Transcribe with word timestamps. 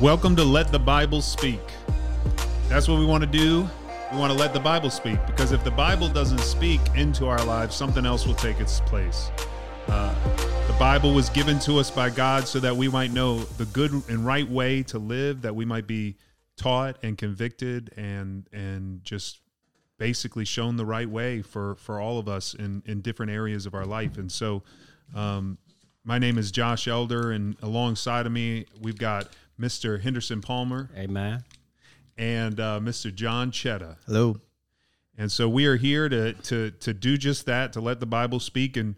Welcome 0.00 0.34
to 0.36 0.44
Let 0.44 0.72
the 0.72 0.78
Bible 0.78 1.20
Speak. 1.20 1.60
That's 2.70 2.88
what 2.88 2.98
we 2.98 3.04
want 3.04 3.22
to 3.22 3.28
do. 3.28 3.68
We 4.10 4.16
want 4.16 4.32
to 4.32 4.38
let 4.38 4.54
the 4.54 4.60
Bible 4.60 4.88
speak 4.88 5.18
because 5.26 5.52
if 5.52 5.62
the 5.62 5.70
Bible 5.70 6.08
doesn't 6.08 6.40
speak 6.40 6.80
into 6.96 7.26
our 7.26 7.44
lives, 7.44 7.76
something 7.76 8.06
else 8.06 8.26
will 8.26 8.34
take 8.34 8.60
its 8.60 8.80
place. 8.80 9.30
Uh, 9.88 10.14
the 10.66 10.72
Bible 10.78 11.12
was 11.12 11.28
given 11.28 11.58
to 11.60 11.78
us 11.78 11.90
by 11.90 12.08
God 12.08 12.48
so 12.48 12.58
that 12.60 12.74
we 12.74 12.88
might 12.88 13.12
know 13.12 13.40
the 13.40 13.66
good 13.66 13.92
and 14.08 14.24
right 14.24 14.48
way 14.48 14.82
to 14.84 14.98
live, 14.98 15.42
that 15.42 15.54
we 15.54 15.66
might 15.66 15.86
be 15.86 16.16
taught 16.56 16.96
and 17.02 17.18
convicted 17.18 17.92
and 17.98 18.48
and 18.54 19.04
just 19.04 19.42
basically 19.98 20.46
shown 20.46 20.78
the 20.78 20.86
right 20.86 21.10
way 21.10 21.42
for 21.42 21.74
for 21.74 22.00
all 22.00 22.18
of 22.18 22.26
us 22.26 22.54
in 22.54 22.82
in 22.86 23.02
different 23.02 23.32
areas 23.32 23.66
of 23.66 23.74
our 23.74 23.84
life. 23.84 24.16
And 24.16 24.32
so, 24.32 24.62
um, 25.14 25.58
my 26.04 26.18
name 26.18 26.38
is 26.38 26.50
Josh 26.50 26.88
Elder, 26.88 27.32
and 27.32 27.54
alongside 27.60 28.24
of 28.24 28.32
me, 28.32 28.64
we've 28.80 28.98
got 28.98 29.28
Mr. 29.60 30.00
Henderson 30.00 30.40
Palmer 30.40 30.90
Amen. 30.96 31.44
and 32.16 32.58
uh, 32.58 32.80
Mr. 32.82 33.14
John 33.14 33.50
Chetta. 33.50 33.96
Hello. 34.06 34.36
And 35.18 35.30
so 35.30 35.48
we 35.48 35.66
are 35.66 35.76
here 35.76 36.08
to 36.08 36.32
to 36.32 36.70
to 36.70 36.94
do 36.94 37.18
just 37.18 37.44
that, 37.46 37.74
to 37.74 37.80
let 37.80 38.00
the 38.00 38.06
Bible 38.06 38.40
speak. 38.40 38.78
And 38.78 38.94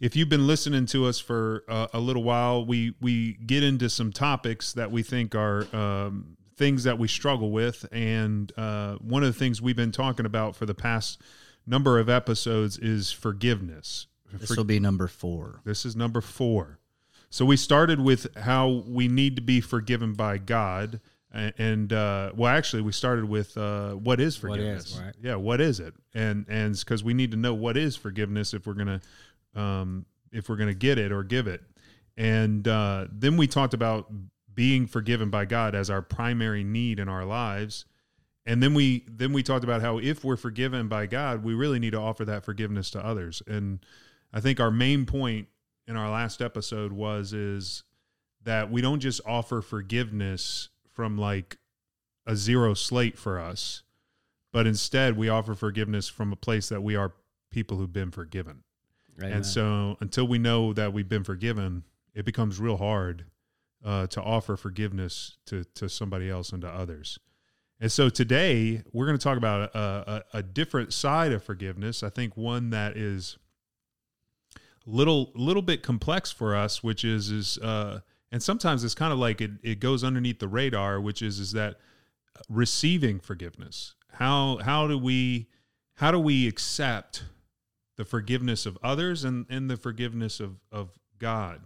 if 0.00 0.16
you've 0.16 0.28
been 0.28 0.46
listening 0.46 0.86
to 0.86 1.06
us 1.06 1.20
for 1.20 1.62
uh, 1.68 1.86
a 1.92 2.00
little 2.00 2.24
while, 2.24 2.66
we 2.66 2.94
we 3.00 3.34
get 3.34 3.62
into 3.62 3.88
some 3.88 4.10
topics 4.10 4.72
that 4.72 4.90
we 4.90 5.04
think 5.04 5.36
are 5.36 5.64
um, 5.74 6.36
things 6.56 6.82
that 6.84 6.98
we 6.98 7.06
struggle 7.06 7.52
with. 7.52 7.86
And 7.92 8.52
uh, 8.58 8.96
one 8.96 9.22
of 9.22 9.32
the 9.32 9.38
things 9.38 9.62
we've 9.62 9.76
been 9.76 9.92
talking 9.92 10.26
about 10.26 10.56
for 10.56 10.66
the 10.66 10.74
past 10.74 11.22
number 11.66 12.00
of 12.00 12.08
episodes 12.08 12.76
is 12.76 13.12
forgiveness. 13.12 14.08
This 14.32 14.56
will 14.56 14.64
be 14.64 14.80
number 14.80 15.06
four. 15.06 15.60
This 15.64 15.84
is 15.84 15.94
number 15.94 16.20
four. 16.20 16.79
So 17.30 17.44
we 17.44 17.56
started 17.56 18.00
with 18.00 18.36
how 18.36 18.82
we 18.86 19.08
need 19.08 19.36
to 19.36 19.42
be 19.42 19.60
forgiven 19.60 20.14
by 20.14 20.38
God, 20.38 21.00
and 21.32 21.92
uh, 21.92 22.32
well, 22.34 22.52
actually, 22.52 22.82
we 22.82 22.90
started 22.92 23.24
with 23.24 23.56
uh, 23.56 23.92
what 23.92 24.20
is 24.20 24.42
What 24.42 24.58
is, 24.58 24.92
forgiveness? 24.92 25.00
right. 25.00 25.14
Yeah, 25.22 25.36
what 25.36 25.60
is 25.60 25.78
it? 25.78 25.94
And 26.12 26.44
and 26.48 26.76
because 26.76 27.04
we 27.04 27.14
need 27.14 27.30
to 27.30 27.36
know 27.36 27.54
what 27.54 27.76
is 27.76 27.94
forgiveness 27.94 28.52
if 28.52 28.66
we're 28.66 28.74
gonna 28.74 29.00
um, 29.54 30.06
if 30.32 30.48
we're 30.48 30.56
gonna 30.56 30.74
get 30.74 30.98
it 30.98 31.12
or 31.12 31.22
give 31.22 31.46
it. 31.46 31.62
And 32.16 32.66
uh, 32.66 33.06
then 33.12 33.36
we 33.36 33.46
talked 33.46 33.74
about 33.74 34.10
being 34.52 34.86
forgiven 34.88 35.30
by 35.30 35.44
God 35.44 35.74
as 35.76 35.88
our 35.88 36.02
primary 36.02 36.64
need 36.64 36.98
in 36.98 37.08
our 37.08 37.24
lives. 37.24 37.84
And 38.44 38.60
then 38.60 38.74
we 38.74 39.04
then 39.08 39.32
we 39.32 39.44
talked 39.44 39.62
about 39.62 39.82
how 39.82 39.98
if 39.98 40.24
we're 40.24 40.36
forgiven 40.36 40.88
by 40.88 41.06
God, 41.06 41.44
we 41.44 41.54
really 41.54 41.78
need 41.78 41.92
to 41.92 42.00
offer 42.00 42.24
that 42.24 42.44
forgiveness 42.44 42.90
to 42.90 43.04
others. 43.04 43.40
And 43.46 43.78
I 44.32 44.40
think 44.40 44.58
our 44.58 44.72
main 44.72 45.06
point 45.06 45.46
in 45.90 45.96
our 45.96 46.08
last 46.08 46.40
episode 46.40 46.92
was 46.92 47.32
is 47.32 47.82
that 48.44 48.70
we 48.70 48.80
don't 48.80 49.00
just 49.00 49.20
offer 49.26 49.60
forgiveness 49.60 50.68
from 50.88 51.18
like 51.18 51.58
a 52.26 52.36
zero 52.36 52.74
slate 52.74 53.18
for 53.18 53.40
us, 53.40 53.82
but 54.52 54.68
instead 54.68 55.16
we 55.16 55.28
offer 55.28 55.52
forgiveness 55.52 56.08
from 56.08 56.32
a 56.32 56.36
place 56.36 56.68
that 56.68 56.82
we 56.82 56.94
are 56.94 57.12
people 57.50 57.76
who've 57.76 57.92
been 57.92 58.12
forgiven. 58.12 58.62
Amen. 59.18 59.32
And 59.32 59.46
so 59.46 59.96
until 60.00 60.28
we 60.28 60.38
know 60.38 60.72
that 60.72 60.92
we've 60.92 61.08
been 61.08 61.24
forgiven, 61.24 61.82
it 62.14 62.24
becomes 62.24 62.60
real 62.60 62.76
hard 62.76 63.24
uh, 63.84 64.06
to 64.06 64.22
offer 64.22 64.56
forgiveness 64.56 65.38
to 65.46 65.64
to 65.74 65.88
somebody 65.88 66.30
else 66.30 66.52
and 66.52 66.62
to 66.62 66.68
others. 66.68 67.18
And 67.80 67.90
so 67.90 68.08
today 68.08 68.84
we're 68.92 69.06
going 69.06 69.18
to 69.18 69.24
talk 69.24 69.38
about 69.38 69.74
a, 69.74 70.22
a, 70.34 70.38
a 70.38 70.42
different 70.42 70.92
side 70.92 71.32
of 71.32 71.42
forgiveness. 71.42 72.02
I 72.02 72.10
think 72.10 72.36
one 72.36 72.70
that 72.70 72.96
is 72.96 73.38
little 74.86 75.32
little 75.34 75.62
bit 75.62 75.82
complex 75.82 76.30
for 76.30 76.54
us, 76.54 76.82
which 76.82 77.04
is 77.04 77.30
is 77.30 77.58
uh, 77.58 78.00
and 78.32 78.42
sometimes 78.42 78.84
it's 78.84 78.94
kind 78.94 79.12
of 79.12 79.18
like 79.18 79.40
it, 79.40 79.52
it 79.62 79.80
goes 79.80 80.04
underneath 80.04 80.38
the 80.38 80.48
radar, 80.48 81.00
which 81.00 81.22
is 81.22 81.38
is 81.38 81.52
that 81.52 81.76
receiving 82.48 83.20
forgiveness. 83.20 83.94
How 84.12 84.58
how 84.58 84.86
do 84.86 84.98
we 84.98 85.48
how 85.94 86.10
do 86.10 86.18
we 86.18 86.48
accept 86.48 87.24
the 88.00 88.04
forgiveness 88.06 88.64
of 88.64 88.78
others 88.82 89.24
and, 89.24 89.44
and 89.50 89.68
the 89.68 89.76
forgiveness 89.76 90.40
of, 90.40 90.56
of 90.72 90.98
God. 91.18 91.60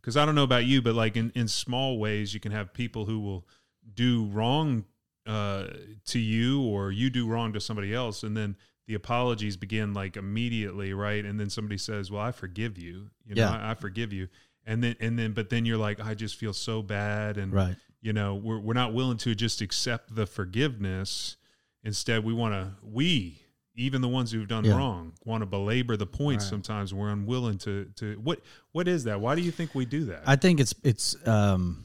Because 0.00 0.16
I 0.16 0.24
don't 0.24 0.36
know 0.36 0.44
about 0.44 0.64
you, 0.64 0.80
but 0.80 0.94
like 0.94 1.16
in, 1.16 1.32
in 1.34 1.48
small 1.48 1.98
ways, 1.98 2.32
you 2.32 2.38
can 2.38 2.52
have 2.52 2.72
people 2.72 3.06
who 3.06 3.18
will 3.18 3.44
do 3.92 4.26
wrong 4.26 4.84
uh, 5.26 5.64
to 6.04 6.20
you 6.20 6.62
or 6.62 6.92
you 6.92 7.10
do 7.10 7.26
wrong 7.26 7.52
to 7.54 7.60
somebody 7.60 7.92
else. 7.92 8.22
And 8.22 8.36
then 8.36 8.54
the 8.90 8.96
apologies 8.96 9.56
begin 9.56 9.94
like 9.94 10.16
immediately, 10.16 10.92
right? 10.92 11.24
And 11.24 11.38
then 11.38 11.48
somebody 11.48 11.78
says, 11.78 12.10
well, 12.10 12.22
I 12.22 12.32
forgive 12.32 12.76
you. 12.76 13.08
You 13.24 13.36
know, 13.36 13.42
Yeah. 13.42 13.50
I, 13.56 13.70
I 13.70 13.74
forgive 13.74 14.12
you. 14.12 14.26
And 14.66 14.82
then, 14.82 14.96
and 14.98 15.16
then, 15.16 15.32
but 15.32 15.48
then 15.48 15.64
you're 15.64 15.78
like, 15.78 16.00
I 16.04 16.14
just 16.14 16.34
feel 16.34 16.52
so 16.52 16.82
bad. 16.82 17.36
And, 17.38 17.52
Right. 17.52 17.76
you 18.02 18.12
know, 18.12 18.34
we're, 18.34 18.58
we're 18.58 18.74
not 18.74 18.92
willing 18.92 19.16
to 19.18 19.36
just 19.36 19.60
accept 19.60 20.12
the 20.16 20.26
forgiveness. 20.26 21.36
Instead, 21.84 22.24
we 22.24 22.32
want 22.34 22.52
to, 22.54 22.72
we, 22.82 23.40
even 23.76 24.00
the 24.02 24.08
ones 24.08 24.32
who've 24.32 24.48
done 24.48 24.64
Yeah. 24.64 24.74
wrong, 24.76 25.12
want 25.24 25.42
to 25.42 25.46
belabor 25.46 25.96
the 25.96 26.04
points 26.06 26.44
Right. 26.46 26.50
sometimes. 26.50 26.92
We're 26.92 27.10
unwilling 27.10 27.58
to, 27.58 27.84
to, 27.94 28.14
what, 28.16 28.40
what 28.72 28.88
is 28.88 29.04
that? 29.04 29.20
Why 29.20 29.36
do 29.36 29.40
you 29.42 29.52
think 29.52 29.72
we 29.72 29.86
do 29.86 30.06
that? 30.06 30.24
I 30.26 30.34
think 30.34 30.58
it's 30.58 30.74
it's 30.82 31.14
um 31.28 31.84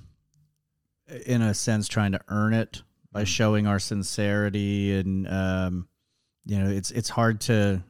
in 1.27 1.43
a 1.43 1.53
sense 1.53 1.87
trying 1.87 2.13
to 2.13 2.21
earn 2.29 2.55
it 2.55 2.81
by 3.11 3.21
Mm. 3.25 3.27
showing 3.27 3.67
our 3.67 3.77
sincerity 3.79 4.95
and 4.97 5.27
um 5.27 5.87
you 6.45 6.59
know 6.59 6.69
it's 6.69 6.91
it's 6.91 7.09
hard 7.09 7.41
to 7.41 7.83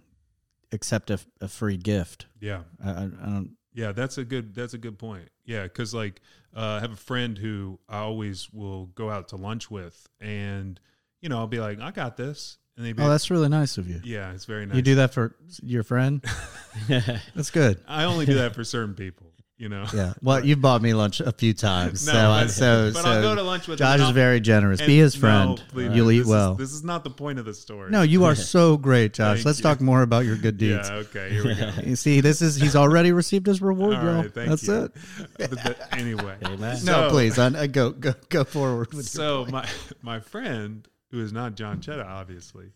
accept 0.71 1.09
a, 1.09 1.19
a 1.41 1.47
free 1.47 1.77
gift. 1.77 2.25
yeah. 2.39 2.61
I, 2.83 2.89
I, 2.89 2.93
don't 2.93 3.55
Yeah, 3.73 3.91
that's 3.91 4.17
a 4.17 4.23
good 4.23 4.53
that's 4.55 4.73
a 4.73 4.77
good 4.77 4.97
point. 4.97 5.29
Yeah, 5.45 5.63
because 5.63 5.93
like 5.93 6.21
uh, 6.55 6.59
I 6.59 6.79
have 6.79 6.91
a 6.93 6.97
friend 6.97 7.37
who 7.37 7.79
I 7.89 7.99
always 7.99 8.51
will 8.51 8.87
go 8.87 9.09
out 9.09 9.29
to 9.29 9.35
lunch 9.35 9.69
with, 9.69 10.07
and 10.19 10.79
you 11.21 11.29
know 11.29 11.37
I'll 11.37 11.47
be 11.47 11.59
like, 11.59 11.79
I 11.79 11.91
got 11.91 12.17
this, 12.17 12.57
and 12.77 12.85
they 12.85 12.93
be, 12.93 13.03
Oh, 13.03 13.09
that's 13.09 13.29
really 13.29 13.49
nice 13.49 13.77
of 13.77 13.89
you. 13.89 14.01
yeah, 14.03 14.31
it's 14.33 14.45
very 14.45 14.65
nice. 14.65 14.75
You 14.75 14.81
do 14.81 14.95
that 14.95 15.13
for 15.13 15.35
your 15.61 15.83
friend? 15.83 16.23
That's 16.87 17.51
good. 17.51 17.79
I 17.87 18.03
only 18.03 18.25
do 18.25 18.35
that 18.35 18.53
for 18.53 18.63
certain 18.63 18.95
people, 18.95 19.31
you 19.57 19.69
know. 19.69 19.85
Yeah. 19.93 20.13
Well, 20.21 20.43
you've 20.43 20.61
bought 20.61 20.81
me 20.81 20.93
lunch 20.93 21.21
a 21.21 21.31
few 21.31 21.53
times, 21.53 22.05
No, 22.05 22.11
so 22.13 22.19
I, 22.29 22.43
but- 22.43 22.51
so 22.51 22.91
but 22.93 23.03
so 23.03 23.09
I'll 23.09 23.21
go 23.21 23.35
to 23.35 23.41
lunch 23.41 23.67
with 23.67 23.79
Josh 23.79 23.99
him. 23.99 24.05
is 24.07 24.11
very 24.11 24.39
generous. 24.41 24.79
And 24.81 24.87
Be 24.87 24.97
his 24.97 25.15
no, 25.15 25.19
friend. 25.21 25.63
please, 25.69 25.95
You'll 25.95 26.07
this 26.07 26.15
eat 26.15 26.19
is- 26.21 26.27
well. 26.27 26.55
this 26.55 26.71
is 26.73 26.83
not 26.83 27.03
the 27.03 27.09
point 27.09 27.39
of 27.39 27.45
the 27.45 27.53
story. 27.53 27.89
No, 27.91 28.01
you 28.01 28.25
are 28.25 28.35
so 28.55 28.75
great, 28.77 29.13
Josh. 29.13 29.37
Thank 29.37 29.45
Let's 29.45 29.59
you. 29.59 29.63
talk 29.63 29.79
more 29.81 30.01
about 30.01 30.25
your 30.25 30.35
good 30.37 30.57
deeds. 30.57 30.89
Yeah. 30.89 30.95
Okay. 30.95 31.29
Here 31.31 31.43
we 31.45 31.55
go. 31.55 31.71
You 31.85 31.95
see, 31.95 32.19
this 32.21 32.41
is 32.41 32.55
he's 32.57 32.75
already 32.75 33.11
received 33.11 33.45
his 33.47 33.61
reward, 33.61 33.95
All 33.95 34.03
y'all. 34.03 34.21
right, 34.23 34.33
thank 34.33 34.49
That's 34.49 34.67
you. 34.67 34.73
it. 34.83 34.91
But 35.37 35.49
the- 35.51 35.95
anyway. 35.95 36.35
Amen. 36.45 36.59
No, 36.59 36.77
So- 36.77 37.09
please, 37.09 37.39
I, 37.39 37.47
I 37.61 37.67
go 37.67 37.91
go 37.91 38.13
go 38.29 38.43
forward 38.43 38.93
with 38.93 39.05
So 39.07 39.41
your 39.43 39.51
my 39.51 39.69
my 40.01 40.19
friend, 40.19 40.87
who 41.11 41.21
is 41.21 41.31
not 41.31 41.55
John 41.55 41.79
Chetta, 41.79 42.05
obviously, 42.05 42.71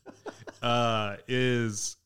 uh, 0.62 1.18
is 1.28 1.98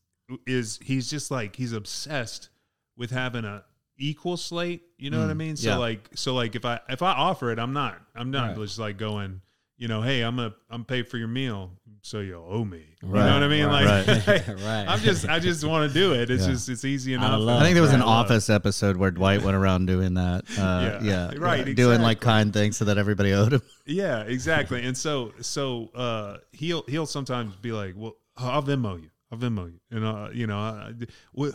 is 0.46 0.78
he's 0.82 1.08
just 1.10 1.30
like 1.30 1.54
he's 1.54 1.72
obsessed 1.72 2.48
with 2.96 3.10
having 3.10 3.44
a 3.44 3.62
equal 3.96 4.36
slate. 4.36 4.82
You 4.98 5.10
know 5.10 5.20
what 5.20 5.30
I 5.30 5.34
Mm, 5.34 5.38
mean? 5.38 5.56
So 5.56 5.70
yeah. 5.70 5.76
like 5.76 6.08
so 6.14 6.34
like 6.34 6.54
if 6.54 6.64
I 6.64 6.80
if 6.88 7.02
I 7.02 7.12
offer 7.12 7.50
it, 7.52 7.58
I'm 7.58 7.72
not 7.72 7.98
I'm 8.14 8.30
not 8.30 8.48
Right. 8.48 8.56
just 8.56 8.78
like 8.78 8.96
going. 8.98 9.40
You 9.76 9.88
know, 9.88 10.02
hey, 10.02 10.22
I'm 10.22 10.36
gonna 10.36 10.54
I'm 10.70 10.84
pay 10.84 11.02
for 11.02 11.18
your 11.18 11.26
meal, 11.26 11.72
so 12.00 12.20
you'll 12.20 12.46
owe 12.48 12.64
me. 12.64 12.84
You 13.02 13.08
know 13.08 13.34
what 13.34 13.42
I 13.42 13.48
mean? 13.48 13.66
right, 13.66 14.06
like, 14.06 14.26
right. 14.26 14.48
Right. 14.48 14.84
I'm 14.88 15.00
just 15.00 15.28
I 15.28 15.40
just 15.40 15.64
want 15.64 15.92
to 15.92 15.98
do 15.98 16.14
it. 16.14 16.30
It's 16.30 16.44
Yeah. 16.46 16.52
just 16.52 16.68
it's 16.68 16.84
easy 16.84 17.12
enough. 17.12 17.32
of 17.32 17.40
love. 17.40 17.60
I 17.60 17.64
think 17.64 17.74
there 17.74 17.82
was 17.82 17.90
an 17.92 18.00
Out 18.00 18.04
of 18.04 18.08
love. 18.08 18.24
Office 18.26 18.48
episode 18.50 18.96
where 18.96 19.10
Dwight 19.10 19.42
went 19.42 19.56
around 19.56 19.86
doing 19.86 20.14
that. 20.14 20.44
Uh, 20.56 21.00
Yeah. 21.02 21.30
yeah, 21.32 21.38
Right, 21.38 21.66
yeah, 21.66 21.74
doing 21.74 22.02
like 22.02 22.20
kind 22.20 22.52
things 22.52 22.76
so 22.76 22.84
that 22.84 22.98
everybody 22.98 23.32
owed 23.32 23.52
him. 23.54 23.62
Yeah, 23.84 24.20
exactly. 24.22 24.84
And 24.86 24.96
so 24.96 25.32
so 25.40 25.90
uh 25.94 26.36
he'll 26.52 26.84
he'll 26.86 27.06
sometimes 27.06 27.56
be 27.56 27.72
like, 27.72 27.94
"Well, 27.96 28.14
I'll 28.36 28.62
Venmo 28.62 29.02
you. 29.02 29.10
I'll 29.34 29.50
Venmo 29.50 29.66
you." 29.66 29.80
And 29.90 30.04
uh 30.04 30.28
you 30.32 30.46
know, 30.46 30.58
uh, 30.58 30.92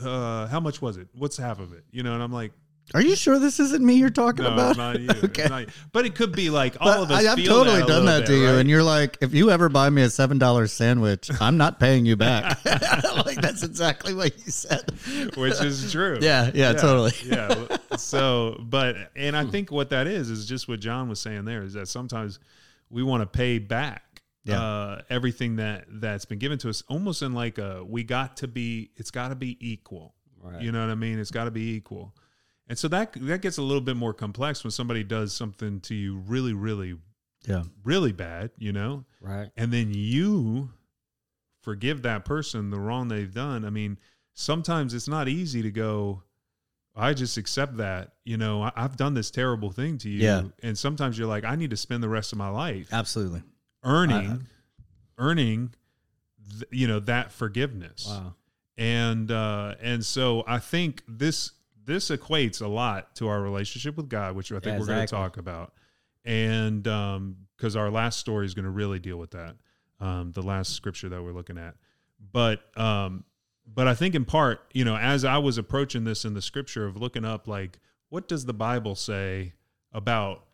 uh 0.07 0.47
how 0.47 0.59
much 0.59 0.81
was 0.81 0.97
it? 0.97 1.07
What's 1.13 1.37
half 1.37 1.59
of 1.59 1.73
it? 1.73 1.83
You 1.91 2.03
know, 2.03 2.13
and 2.13 2.21
I'm 2.21 2.31
like, 2.31 2.51
Are 2.93 3.01
you 3.01 3.15
sure 3.15 3.39
this 3.39 3.59
isn't 3.59 3.83
me 3.85 3.95
you're 3.95 4.09
talking 4.09 4.43
"No, 4.45 4.53
about? 4.53 4.77
not 4.77 4.99
you. 5.01 5.09
Okay. 5.25 5.47
not 5.47 5.61
you." 5.61 5.67
But 5.91 6.05
it 6.05 6.15
could 6.15 6.31
be 6.31 6.49
like 6.49 6.75
all 6.79 6.87
But 6.87 6.99
of 7.03 7.11
us 7.11 7.25
I, 7.25 7.31
I've 7.31 7.37
feel 7.37 7.47
totally 7.63 7.79
that 7.79 7.87
done 7.87 8.05
that 8.05 8.25
to 8.25 8.31
bit, 8.31 8.39
you, 8.39 8.45
right? 8.47 8.55
and 8.59 8.69
you're 8.69 8.83
like, 8.83 9.17
if 9.21 9.33
you 9.33 9.51
ever 9.51 9.69
buy 9.69 9.89
me 9.89 10.01
a 10.01 10.09
seven 10.09 10.37
dollar 10.39 10.67
sandwich, 10.67 11.29
I'm 11.41 11.57
not 11.57 11.79
paying 11.79 12.05
you 12.05 12.15
back. 12.15 12.63
like 13.25 13.41
that's 13.41 13.63
exactly 13.63 14.13
what 14.13 14.35
you 14.45 14.51
said. 14.51 14.83
which 15.37 15.61
is 15.61 15.91
true. 15.91 16.17
Yeah, 16.21 16.51
yeah, 16.53 16.73
totally. 16.73 17.13
yeah. 17.25 17.77
So, 17.97 18.57
but 18.59 18.95
and 19.15 19.35
I 19.37 19.45
think 19.45 19.71
what 19.71 19.89
that 19.91 20.07
is 20.07 20.29
is 20.29 20.45
just 20.47 20.67
what 20.67 20.79
John 20.79 21.09
was 21.09 21.19
saying 21.19 21.45
there 21.45 21.63
is 21.63 21.73
that 21.73 21.87
sometimes 21.87 22.39
we 22.91 23.03
want 23.03 23.21
to 23.21 23.27
pay 23.27 23.59
back 23.59 24.03
Yeah. 24.45 24.61
uh, 24.61 25.01
everything 25.09 25.57
that 25.57 25.85
that's 25.89 26.25
been 26.25 26.39
given 26.39 26.57
to 26.59 26.69
us, 26.69 26.83
almost 26.87 27.21
in 27.21 27.33
like 27.33 27.57
a 27.57 27.83
we 27.83 28.03
got 28.03 28.37
to 28.37 28.47
be. 28.47 28.91
It's 28.95 29.11
got 29.11 29.29
to 29.29 29.35
be 29.35 29.57
equal. 29.59 30.15
Right. 30.41 30.61
You 30.61 30.71
know 30.71 30.79
what 30.79 30.91
I 30.91 30.95
mean? 30.95 31.19
It's 31.19 31.31
got 31.31 31.45
to 31.45 31.51
be 31.51 31.75
equal. 31.75 32.15
And 32.67 32.77
so 32.77 32.87
that 32.89 33.13
that 33.13 33.41
gets 33.41 33.57
a 33.57 33.61
little 33.61 33.81
bit 33.81 33.95
more 33.97 34.13
complex 34.13 34.63
when 34.63 34.71
somebody 34.71 35.03
does 35.03 35.33
something 35.33 35.81
to 35.81 35.95
you 35.95 36.17
really, 36.19 36.53
really, 36.53 36.95
Yeah, 37.47 37.63
really 37.83 38.11
bad. 38.13 38.51
You 38.57 38.71
know, 38.71 39.05
right. 39.21 39.49
and 39.57 39.73
then 39.73 39.91
you 39.93 40.69
forgive 41.61 42.03
that 42.03 42.25
person 42.25 42.69
the 42.69 42.79
wrong 42.79 43.07
they've 43.09 43.33
done. 43.33 43.65
I 43.65 43.69
mean, 43.69 43.97
sometimes 44.33 44.93
it's 44.93 45.07
not 45.07 45.27
easy 45.27 45.61
to 45.63 45.71
go, 45.71 46.23
I 46.95 47.13
just 47.13 47.37
accept 47.37 47.77
that. 47.77 48.13
You 48.23 48.37
know, 48.37 48.63
I, 48.63 48.71
I've 48.75 48.95
done 48.97 49.13
this 49.13 49.29
terrible 49.31 49.71
thing 49.71 49.97
to 49.99 50.09
you. 50.09 50.23
Yeah. 50.23 50.43
And 50.63 50.77
sometimes 50.77 51.17
you're 51.17 51.27
like, 51.27 51.43
I 51.43 51.55
need 51.55 51.71
to 51.71 51.77
spend 51.77 52.01
the 52.03 52.09
rest 52.09 52.31
of 52.31 52.37
my 52.37 52.49
life 52.49 52.89
Absolutely. 52.93 53.43
Earning, 53.83 54.47
earning, 55.17 55.73
th- 56.51 56.65
you 56.71 56.87
know, 56.87 56.99
that 57.01 57.31
forgiveness. 57.31 58.05
Wow. 58.07 58.35
And 58.77 59.29
uh, 59.31 59.75
and 59.81 60.05
so 60.05 60.43
I 60.47 60.59
think 60.59 61.03
this 61.07 61.51
this 61.85 62.09
equates 62.09 62.61
a 62.61 62.67
lot 62.67 63.15
to 63.15 63.27
our 63.27 63.41
relationship 63.41 63.97
with 63.97 64.09
God, 64.09 64.35
which 64.35 64.51
I 64.51 64.55
think 64.55 64.73
Yeah, 64.73 64.79
we're 64.79 64.85
going 64.85 65.07
to 65.07 65.07
talk 65.07 65.37
about. 65.37 65.73
And 66.23 66.83
because 66.83 67.75
our 67.75 67.89
last 67.89 68.19
story 68.19 68.45
is 68.45 68.53
going 68.53 68.65
to 68.65 68.71
really 68.71 68.99
deal 68.99 69.17
with 69.17 69.31
that, 69.31 69.55
um, 69.99 70.31
the 70.31 70.43
last 70.43 70.73
scripture 70.73 71.09
that 71.09 71.23
we're 71.23 71.33
looking 71.33 71.57
at. 71.57 71.75
But 72.31 72.61
um, 72.77 73.23
but 73.65 73.87
I 73.87 73.95
think 73.95 74.15
in 74.15 74.25
part, 74.25 74.61
you 74.73 74.85
know, 74.85 74.95
as 74.95 75.25
I 75.25 75.37
was 75.37 75.57
approaching 75.57 76.03
this 76.03 76.25
in 76.25 76.33
the 76.33 76.41
scripture 76.41 76.85
of 76.85 76.97
looking 76.97 77.25
up, 77.25 77.47
like, 77.47 77.79
what 78.09 78.27
does 78.27 78.45
the 78.45 78.53
Bible 78.53 78.95
say 78.95 79.53
about 79.91 80.45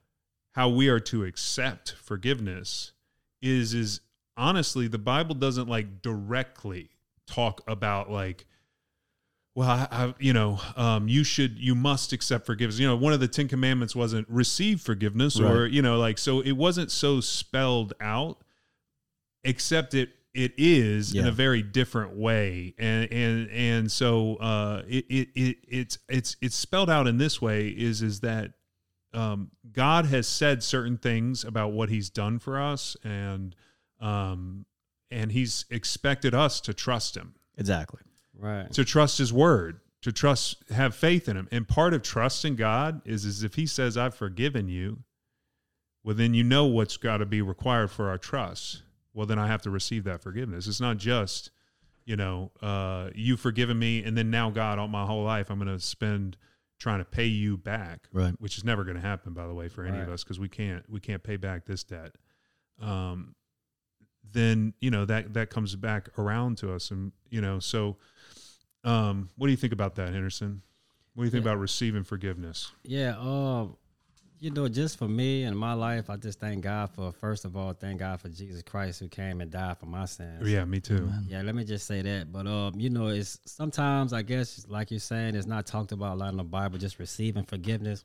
how 0.51 0.69
we 0.69 0.89
are 0.89 0.99
to 1.01 1.23
accept 1.25 1.93
forgiveness? 1.93 2.93
Is 3.45 3.73
is 3.73 4.01
honestly, 4.35 4.87
the 4.87 4.97
Bible 4.97 5.35
doesn't 5.35 5.69
like 5.69 6.01
directly 6.01 6.89
talk 7.27 7.61
about 7.67 8.09
like, 8.09 8.45
well, 9.53 9.69
I, 9.69 9.87
I 9.91 10.13
you 10.19 10.33
know, 10.33 10.59
um, 10.75 11.07
you 11.07 11.23
should, 11.23 11.57
you 11.59 11.75
must 11.75 12.11
accept 12.11 12.45
forgiveness. 12.45 12.79
You 12.79 12.87
know, 12.87 12.95
one 12.95 13.13
of 13.13 13.19
the 13.19 13.27
Ten 13.27 13.47
Commandments 13.47 13.95
wasn't 13.95 14.27
receive 14.29 14.81
forgiveness, 14.81 15.39
or 15.39 15.67
you 15.67 15.81
know, 15.81 15.97
like 15.97 16.17
so 16.17 16.41
it 16.41 16.53
wasn't 16.53 16.91
so 16.91 17.21
spelled 17.21 17.93
out, 18.01 18.39
except 19.43 19.93
it 19.93 20.09
it 20.33 20.53
is 20.57 21.13
in 21.13 21.27
a 21.27 21.31
very 21.31 21.61
different 21.61 22.17
way, 22.17 22.73
and 22.77 23.11
and 23.11 23.49
and 23.51 23.91
so 23.91 24.35
uh, 24.37 24.81
it, 24.87 25.05
it 25.07 25.29
it 25.35 25.57
it's 25.67 25.97
it's 26.09 26.35
it's 26.41 26.55
spelled 26.55 26.89
out 26.89 27.07
in 27.07 27.17
this 27.17 27.41
way 27.41 27.67
is 27.67 28.01
is 28.01 28.19
that 28.21 28.51
um, 29.15 29.51
God 29.71 30.05
has 30.07 30.27
said 30.27 30.61
certain 30.61 30.97
things 30.97 31.43
about 31.43 31.71
what 31.71 31.89
He's 31.89 32.09
done 32.09 32.39
for 32.39 32.59
us, 32.59 32.97
and 33.03 33.55
um, 33.99 34.65
and 35.09 35.31
He's 35.31 35.65
expected 35.69 36.33
us 36.33 36.59
to 36.61 36.73
trust 36.73 37.15
Him, 37.15 37.35
Exactly. 37.57 38.01
Right. 38.37 38.71
to 38.73 38.83
trust 38.83 39.17
His 39.17 39.31
word, 39.31 39.79
to 40.01 40.11
trust, 40.11 40.69
have 40.69 40.93
faith 40.95 41.29
in 41.29 41.37
Him. 41.37 41.47
And 41.51 41.67
part 41.67 41.93
of 41.93 42.03
trusting 42.03 42.55
God 42.57 43.01
is, 43.05 43.25
is 43.25 43.43
if 43.43 43.55
He 43.55 43.65
says, 43.65 43.97
"I've 43.97 44.15
forgiven 44.15 44.67
you," 44.67 45.03
well, 46.03 46.15
then 46.15 46.33
you 46.33 46.43
know 46.43 46.65
what's 46.65 46.97
got 46.97 47.17
to 47.17 47.25
be 47.25 47.41
required 47.41 47.89
for 47.91 48.09
our 48.09 48.17
trust. 48.17 48.83
Well, 49.13 49.25
then 49.25 49.39
I 49.39 49.47
have 49.47 49.61
to 49.61 49.69
receive 49.69 50.03
that 50.03 50.21
forgiveness. 50.21 50.67
It's 50.67 50.81
not 50.81 50.97
just, 50.97 51.49
you 52.03 52.17
know, 52.17 52.51
uh, 52.61 53.11
you 53.15 53.37
forgiven 53.37 53.79
me, 53.79 54.03
and 54.03 54.17
then 54.17 54.29
now 54.29 54.49
God, 54.49 54.77
all 54.77 54.89
my 54.89 55.05
whole 55.05 55.23
life, 55.23 55.49
I'm 55.49 55.57
going 55.57 55.73
to 55.73 55.79
spend 55.83 56.35
trying 56.77 56.99
to 56.99 57.05
pay 57.05 57.25
you 57.25 57.57
back 57.57 58.07
Right. 58.11 58.33
which 58.39 58.57
is 58.57 58.63
never 58.63 58.83
going 58.83 58.95
to 58.95 59.01
happen 59.01 59.33
by 59.33 59.47
the 59.47 59.53
way 59.53 59.67
for 59.69 59.85
any 59.85 59.99
of 59.99 60.09
us 60.09 60.23
because 60.23 60.39
we 60.39 60.49
can't 60.49 60.83
we 60.89 60.99
can't 60.99 61.23
pay 61.23 61.37
back 61.37 61.65
this 61.65 61.83
debt 61.83 62.15
um 62.81 63.33
then 64.31 64.73
you 64.81 64.91
know 64.91 65.05
that 65.05 65.33
that 65.33 65.49
comes 65.49 65.75
back 65.75 66.09
around 66.17 66.57
to 66.57 66.73
us 66.73 66.91
and 66.91 67.11
you 67.29 67.39
know 67.41 67.59
so 67.59 67.95
um 68.83 69.29
what 69.37 69.47
do 69.47 69.51
you 69.51 69.57
think 69.57 69.71
about 69.73 69.95
that 69.95 70.11
henderson 70.13 70.61
what 71.13 71.23
do 71.23 71.25
you 71.27 71.31
think 71.31 71.45
Yeah. 71.45 71.51
about 71.51 71.61
receiving 71.61 72.03
forgiveness 72.03 72.71
Yeah, 72.83 73.15
um, 73.19 73.77
you 74.39 74.51
know, 74.51 74.67
just 74.67 74.97
for 74.97 75.07
me 75.07 75.43
and 75.43 75.57
my 75.57 75.73
life, 75.73 76.09
I 76.09 76.17
just 76.17 76.39
thank 76.39 76.63
God 76.63 76.89
for 76.91 77.11
first 77.11 77.45
of 77.45 77.55
all, 77.55 77.73
thank 77.73 77.99
God 77.99 78.19
for 78.19 78.29
Jesus 78.29 78.61
Christ 78.61 78.99
who 78.99 79.07
came 79.07 79.41
and 79.41 79.49
died 79.49 79.77
for 79.77 79.85
my 79.85 80.05
sins. 80.05 80.49
yeah 80.49 80.65
me 80.65 80.79
too 80.79 81.09
Yeah, 81.27 81.41
let 81.41 81.55
me 81.55 81.63
just 81.63 81.87
say 81.87 82.01
that. 82.01 82.31
But 82.31 82.47
um, 82.47 82.73
you 82.79 82.89
know, 82.89 83.07
it's 83.07 83.39
sometimes 83.45 84.13
I 84.13 84.21
guess 84.21 84.65
like 84.67 84.91
you're 84.91 84.99
saying, 84.99 85.35
it's 85.35 85.47
not 85.47 85.65
talked 85.65 85.91
about 85.91 86.15
a 86.15 86.17
lot 86.19 86.31
in 86.31 86.37
the 86.37 86.43
Bible, 86.43 86.77
just 86.77 86.99
receiving 86.99 87.43
forgiveness. 87.43 88.03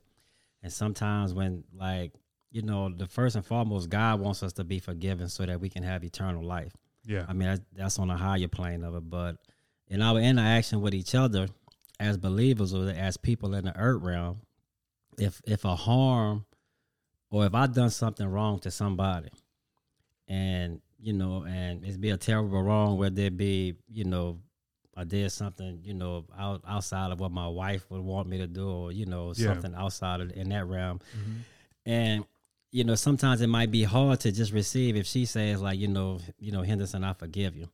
And 0.63 0.73
sometimes 0.73 1.35
when 1.35 1.65
like, 1.75 2.13
you 2.51 2.63
know, 2.63 2.89
the 2.89 3.07
first 3.07 3.37
and 3.37 3.45
foremost, 3.45 3.89
God 3.89 4.21
wants 4.21 4.43
us 4.43 4.53
to 4.55 4.65
be 4.65 4.79
forgiven 4.79 5.29
so 5.29 5.47
that 5.47 5.61
we 5.61 5.69
can 5.69 5.83
have 5.83 6.05
eternal 6.05 6.43
life. 6.45 6.73
yeah 7.05 7.25
I 7.29 7.33
mean, 7.33 7.49
that's, 7.49 7.61
that's 7.75 7.99
on 7.99 8.11
a 8.11 8.17
higher 8.17 8.49
plane 8.49 8.85
of 8.85 8.95
it. 8.95 9.09
But 9.09 9.37
in 9.89 10.03
our 10.03 10.19
interaction 10.19 10.81
with 10.81 10.95
each 10.95 11.15
other 11.15 11.49
as 11.99 12.17
believers 12.17 12.73
or 12.73 12.89
as 12.91 13.17
people 13.17 13.55
in 13.55 13.65
the 13.67 13.77
earth 13.77 14.03
realm, 14.03 14.41
if 15.21 15.41
if 15.47 15.65
a 15.65 15.77
harm 15.77 16.45
or 17.31 17.47
if 17.47 17.55
I've 17.55 17.73
done 17.75 17.91
something 17.91 18.27
wrong 18.27 18.59
to 18.61 18.71
somebody, 18.71 19.29
and 20.29 20.81
you 20.99 21.13
know, 21.13 21.45
and 21.45 21.85
it's 21.85 21.97
be 21.97 22.11
a 22.11 22.17
terrible 22.17 22.63
wrong, 22.63 22.99
whether 22.99 23.23
it 23.23 23.37
be 23.37 23.75
you 23.89 24.05
know, 24.05 24.39
I 24.97 25.05
did 25.05 25.31
something 25.33 25.81
you 25.85 25.95
know 25.95 26.25
out 26.39 26.63
outside 26.67 27.13
of 27.13 27.21
what 27.21 27.33
my 27.33 27.49
wife 27.49 27.89
would 27.91 28.03
want 28.03 28.29
me 28.29 28.39
to 28.39 28.47
do, 28.47 28.69
or 28.69 28.93
you 28.93 29.07
know, 29.07 29.29
Yeah. 29.37 29.47
something 29.55 29.75
outside 29.75 30.21
of 30.21 30.33
in 30.33 30.49
that 30.51 30.67
realm, 30.67 31.01
Mhm. 31.17 31.39
and 31.87 32.25
you 32.73 32.85
know 32.85 32.95
sometimes 32.95 33.41
it 33.41 33.49
might 33.49 33.71
be 33.71 33.83
hard 33.85 34.21
to 34.21 34.31
just 34.33 34.53
receive 34.53 34.97
if 34.97 35.07
she 35.07 35.25
says 35.27 35.61
like 35.61 35.77
you 35.79 35.89
know 35.89 36.21
you 36.39 36.53
know 36.53 36.63
henderson 36.63 37.03
i 37.03 37.13
forgive 37.13 37.57
you 37.57 37.69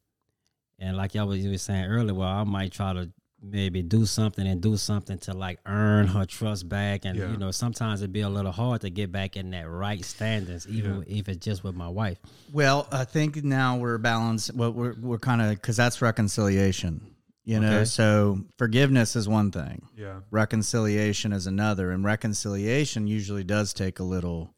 and 0.78 0.96
like 0.96 1.14
y'all 1.14 1.26
was, 1.26 1.44
you 1.44 1.50
was 1.50 1.60
saying 1.60 1.84
earlier 1.84 2.14
well 2.14 2.26
i 2.30 2.42
might 2.44 2.72
try 2.72 2.94
to 2.94 3.12
maybe 3.50 3.82
do 3.82 4.04
something 4.06 4.46
and 4.46 4.60
do 4.60 4.76
something 4.76 5.18
to 5.18 5.32
like 5.32 5.58
earn 5.66 6.06
her 6.06 6.24
trust 6.24 6.68
back 6.68 7.04
and 7.04 7.18
Yeah. 7.18 7.30
you 7.30 7.36
know 7.36 7.50
sometimes 7.50 8.00
it'd 8.02 8.12
be 8.12 8.22
a 8.22 8.28
little 8.28 8.52
hard 8.52 8.80
to 8.82 8.90
get 8.90 9.12
back 9.12 9.36
in 9.36 9.50
that 9.50 9.68
right 9.68 10.04
standings 10.04 10.66
even 10.68 11.04
if 11.06 11.28
it's 11.28 11.44
just 11.44 11.62
with 11.64 11.74
my 11.74 11.88
wife 11.88 12.18
Well, 12.52 12.86
I 12.92 13.04
think 13.04 13.42
now 13.44 13.76
we're 13.76 13.98
balanced. 13.98 14.54
Well, 14.54 14.72
we're 14.72 14.94
we're 15.00 15.18
kind 15.18 15.40
of 15.42 15.50
because 15.50 15.76
that's 15.76 16.00
reconciliation. 16.02 17.00
You 17.44 17.60
know, 17.60 17.76
Okay. 17.76 17.84
so 17.84 18.40
forgiveness 18.58 19.14
is 19.14 19.28
one 19.28 19.52
thing, 19.52 19.82
yeah 19.96 20.20
reconciliation 20.32 21.32
is 21.32 21.46
another, 21.46 21.92
and 21.92 22.04
reconciliation 22.04 23.06
usually 23.06 23.44
does 23.44 23.72
take 23.72 24.00
a 24.00 24.02
little 24.02 24.50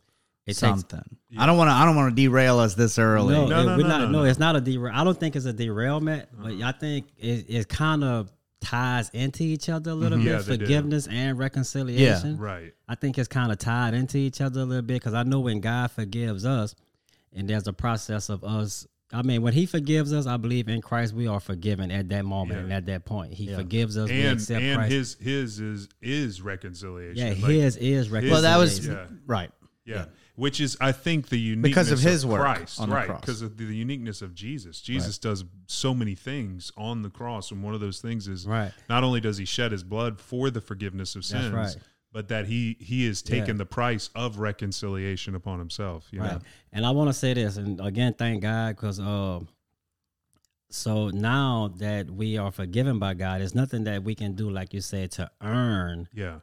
it 0.47 0.53
takes 0.53 0.61
something. 0.61 1.05
I 1.37 1.45
don't 1.45 1.59
want 1.59 1.69
to. 1.69 1.73
I 1.75 1.85
don't 1.85 1.95
want 1.97 2.17
to 2.17 2.23
derail 2.23 2.59
us 2.59 2.73
this 2.75 2.99
early. 2.99 3.35
No, 3.35 3.47
No, 3.47 3.61
it- 3.61 3.65
no, 3.67 3.77
no, 3.77 3.87
not, 3.87 3.99
no, 4.01 4.07
no, 4.07 4.11
no. 4.13 4.19
Uh-huh. 4.21 4.29
it's 4.31 4.39
not 4.39 4.57
a 4.57 4.61
derail. 4.63 4.95
I 4.97 5.05
don't 5.05 5.21
think 5.21 5.37
it's 5.37 5.45
a 5.45 5.53
derailment, 5.53 6.27
but 6.43 6.53
I 6.63 6.73
think 6.73 7.09
it, 7.19 7.45
it 7.51 7.69
kind 7.69 8.03
of 8.03 8.33
ties 8.61 9.09
into 9.11 9.43
each 9.45 9.69
other 9.69 9.93
a 9.93 9.95
little 9.95 10.19
Mhm. 10.19 10.25
Yeah, 10.25 10.37
bit. 10.39 10.47
they 10.47 10.57
do. 10.57 10.65
Forgiveness 10.65 11.07
and 11.07 11.39
reconciliation. 11.39 12.31
Yeah, 12.37 12.43
right 12.45 12.75
I 12.89 12.95
think 12.97 13.19
it's 13.19 13.29
kind 13.29 13.53
of 13.53 13.59
tied 13.59 13.95
into 13.95 14.19
each 14.19 14.41
other 14.41 14.61
a 14.61 14.65
little 14.65 14.83
bit 14.83 14.95
because 14.95 15.15
I 15.15 15.23
know 15.23 15.41
when 15.41 15.61
God 15.61 15.91
forgives 15.91 16.45
us, 16.45 16.75
and 17.33 17.49
there's 17.49 17.67
a 17.69 17.73
process 17.73 18.29
of 18.31 18.43
us. 18.45 18.87
I 19.13 19.23
mean, 19.23 19.41
when 19.43 19.53
He 19.55 19.65
forgives 19.65 20.13
us, 20.13 20.27
I 20.27 20.37
believe 20.37 20.69
in 20.69 20.83
Christ 20.83 21.15
we 21.15 21.27
are 21.27 21.41
forgiven 21.41 21.91
at 21.91 22.09
that 22.11 22.25
moment 22.25 22.59
Yeah. 22.59 22.65
and 22.65 22.73
at 22.73 22.87
that 22.87 23.05
point. 23.05 23.33
He 23.35 23.47
forgives 23.55 23.97
us. 23.97 24.11
we 24.11 24.23
and 24.23 24.39
accept 24.39 24.61
and 24.63 24.77
Christ. 24.77 24.93
his 24.93 25.15
his 25.21 25.61
is 25.61 25.89
is 26.03 26.43
reconciliation 26.43 27.17
yeah, 27.17 27.29
Like, 27.43 27.53
His 27.53 27.77
is 27.77 28.11
reconciliation. 28.11 28.31
Well, 28.33 28.43
that 28.43 28.57
was 28.59 28.87
Yeah. 28.87 29.07
right. 29.27 29.51
yeah. 29.87 30.07
Which 30.39 30.61
is, 30.61 30.77
I 30.81 30.93
think, 30.93 31.31
the 31.31 31.37
uniqueness 31.39 31.71
Because 31.89 31.91
of 31.91 31.99
his 31.99 32.25
work 32.25 32.41
Christ, 32.41 32.79
on 32.81 32.91
the 32.91 32.95
right? 32.95 33.07
cross. 33.07 33.21
Because 33.23 33.43
of 33.43 33.57
the, 33.57 33.65
the 33.65 33.75
uniqueness 33.75 34.23
of 34.23 34.35
Jesus. 34.37 34.81
Jesus 34.81 35.19
does 35.19 35.45
so 35.67 35.93
many 35.93 36.15
things 36.15 36.71
on 36.77 37.03
the 37.03 37.11
cross, 37.11 37.51
and 37.51 37.61
one 37.61 37.75
of 37.75 37.81
those 37.81 38.01
things 38.01 38.29
is 38.29 38.47
Right. 38.47 38.71
not 38.89 39.03
only 39.03 39.21
does 39.21 39.37
he 39.37 39.45
shed 39.45 39.73
his 39.73 39.83
blood 39.83 40.21
for 40.21 40.49
the 40.51 40.61
forgiveness 40.61 41.17
of 41.17 41.25
sins, 41.25 41.53
right. 41.53 41.77
but 42.13 42.29
that 42.29 42.47
he 42.47 42.77
he 42.79 43.05
has 43.09 43.21
taken 43.21 43.57
Yeah. 43.57 43.65
the 43.65 43.67
price 43.67 44.11
of 44.15 44.39
reconciliation 44.39 45.35
upon 45.35 45.59
himself. 45.59 46.07
You 46.13 46.21
Right. 46.21 46.35
know? 46.35 46.41
And 46.73 46.87
I 46.87 46.91
want 46.93 47.09
to 47.09 47.15
say 47.15 47.35
this, 47.35 47.57
and 47.57 47.81
again, 47.81 48.15
thank 48.15 48.43
God, 48.43 48.77
because 48.77 49.01
uh, 49.01 49.41
so 50.71 51.09
now 51.09 51.73
that 51.79 52.11
we 52.11 52.37
are 52.39 52.53
forgiven 52.53 53.01
by 53.01 53.15
God, 53.15 53.41
there's 53.41 53.55
nothing 53.57 53.85
that 53.85 54.05
we 54.05 54.15
can 54.15 54.35
do, 54.35 54.51
like 54.51 54.73
you 54.73 54.83
said, 54.83 55.11
to 55.13 55.31
earn, 55.41 56.09
Yeah, 56.15 56.41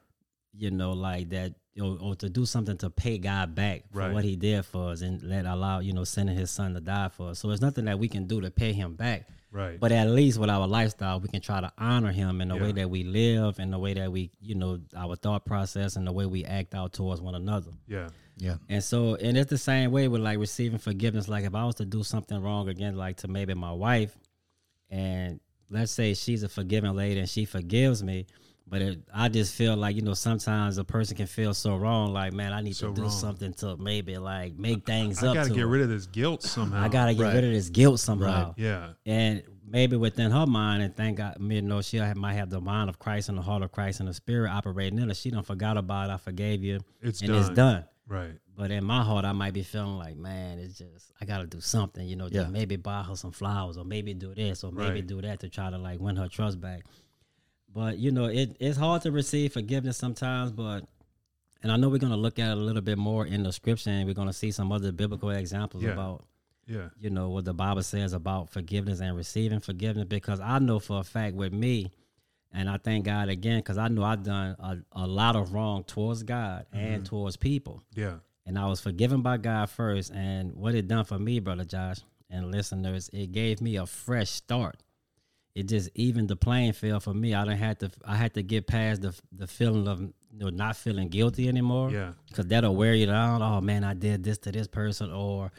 you 0.57 0.71
know, 0.71 0.91
like 0.91 1.29
that, 1.29 1.53
or, 1.79 1.97
or 2.01 2.15
to 2.15 2.29
do 2.29 2.45
something 2.45 2.77
to 2.77 2.89
pay 2.89 3.17
God 3.17 3.53
back 3.55 3.83
for 3.91 3.99
Right. 3.99 4.13
what 4.13 4.23
He 4.23 4.35
did 4.35 4.65
for 4.65 4.91
us, 4.91 5.01
and 5.01 5.21
let 5.23 5.45
allow, 5.45 5.79
you 5.79 5.91
know, 5.93 6.03
sending 6.05 6.35
His 6.37 6.49
Son 6.51 6.73
to 6.73 6.79
die 6.81 7.09
for 7.09 7.29
us. 7.31 7.39
So 7.39 7.49
there's 7.49 7.61
nothing 7.61 7.85
that 7.85 7.99
we 7.99 8.07
can 8.07 8.25
do 8.27 8.39
to 8.41 8.49
pay 8.51 8.71
Him 8.73 8.95
back. 8.95 9.27
right. 9.51 9.79
But 9.79 9.91
at 9.93 10.09
least 10.09 10.37
with 10.37 10.49
our 10.49 10.67
lifestyle, 10.67 11.19
we 11.21 11.29
can 11.29 11.39
try 11.41 11.61
to 11.61 11.71
honor 11.77 12.11
Him 12.11 12.41
in 12.41 12.49
the 12.49 12.55
Yeah. 12.55 12.61
way 12.63 12.71
that 12.73 12.89
we 12.89 13.03
live, 13.03 13.59
and 13.59 13.71
the 13.73 13.79
way 13.79 13.93
that 13.93 14.11
we, 14.11 14.31
you 14.41 14.55
know, 14.55 14.79
our 14.95 15.15
thought 15.15 15.45
process, 15.45 15.95
and 15.95 16.05
the 16.07 16.11
way 16.11 16.25
we 16.25 16.43
act 16.45 16.73
out 16.75 16.93
towards 16.93 17.21
one 17.21 17.35
another. 17.35 17.71
yeah, 17.87 18.09
Yeah. 18.37 18.55
And 18.69 18.83
so, 18.83 19.15
and 19.15 19.37
it's 19.37 19.49
the 19.49 19.57
same 19.57 19.91
way 19.91 20.07
with 20.09 20.21
like 20.21 20.39
receiving 20.39 20.77
forgiveness. 20.79 21.27
Like 21.29 21.45
if 21.45 21.55
I 21.55 21.63
was 21.65 21.75
to 21.75 21.85
do 21.85 22.03
something 22.03 22.37
wrong 22.41 22.67
again, 22.69 22.95
like 22.97 23.17
to 23.17 23.27
maybe 23.29 23.53
my 23.53 23.71
wife, 23.71 24.17
and 24.89 25.39
let's 25.69 25.91
say 25.91 26.13
she's 26.13 26.43
a 26.43 26.49
forgiving 26.49 26.93
lady 26.95 27.19
and 27.19 27.29
she 27.29 27.45
forgives 27.45 28.03
me, 28.03 28.27
but 28.67 28.81
it, 28.81 28.99
I 29.13 29.29
just 29.29 29.53
feel 29.55 29.75
like 29.75 29.95
you 29.95 30.01
know 30.01 30.13
sometimes 30.13 30.77
a 30.77 30.83
person 30.83 31.15
can 31.17 31.27
feel 31.27 31.53
so 31.53 31.75
wrong. 31.75 32.11
Like 32.13 32.33
man, 32.33 32.51
I 32.53 32.61
need 32.61 32.75
So 32.75 32.89
to 32.89 32.93
do 32.95 33.01
wrong. 33.03 33.11
something 33.11 33.53
to 33.55 33.77
maybe 33.77 34.17
like 34.17 34.57
make 34.57 34.85
things 34.85 35.23
I 35.23 35.27
up. 35.29 35.33
got 35.35 35.43
to 35.43 35.49
to 35.49 35.55
get 35.55 35.61
her. 35.61 35.67
rid 35.67 35.81
of 35.81 35.89
this 35.89 36.07
guilt 36.07 36.43
somehow. 36.43 36.83
I 36.83 36.87
gotta 36.89 37.13
get 37.13 37.23
Right. 37.23 37.33
rid 37.35 37.43
of 37.43 37.51
this 37.51 37.69
guilt 37.69 37.99
somehow. 37.99 38.53
Yeah, 38.57 38.93
And 39.05 39.43
maybe 39.67 39.95
within 39.97 40.31
her 40.31 40.45
mind, 40.45 40.83
and 40.83 40.95
thank 40.95 41.17
God, 41.17 41.37
you 41.39 41.61
know, 41.61 41.81
she 41.81 41.97
have, 41.97 42.15
might 42.17 42.33
have 42.33 42.49
the 42.49 42.61
mind 42.61 42.89
of 42.89 42.99
Christ 42.99 43.29
and 43.29 43.37
the 43.37 43.41
heart 43.41 43.63
of 43.63 43.71
Christ 43.71 43.99
and 43.99 44.07
the 44.09 44.13
Spirit 44.13 44.49
operating 44.49 44.99
in 44.99 45.09
her. 45.09 45.13
She 45.15 45.31
don't 45.31 45.45
forgot 45.45 45.77
about 45.77 46.09
it. 46.09 46.13
I 46.13 46.17
forgave 46.17 46.63
you, 46.63 46.79
it's 47.01 47.21
and 47.21 47.29
done. 47.29 47.39
it's 47.39 47.49
done. 47.49 47.85
Right. 48.07 48.33
But 48.55 48.69
in 48.71 48.83
my 48.85 49.03
heart, 49.03 49.25
I 49.25 49.31
might 49.33 49.53
be 49.53 49.63
feeling 49.63 49.97
like, 49.97 50.15
man, 50.15 50.59
it's 50.59 50.77
just 50.77 51.11
I 51.19 51.25
got 51.25 51.39
to 51.39 51.47
do 51.47 51.59
something, 51.59 52.07
you 52.07 52.15
know, 52.15 52.29
just 52.29 52.45
Yeah. 52.47 52.51
maybe 52.51 52.75
buy 52.77 53.01
her 53.03 53.15
some 53.15 53.31
flowers, 53.31 53.77
or 53.77 53.83
maybe 53.83 54.13
do 54.13 54.33
this, 54.35 54.63
or 54.63 54.71
maybe 54.71 54.89
Right. 55.01 55.07
do 55.07 55.21
that 55.23 55.39
to 55.41 55.49
try 55.49 55.69
to 55.71 55.77
like 55.77 55.99
win 55.99 56.15
her 56.15 56.27
trust 56.27 56.61
back. 56.61 56.85
But 57.75 57.99
you 57.99 58.09
know, 58.11 58.25
it, 58.25 58.55
it's 58.59 58.77
hard 58.77 59.01
to 59.03 59.11
receive 59.11 59.53
forgiveness 59.53 59.97
sometimes, 59.97 60.51
but 60.53 60.85
and 61.61 61.71
I 61.71 61.75
know 61.77 61.89
we're 61.89 61.97
gonna 61.99 62.15
look 62.17 62.39
at 62.39 62.49
it 62.51 62.57
a 62.57 62.61
little 62.61 62.81
bit 62.81 62.97
more 62.97 63.25
in 63.27 63.43
the 63.43 63.51
scripture 63.51 63.89
and 63.89 64.07
we're 64.07 64.13
gonna 64.13 64.31
see 64.33 64.49
some 64.51 64.71
other 64.71 64.91
biblical 64.93 65.29
examples 65.29 65.83
Yeah. 65.83 65.91
about 65.91 66.23
Yeah. 66.67 66.89
you 66.99 67.09
know 67.09 67.29
what 67.29 67.43
the 67.45 67.53
Bible 67.53 67.83
says 67.83 68.13
about 68.13 68.49
forgiveness 68.49 69.01
and 69.01 69.15
receiving 69.15 69.59
forgiveness 69.59 70.05
because 70.05 70.39
I 70.39 70.57
know 70.59 70.79
for 70.79 71.01
a 71.01 71.03
fact 71.03 71.35
with 71.35 71.51
me, 71.53 71.91
and 72.53 72.69
I 72.69 72.77
thank 72.77 73.03
God 73.03 73.27
again 73.27 73.59
because 73.59 73.77
I 73.77 73.89
know 73.89 74.03
I've 74.03 74.23
done 74.23 74.55
a, 74.57 74.77
a 74.93 75.05
lot 75.05 75.35
of 75.35 75.53
wrong 75.53 75.83
towards 75.83 76.23
God 76.23 76.65
and 76.71 76.97
mm-hmm. 76.97 77.03
towards 77.03 77.35
people, 77.35 77.83
Yeah. 77.93 78.19
and 78.45 78.57
I 78.57 78.67
was 78.67 78.79
forgiven 78.79 79.21
by 79.21 79.35
God 79.35 79.69
first. 79.69 80.13
And 80.13 80.55
what 80.55 80.73
it 80.75 80.87
done 80.87 81.03
for 81.03 81.19
me, 81.19 81.41
brother 81.41 81.65
Josh 81.65 81.97
and 82.29 82.51
listeners, 82.51 83.09
it 83.11 83.33
gave 83.33 83.59
me 83.59 83.75
a 83.75 83.85
fresh 83.85 84.29
start. 84.29 84.77
It 85.55 85.69
just 85.69 85.89
evened 85.95 86.27
the 86.27 86.35
playing 86.35 86.73
field 86.73 87.01
for 87.03 87.13
me. 87.13 87.33
I 87.33 87.45
didn't 87.45 87.59
had 87.59 87.79
to. 87.79 87.91
I 88.05 88.15
had 88.17 88.33
to 88.33 88.43
get 88.43 88.67
past 88.67 89.01
the 89.01 89.17
the 89.31 89.47
feeling 89.47 89.87
of 89.87 90.01
you 90.01 90.11
know 90.33 90.49
not 90.49 90.75
feeling 90.75 91.07
guilty 91.07 91.47
anymore 91.47 91.91
Yeah. 91.91 92.11
because 92.27 92.47
that'll 92.47 92.75
wear 92.75 92.93
you 92.93 93.05
down. 93.05 93.41
Oh 93.41 93.61
man, 93.61 93.85
I 93.85 93.93
did 93.93 94.21
this 94.23 94.37
to 94.39 94.51
this 94.51 94.67
person, 94.67 95.11
or 95.13 95.51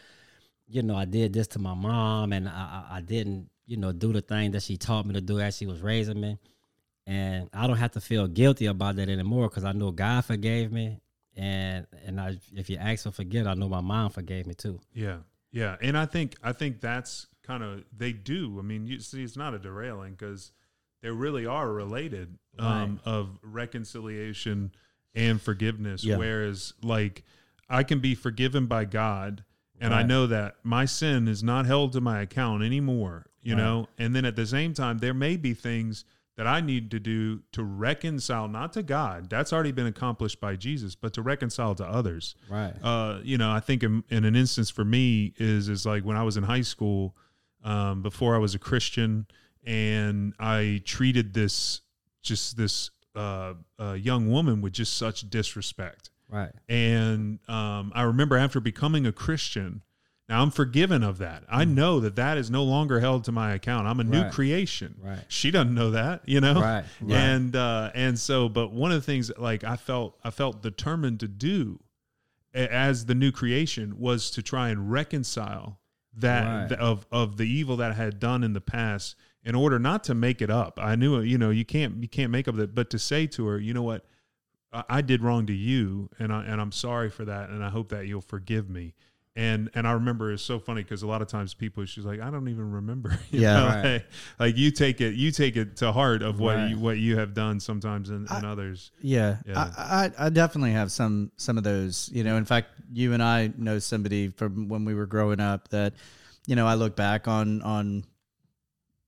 you 0.68 0.82
know, 0.82 0.96
I 0.96 1.06
did 1.06 1.32
this 1.32 1.46
to 1.48 1.58
my 1.58 1.72
mom, 1.74 2.32
and 2.34 2.46
I, 2.48 2.52
I, 2.90 2.96
I 2.96 3.00
didn't, 3.00 3.48
you 3.66 3.76
know, 3.78 3.92
do 3.92 4.12
the 4.12 4.20
thing 4.20 4.50
that 4.50 4.62
she 4.64 4.76
taught 4.76 5.06
me 5.06 5.14
to 5.14 5.20
do 5.22 5.40
as 5.40 5.56
she 5.56 5.64
was 5.64 5.80
raising 5.80 6.20
me, 6.20 6.36
and 7.06 7.48
I 7.54 7.66
don't 7.66 7.76
have 7.78 7.92
to 7.92 8.00
feel 8.00 8.26
guilty 8.26 8.66
about 8.66 8.96
that 8.96 9.08
anymore 9.08 9.48
because 9.48 9.64
I 9.64 9.72
know 9.72 9.92
God 9.92 10.26
forgave 10.26 10.70
me, 10.72 11.00
and 11.36 11.86
and 12.04 12.20
I, 12.20 12.36
if 12.54 12.68
you 12.68 12.76
ask 12.76 13.04
for 13.04 13.12
forgive, 13.12 13.46
I 13.46 13.54
know 13.54 13.68
my 13.70 13.80
mom 13.80 14.10
forgave 14.10 14.46
me 14.46 14.52
too. 14.52 14.78
Yeah, 14.92 15.18
yeah, 15.52 15.76
and 15.80 15.96
I 15.96 16.04
think 16.04 16.34
I 16.42 16.52
think 16.52 16.80
that's 16.82 17.28
kind 17.46 17.62
of 17.62 17.84
they 17.96 18.12
do. 18.12 18.56
I 18.58 18.62
mean, 18.62 18.86
you 18.86 19.00
see, 19.00 19.22
it's 19.22 19.36
not 19.36 19.54
a 19.54 19.58
derailing 19.58 20.12
because 20.12 20.52
they 21.02 21.10
really 21.10 21.46
are 21.46 21.70
related 21.70 22.38
um, 22.58 23.00
of 23.04 23.38
reconciliation 23.42 24.72
and 25.14 25.40
forgiveness. 25.40 26.04
Yeah. 26.04 26.16
Whereas, 26.16 26.74
like, 26.82 27.22
I 27.68 27.82
can 27.82 28.00
be 28.00 28.14
forgiven 28.14 28.66
by 28.66 28.84
God, 28.84 29.44
and 29.80 29.92
I 29.94 30.02
know 30.02 30.26
that 30.26 30.56
my 30.62 30.84
sin 30.86 31.28
is 31.28 31.42
not 31.42 31.66
held 31.66 31.92
to 31.92 32.00
my 32.00 32.20
account 32.22 32.62
anymore. 32.62 33.26
You 33.42 33.54
Right. 33.54 33.62
know, 33.62 33.88
and 33.98 34.14
then 34.16 34.24
at 34.24 34.34
the 34.36 34.46
same 34.46 34.74
time, 34.74 34.98
there 34.98 35.14
may 35.14 35.36
be 35.36 35.54
things 35.54 36.04
that 36.36 36.46
I 36.48 36.60
need 36.60 36.90
to 36.90 36.98
do 37.00 37.42
to 37.52 37.62
reconcile, 37.62 38.48
not 38.48 38.72
to 38.74 38.82
God. 38.82 39.30
That's 39.30 39.52
already 39.52 39.72
been 39.72 39.86
accomplished 39.86 40.40
by 40.40 40.56
Jesus, 40.56 40.94
but 40.94 41.12
to 41.14 41.22
reconcile 41.22 41.74
to 41.76 41.84
others 41.86 42.34
Right. 42.50 42.74
uh, 42.82 43.20
you 43.22 43.38
know, 43.38 43.50
I 43.50 43.60
think 43.60 43.82
in, 43.82 44.02
in 44.10 44.24
an 44.24 44.34
instance 44.36 44.68
for 44.68 44.84
me 44.84 45.32
is 45.38 45.68
is 45.68 45.86
like 45.86 46.04
when 46.04 46.16
I 46.16 46.24
was 46.24 46.36
in 46.36 46.42
high 46.42 46.60
school, 46.62 47.16
um, 47.66 48.00
before 48.02 48.34
I 48.34 48.38
was 48.38 48.54
a 48.54 48.58
Christian, 48.58 49.26
and 49.64 50.32
I 50.38 50.80
treated 50.84 51.34
this 51.34 51.80
just 52.22 52.56
this 52.56 52.90
uh, 53.14 53.54
uh, 53.78 53.92
young 53.92 54.30
woman 54.30 54.60
with 54.62 54.72
just 54.72 54.96
such 54.96 55.28
disrespect. 55.28 56.10
Right. 56.28 56.52
And 56.68 57.38
um, 57.48 57.92
I 57.94 58.02
remember 58.02 58.36
after 58.36 58.60
becoming 58.60 59.06
a 59.06 59.12
Christian, 59.12 59.82
now 60.28 60.42
I'm 60.42 60.50
forgiven 60.50 61.02
of 61.04 61.18
that. 61.18 61.44
I 61.48 61.64
know 61.64 62.00
that 62.00 62.16
that 62.16 62.36
is 62.36 62.50
no 62.50 62.64
longer 62.64 62.98
held 63.00 63.24
to 63.24 63.32
my 63.32 63.52
account. 63.54 63.86
I'm 63.86 64.00
a 64.00 64.04
new 64.04 64.22
Right. 64.22 64.32
creation. 64.32 64.96
Right. 65.00 65.24
She 65.28 65.50
doesn't 65.52 65.74
know 65.74 65.92
that, 65.92 66.22
you 66.26 66.40
know. 66.40 66.60
Right. 66.60 66.84
Right. 67.00 67.16
And 67.16 67.54
uh, 67.56 67.90
and 67.94 68.18
so, 68.18 68.48
but 68.48 68.72
one 68.72 68.90
of 68.92 68.96
the 69.00 69.06
things 69.06 69.28
that, 69.28 69.40
like 69.40 69.62
I 69.64 69.76
felt 69.76 70.18
I 70.24 70.30
felt 70.30 70.62
determined 70.62 71.20
to 71.20 71.28
do 71.28 71.78
as 72.54 73.06
the 73.06 73.14
new 73.14 73.30
creation 73.32 73.98
was 73.98 74.30
to 74.32 74.42
try 74.42 74.70
and 74.70 74.90
reconcile 74.90 75.78
that 76.16 76.44
Right. 76.44 76.68
th- 76.70 76.80
of 76.80 77.06
of 77.12 77.36
the 77.36 77.44
evil 77.48 77.76
that 77.76 77.92
I 77.92 77.94
had 77.94 78.18
done 78.18 78.42
in 78.42 78.52
the 78.52 78.60
past 78.60 79.16
in 79.44 79.54
order 79.54 79.78
not 79.78 80.02
to 80.04 80.14
make 80.14 80.42
it 80.42 80.50
up. 80.50 80.78
I 80.80 80.96
knew 80.96 81.20
you 81.20 81.38
know 81.38 81.50
you 81.50 81.64
can't 81.64 82.02
you 82.02 82.08
can't 82.08 82.32
make 82.32 82.48
up 82.48 82.56
that, 82.56 82.74
but 82.74 82.90
to 82.90 82.98
say 82.98 83.26
to 83.28 83.46
her, 83.46 83.58
you 83.58 83.74
know 83.74 83.82
what, 83.82 84.04
I, 84.72 84.84
I 84.88 85.00
did 85.02 85.22
wrong 85.22 85.46
to 85.46 85.52
you, 85.52 86.08
and 86.18 86.32
I 86.32 86.44
and 86.44 86.60
I'm 86.60 86.72
sorry 86.72 87.10
for 87.10 87.24
that, 87.26 87.50
and 87.50 87.62
I 87.64 87.68
hope 87.68 87.90
that 87.90 88.06
you'll 88.06 88.20
forgive 88.20 88.68
me. 88.68 88.94
And 89.36 89.68
and 89.74 89.86
I 89.86 89.92
remember 89.92 90.32
it's 90.32 90.42
so 90.42 90.58
funny 90.58 90.82
because 90.82 91.02
a 91.02 91.06
lot 91.06 91.20
of 91.20 91.28
times 91.28 91.52
people 91.52 91.84
she's 91.84 92.06
like 92.06 92.20
I 92.20 92.30
don't 92.30 92.48
even 92.48 92.72
remember. 92.72 93.18
you 93.30 93.42
Yeah. 93.42 93.54
know, 93.60 93.66
Right. 93.66 93.92
like, 93.92 94.06
like 94.38 94.56
you 94.56 94.70
take 94.70 95.00
it 95.02 95.14
you 95.14 95.30
take 95.30 95.56
it 95.56 95.76
to 95.76 95.92
heart 95.92 96.22
of 96.22 96.40
what 96.40 96.56
Right. 96.56 96.70
you 96.70 96.78
what 96.78 96.96
you 96.98 97.18
have 97.18 97.34
done 97.34 97.60
sometimes 97.60 98.08
and, 98.08 98.26
and 98.30 98.46
others. 98.46 98.90
Yeah, 99.02 99.36
Yeah. 99.46 99.70
I, 99.76 100.10
I 100.18 100.26
I 100.26 100.28
definitely 100.30 100.72
have 100.72 100.90
some 100.90 101.30
some 101.36 101.58
of 101.58 101.64
those. 101.64 102.08
You 102.14 102.24
know, 102.24 102.36
in 102.36 102.46
fact, 102.46 102.68
you 102.92 103.12
and 103.12 103.22
I 103.22 103.52
know 103.58 103.78
somebody 103.78 104.28
from 104.30 104.68
when 104.68 104.86
we 104.86 104.94
were 104.94 105.06
growing 105.06 105.40
up 105.40 105.68
that, 105.68 105.92
you 106.46 106.56
know, 106.56 106.66
I 106.66 106.74
look 106.74 106.96
back 106.96 107.28
on 107.28 107.60
on 107.60 108.04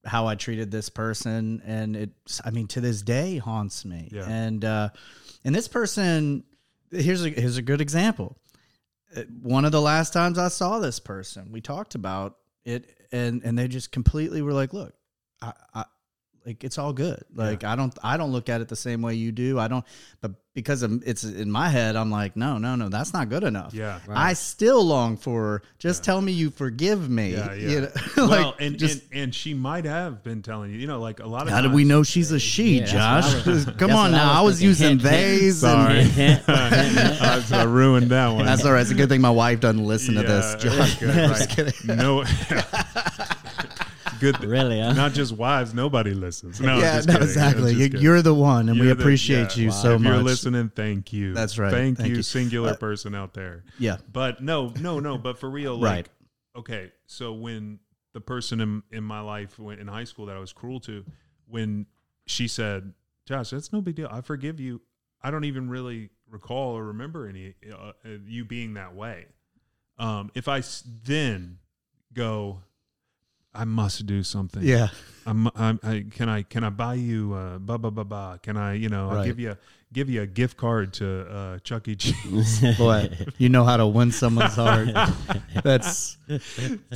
how 0.04 0.26
I 0.26 0.34
treated 0.36 0.70
this 0.70 0.88
person, 0.88 1.62
and 1.66 1.96
it, 1.96 2.10
I 2.44 2.50
mean, 2.50 2.66
to 2.68 2.80
this 2.80 3.02
day 3.02 3.38
haunts 3.38 3.84
me. 3.84 4.08
Yeah. 4.12 4.28
And 4.28 4.64
uh, 4.64 4.88
and 5.44 5.54
this 5.54 5.68
person, 5.68 6.44
here's 6.90 7.24
a 7.24 7.30
here's 7.30 7.56
a 7.56 7.62
good 7.62 7.80
example. 7.80 8.36
Uh, 9.16 9.22
One 9.42 9.64
of 9.64 9.72
the 9.72 9.80
last 9.80 10.12
times 10.12 10.38
I 10.38 10.48
saw 10.48 10.78
this 10.78 10.98
person, 10.98 11.50
we 11.52 11.60
talked 11.60 11.94
about 11.94 12.36
it, 12.64 13.06
and 13.12 13.42
and 13.42 13.58
they 13.58 13.68
just 13.68 13.92
completely 13.92 14.42
were 14.42 14.52
like, 14.52 14.72
"Look, 14.72 14.94
I, 15.40 15.52
I 15.74 15.84
like 16.48 16.64
it's 16.64 16.78
all 16.78 16.94
good. 16.94 17.22
Like 17.34 17.62
I 17.62 17.76
don't 17.76 17.96
I 18.02 18.16
don't 18.16 18.32
look 18.32 18.48
at 18.48 18.62
it 18.62 18.68
the 18.68 18.76
same 18.76 19.02
way 19.02 19.14
you 19.14 19.32
do. 19.32 19.58
I 19.58 19.68
don't 19.68 19.84
but 20.22 20.32
because 20.54 20.82
it's 20.82 21.22
in 21.22 21.50
my 21.50 21.68
head 21.68 21.94
I'm 21.94 22.10
like 22.10 22.36
no 22.36 22.56
no 22.56 22.74
no 22.74 22.88
that's 22.88 23.12
not 23.12 23.28
good 23.28 23.44
enough. 23.44 23.74
Yeah. 23.74 24.00
I 24.08 24.32
still 24.32 24.82
long 24.82 25.18
for 25.18 25.62
just 25.78 26.02
tell 26.02 26.20
me 26.22 26.32
you 26.32 26.48
forgive 26.48 27.08
me. 27.10 27.32
Yeah, 27.32 27.52
yeah. 27.52 27.68
You 27.68 27.80
know? 27.82 27.88
well, 28.16 28.26
like, 28.28 28.54
and, 28.60 28.78
just 28.78 29.02
and 29.12 29.20
and 29.24 29.34
she 29.34 29.52
might 29.52 29.84
have 29.84 30.22
been 30.22 30.40
telling 30.40 30.70
you, 30.70 30.78
you 30.78 30.86
know, 30.86 31.00
like 31.00 31.20
a 31.20 31.26
lot 31.26 31.42
of 31.42 31.48
how 31.50 31.56
times, 31.56 31.66
did 31.68 31.74
we 31.74 31.84
know 31.84 32.02
she's 32.02 32.32
a 32.32 32.38
she, 32.38 32.78
Yeah, 32.78 32.86
that's 32.86 33.26
what 33.34 33.34
I 33.34 33.38
Josh? 33.40 33.46
was- 33.46 33.64
Come 33.76 33.90
on 33.90 34.12
what 34.12 34.20
I 34.20 34.24
now, 34.24 34.32
I 34.32 34.40
was 34.40 34.54
was 34.54 34.62
using 34.62 34.98
Hint, 34.98 35.02
hint. 35.02 35.12
theys. 35.12 35.60
Sorry. 35.60 36.00
I, 36.48 37.44
I 37.52 37.62
ruined 37.64 38.10
that 38.10 38.28
one. 38.28 38.46
that's 38.46 38.64
all 38.64 38.72
right. 38.72 38.80
It's 38.80 38.90
a 38.90 38.94
good 38.94 39.10
thing 39.10 39.20
my 39.20 39.28
wife 39.30 39.60
doesn't 39.60 39.84
listen 39.84 40.14
to 40.14 40.22
this. 40.22 40.64
Yeah, 40.64 40.70
Josh. 40.70 40.96
good, 41.56 41.66
right. 41.66 41.84
No, 41.84 42.24
good. 44.20 44.42
Really, 44.44 44.80
huh? 44.80 44.92
Not 44.92 45.12
just 45.12 45.32
wives. 45.32 45.74
Nobody 45.74 46.12
listens. 46.14 46.60
No, 46.60 46.78
yeah, 46.78 46.96
just 46.96 47.08
no, 47.08 47.16
exactly. 47.16 47.70
Just 47.72 47.76
You, 47.80 47.86
kidding. 47.88 48.02
you're 48.02 48.22
the 48.22 48.34
one, 48.34 48.68
and 48.68 48.78
we 48.78 48.86
You're 48.86 48.94
the- 48.94 49.02
appreciate 49.02 49.56
yeah. 49.56 49.62
you 49.64 49.68
Wow. 49.70 49.74
so 49.74 49.94
if 49.94 50.00
much. 50.00 50.12
you're 50.12 50.22
listening, 50.22 50.68
thank 50.74 51.12
you. 51.12 51.34
That's 51.34 51.58
right. 51.58 51.70
Thank, 51.72 51.98
Thank 51.98 52.10
you, 52.10 52.16
you. 52.16 52.22
singular 52.22 52.70
Uh, 52.70 52.76
person 52.76 53.14
out 53.14 53.34
there. 53.34 53.64
Yeah, 53.78 53.98
But 54.12 54.42
no, 54.42 54.68
no, 54.80 55.00
no. 55.00 55.18
But 55.18 55.38
for 55.38 55.48
real, 55.50 55.76
like, 55.76 55.82
Right. 55.82 56.08
okay. 56.56 56.92
So 57.06 57.32
when 57.32 57.78
the 58.14 58.20
person 58.20 58.60
in 58.60 58.82
in 58.90 59.04
my 59.04 59.20
life 59.20 59.58
when, 59.58 59.78
in 59.78 59.86
high 59.88 60.04
school 60.04 60.26
that 60.26 60.36
I 60.36 60.40
was 60.40 60.52
cruel 60.52 60.80
to, 60.80 61.04
when 61.46 61.86
she 62.26 62.48
said, 62.48 62.92
"Josh, 63.26 63.50
that's 63.50 63.72
no 63.72 63.80
big 63.80 63.94
deal. 63.96 64.08
I 64.10 64.20
forgive 64.20 64.58
you." 64.60 64.80
I 65.22 65.30
don't 65.30 65.44
even 65.44 65.68
really 65.68 66.10
recall 66.30 66.76
or 66.76 66.84
remember 66.84 67.26
any 67.26 67.54
uh, 67.72 67.74
uh, 67.74 67.92
you 68.26 68.44
being 68.44 68.74
that 68.74 68.94
way. 68.94 69.26
Um, 69.98 70.30
if 70.34 70.46
I 70.46 70.58
s- 70.58 70.84
then 71.04 71.58
go, 72.14 72.62
I 73.58 73.64
must 73.64 74.06
do 74.06 74.22
something. 74.22 74.62
yeah. 74.62 74.88
I'm, 75.26 75.46
I'm, 75.56 75.78
I 75.82 76.06
can 76.10 76.28
I 76.30 76.40
can 76.42 76.64
I 76.64 76.70
buy 76.70 76.94
you 76.94 77.34
uh 77.34 77.58
ba 77.58 77.76
ba 77.76 77.90
ba 77.90 78.02
ba 78.04 78.38
can 78.42 78.56
I 78.56 78.72
you 78.74 78.88
know 78.88 79.10
I'll 79.10 79.24
give 79.26 79.38
you 79.38 79.50
a, 79.50 79.58
give 79.92 80.08
you 80.08 80.22
a 80.22 80.26
gift 80.26 80.56
card 80.56 80.94
to 80.94 81.06
uh 81.28 81.58
Chuck 81.58 81.86
E. 81.88 81.96
Cheese 81.96 82.64
Boy, 82.78 83.10
you 83.36 83.50
know 83.50 83.62
how 83.64 83.76
to 83.76 83.86
win 83.86 84.10
someone's 84.10 84.54
heart. 84.54 84.88
That's 85.62 86.16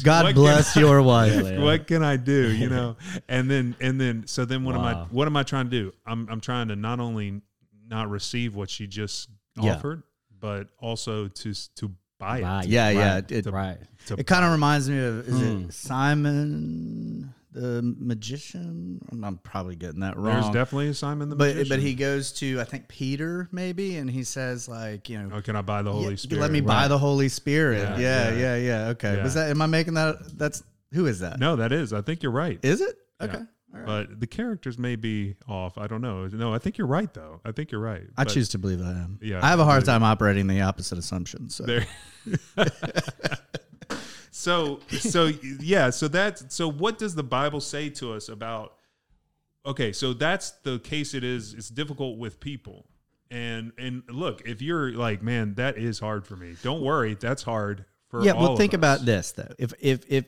God 0.02 0.24
What 0.24 0.34
bless 0.34 0.76
your 0.76 1.02
wife. 1.14 1.58
What 1.58 1.86
can 1.86 2.02
I 2.02 2.16
do 2.16 2.52
you 2.52 2.70
know 2.70 2.96
and 3.28 3.50
then 3.50 3.76
and 3.80 4.00
then 4.00 4.26
so 4.26 4.44
then 4.46 4.64
what 4.64 4.76
am 4.76 4.82
I 4.84 4.94
what 5.10 5.26
am 5.28 5.36
I 5.36 5.42
trying 5.42 5.66
to 5.66 5.70
do 5.70 5.92
I'm 6.06 6.26
I'm 6.30 6.40
trying 6.40 6.68
to 6.68 6.76
not 6.76 7.00
only 7.00 7.42
not 7.86 8.08
receive 8.08 8.54
what 8.54 8.70
she 8.70 8.86
just 8.86 9.28
Yeah. 9.60 9.74
offered 9.76 10.02
but 10.40 10.68
also 10.78 11.28
to 11.28 11.52
to 11.76 11.90
buy 12.22 12.38
it 12.38 12.42
Buy 12.42 12.62
Yeah, 12.66 12.88
yeah. 12.90 13.14
Right. 13.14 13.30
It, 13.32 13.46
right. 13.46 13.78
it 14.18 14.26
kind 14.26 14.44
of 14.44 14.52
reminds 14.52 14.88
me 14.88 14.98
of 15.04 15.28
is 15.28 15.40
Hmm. 15.40 15.64
it 15.66 15.72
Simon 15.74 17.34
the 17.52 17.82
magician? 17.82 18.98
I'm, 19.12 19.24
I'm 19.24 19.36
probably 19.38 19.76
getting 19.76 20.00
that 20.00 20.14
there's 20.14 20.24
wrong. 20.44 20.52
definitely 20.52 20.88
a 20.88 20.94
Simon 20.94 21.28
the 21.28 21.36
but 21.36 21.48
Magician. 21.48 21.68
but 21.68 21.74
but 21.76 21.82
he 21.82 21.94
goes 21.94 22.32
to 22.34 22.60
I 22.60 22.64
think 22.64 22.88
Peter 22.88 23.48
maybe, 23.52 23.96
and 23.96 24.10
he 24.10 24.24
says 24.24 24.68
like 24.68 25.08
you 25.10 25.18
know. 25.18 25.36
oh 25.36 25.42
can 25.42 25.56
I 25.56 25.62
buy 25.62 25.82
the 25.82 25.92
Holy 25.92 26.10
"Yeah, 26.10 26.16
Spirit 26.16 26.40
Let 26.40 26.50
me 26.50 26.60
buy 26.62 26.88
the 26.88 26.98
Holy 26.98 27.28
Spirit. 27.28 27.80
Yeah, 27.80 27.98
Yeah, 27.98 28.30
yeah, 28.30 28.36
yeah. 28.38 28.56
yeah. 28.56 28.88
Okay. 28.90 29.22
Was 29.22 29.34
that? 29.34 29.50
Am 29.50 29.60
I 29.60 29.66
making 29.66 29.94
that? 29.94 30.16
That's 30.38 30.62
who 30.92 31.06
is 31.06 31.20
that? 31.20 31.38
no 31.40 31.56
that 31.56 31.72
is 31.72 31.92
I 31.92 32.00
think 32.02 32.22
you're 32.22 32.32
right 32.32 32.58
Is 32.62 32.80
it? 32.80 32.96
Okay. 33.20 33.40
Right. 33.72 33.86
but 33.86 34.20
the 34.20 34.26
characters 34.26 34.78
may 34.78 34.96
be 34.96 35.34
off. 35.48 35.78
I 35.78 35.86
don't 35.86 36.02
know. 36.02 36.26
No 36.26 36.52
I 36.52 36.58
think 36.58 36.76
you're 36.76 36.86
right 36.86 37.12
though. 37.14 37.40
I 37.44 37.52
think 37.52 37.72
you're 37.72 37.80
right 37.80 38.02
I 38.18 38.24
But- 38.24 38.32
choose 38.32 38.50
to 38.50 38.58
believe 38.58 38.82
I 38.82 38.90
am. 38.90 39.18
Yeah, 39.22 39.42
I 39.42 39.48
have 39.48 39.60
a 39.60 39.64
hard 39.64 39.84
time 39.86 40.02
operating 40.02 40.46
the 40.46 40.60
opposite 40.60 40.98
assumption. 40.98 41.48
So. 41.48 41.64
There. 41.64 41.86
So 44.34 44.80
so 44.88 45.30
yeah 45.60 45.90
so 45.90 46.08
that's 46.08 46.54
so 46.54 46.66
what 46.68 46.96
does 46.98 47.14
the 47.14 47.22
bible 47.22 47.60
say 47.60 47.90
to 47.90 48.14
us 48.14 48.30
about 48.30 48.72
okay 49.66 49.92
so 49.92 50.14
that's 50.14 50.52
the 50.62 50.78
case 50.78 51.12
it 51.12 51.22
is 51.22 51.52
it's 51.54 51.68
difficult 51.68 52.18
with 52.18 52.40
people. 52.40 52.86
And 53.30 53.72
and 53.78 54.02
look 54.08 54.42
if 54.46 54.60
you're 54.62 54.92
like 54.92 55.22
man 55.22 55.54
that 55.54 55.76
is 55.76 55.98
hard 55.98 56.26
for 56.26 56.36
me. 56.36 56.56
Don't 56.62 56.80
worry 56.82 57.14
that's 57.14 57.42
hard 57.42 57.84
for 58.08 58.24
yeah 58.24 58.32
well 58.32 58.56
think 58.56 58.72
about 58.72 59.04
this 59.04 59.32
though. 59.32 59.52
If 59.58 59.74
if 59.80 60.10
if 60.10 60.24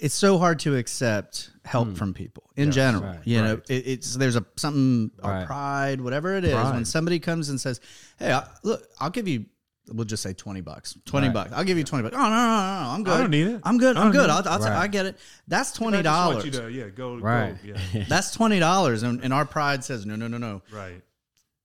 it's 0.00 0.14
so 0.14 0.38
hard 0.38 0.58
to 0.60 0.76
accept 0.76 1.50
help 1.64 1.88
hmm. 1.88 1.94
from 1.94 2.14
people 2.14 2.44
in 2.56 2.72
general. 2.72 3.04
right, 3.04 3.20
you 3.24 3.42
know, 3.42 3.54
right. 3.54 3.70
it, 3.70 3.86
it's 3.86 4.14
there's 4.14 4.36
a 4.36 4.44
something 4.56 5.10
our 5.22 5.32
Right. 5.32 5.46
pride, 5.46 6.00
whatever 6.00 6.34
it 6.36 6.44
is. 6.44 6.54
When 6.54 6.84
somebody 6.84 7.18
comes 7.18 7.48
and 7.48 7.60
says, 7.60 7.80
"Hey, 8.18 8.32
I, 8.32 8.46
look, 8.62 8.86
I'll 9.00 9.10
give 9.10 9.28
you." 9.28 9.46
We'll 9.90 10.04
just 10.04 10.22
say 10.22 10.34
twenty 10.34 10.60
bucks. 10.60 10.98
Twenty 11.06 11.28
Right. 11.28 11.34
bucks. 11.34 11.52
I'll 11.52 11.64
give 11.64 11.78
you 11.78 11.84
twenty 11.84 12.02
bucks. 12.02 12.14
Oh 12.14 12.22
no, 12.22 12.28
no, 12.28 12.34
no, 12.34 12.82
no 12.84 12.90
I'm 12.90 13.04
good. 13.04 13.14
I 13.14 13.20
don't 13.20 13.30
need 13.30 13.46
it. 13.46 13.60
I'm 13.64 13.78
good. 13.78 13.96
I 13.96 14.04
I'm 14.04 14.12
good. 14.12 14.28
I'll. 14.28 14.46
I'll 14.46 14.58
Right. 14.58 14.72
I 14.72 14.86
get 14.86 15.06
it. 15.06 15.16
That's 15.46 15.72
twenty 15.72 16.02
dollars. 16.02 16.44
yeah, 16.44 16.88
go, 16.88 17.16
Right. 17.16 17.56
go. 17.64 17.74
Yeah. 17.94 18.04
That's 18.08 18.32
twenty 18.32 18.58
dollars, 18.58 19.02
and, 19.02 19.22
and 19.24 19.32
our 19.32 19.46
pride 19.46 19.84
says 19.84 20.04
no, 20.04 20.14
no, 20.14 20.28
no, 20.28 20.36
no. 20.36 20.62
right. 20.72 21.00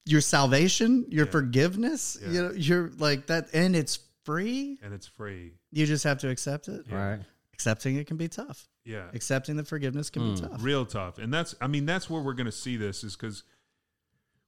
Your 0.06 0.22
salvation, 0.22 1.06
your 1.10 1.26
Yeah. 1.26 1.32
forgiveness, 1.32 2.18
Yeah. 2.22 2.30
you 2.32 2.44
know, 2.44 2.52
you're 2.52 2.92
like 2.98 3.28
that, 3.28 3.48
and 3.54 3.76
it's 3.76 4.00
free. 4.24 4.80
And 4.82 4.94
it's 4.94 5.08
free. 5.08 5.54
You 5.72 5.86
just 5.86 6.04
have 6.06 6.20
to 6.20 6.30
accept 6.30 6.68
it. 6.68 6.86
Right. 6.90 7.20
Accepting 7.64 7.96
it 7.96 8.08
can 8.08 8.18
be 8.18 8.28
tough. 8.28 8.68
Yeah. 8.86 9.06
Accepting 9.14 9.56
the 9.56 9.64
forgiveness 9.64 10.10
can 10.10 10.34
be 10.36 10.42
tough. 10.42 10.62
real 10.64 10.86
tough 10.86 11.18
and 11.18 11.34
that's 11.34 11.56
i 11.62 11.68
mean 11.68 11.86
that's 11.86 12.10
where 12.10 12.22
we're 12.22 12.34
going 12.34 12.46
to 12.46 12.52
see 12.52 12.76
this 12.78 13.04
is 13.04 13.16
because 13.16 13.44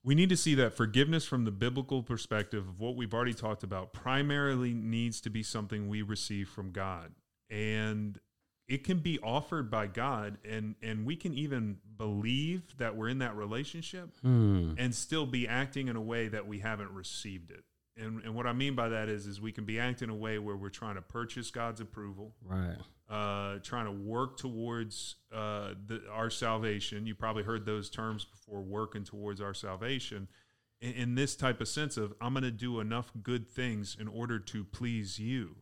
we 0.04 0.14
need 0.14 0.30
to 0.30 0.38
see 0.38 0.54
that 0.56 0.76
forgiveness 0.76 1.26
from 1.26 1.46
the 1.46 1.52
biblical 1.52 2.04
perspective 2.04 2.68
of 2.68 2.80
what 2.80 2.96
we've 2.96 3.14
already 3.14 3.34
talked 3.34 3.64
about 3.64 3.94
primarily 3.94 4.74
needs 4.74 5.22
to 5.22 5.30
be 5.30 5.42
something 5.42 5.88
we 5.88 6.02
receive 6.02 6.50
from 6.50 6.72
god 6.72 7.12
and 7.50 8.20
it 8.68 8.84
can 8.84 8.98
be 9.00 9.18
offered 9.20 9.72
by 9.72 9.88
god 9.88 10.38
and 10.44 10.76
and 10.84 11.06
we 11.06 11.16
can 11.16 11.34
even 11.34 11.78
believe 11.98 12.62
that 12.78 12.96
we're 12.98 13.08
in 13.10 13.20
that 13.20 13.36
relationship 13.38 14.10
Hmm. 14.22 14.74
and 14.78 14.94
still 14.94 15.26
be 15.26 15.48
acting 15.48 15.88
in 15.88 15.96
a 15.96 16.02
way 16.02 16.28
that 16.28 16.46
we 16.48 16.60
haven't 16.60 16.92
received 16.92 17.52
it 17.52 17.64
and, 17.98 18.22
and 18.24 18.36
what 18.36 18.46
i 18.46 18.52
mean 18.54 18.76
by 18.76 18.90
that 18.90 19.08
is 19.08 19.26
is 19.28 19.40
we 19.40 19.54
can 19.54 19.64
be 19.64 19.80
acting 19.80 20.10
in 20.10 20.14
a 20.16 20.18
way 20.18 20.38
where 20.40 20.58
we're 20.58 20.68
trying 20.70 20.96
to 20.96 21.02
purchase 21.02 21.50
god's 21.52 21.80
approval 21.80 22.34
Right. 22.44 22.76
Uh, 23.10 23.58
trying 23.62 23.86
to 23.86 23.92
work 23.92 24.38
towards 24.38 25.16
uh, 25.34 25.72
the, 25.86 26.02
our 26.12 26.30
salvation. 26.30 27.06
You 27.06 27.16
probably 27.16 27.44
heard 27.44 27.66
those 27.66 27.90
terms 27.90 28.26
before, 28.26 28.62
working 28.62 29.04
towards 29.04 29.42
our 29.42 29.54
salvation. 29.54 30.28
In, 30.82 30.94
in 30.94 31.16
this 31.16 31.36
type 31.36 31.62
of 31.62 31.68
sense 31.68 31.98
of, 31.98 32.14
I'm 32.20 32.34
going 32.34 32.44
to 32.44 32.52
do 32.52 32.80
enough 32.80 33.12
good 33.22 33.48
things 33.48 33.96
in 34.00 34.08
order 34.08 34.40
to 34.40 34.64
please 34.64 35.20
you. 35.20 35.58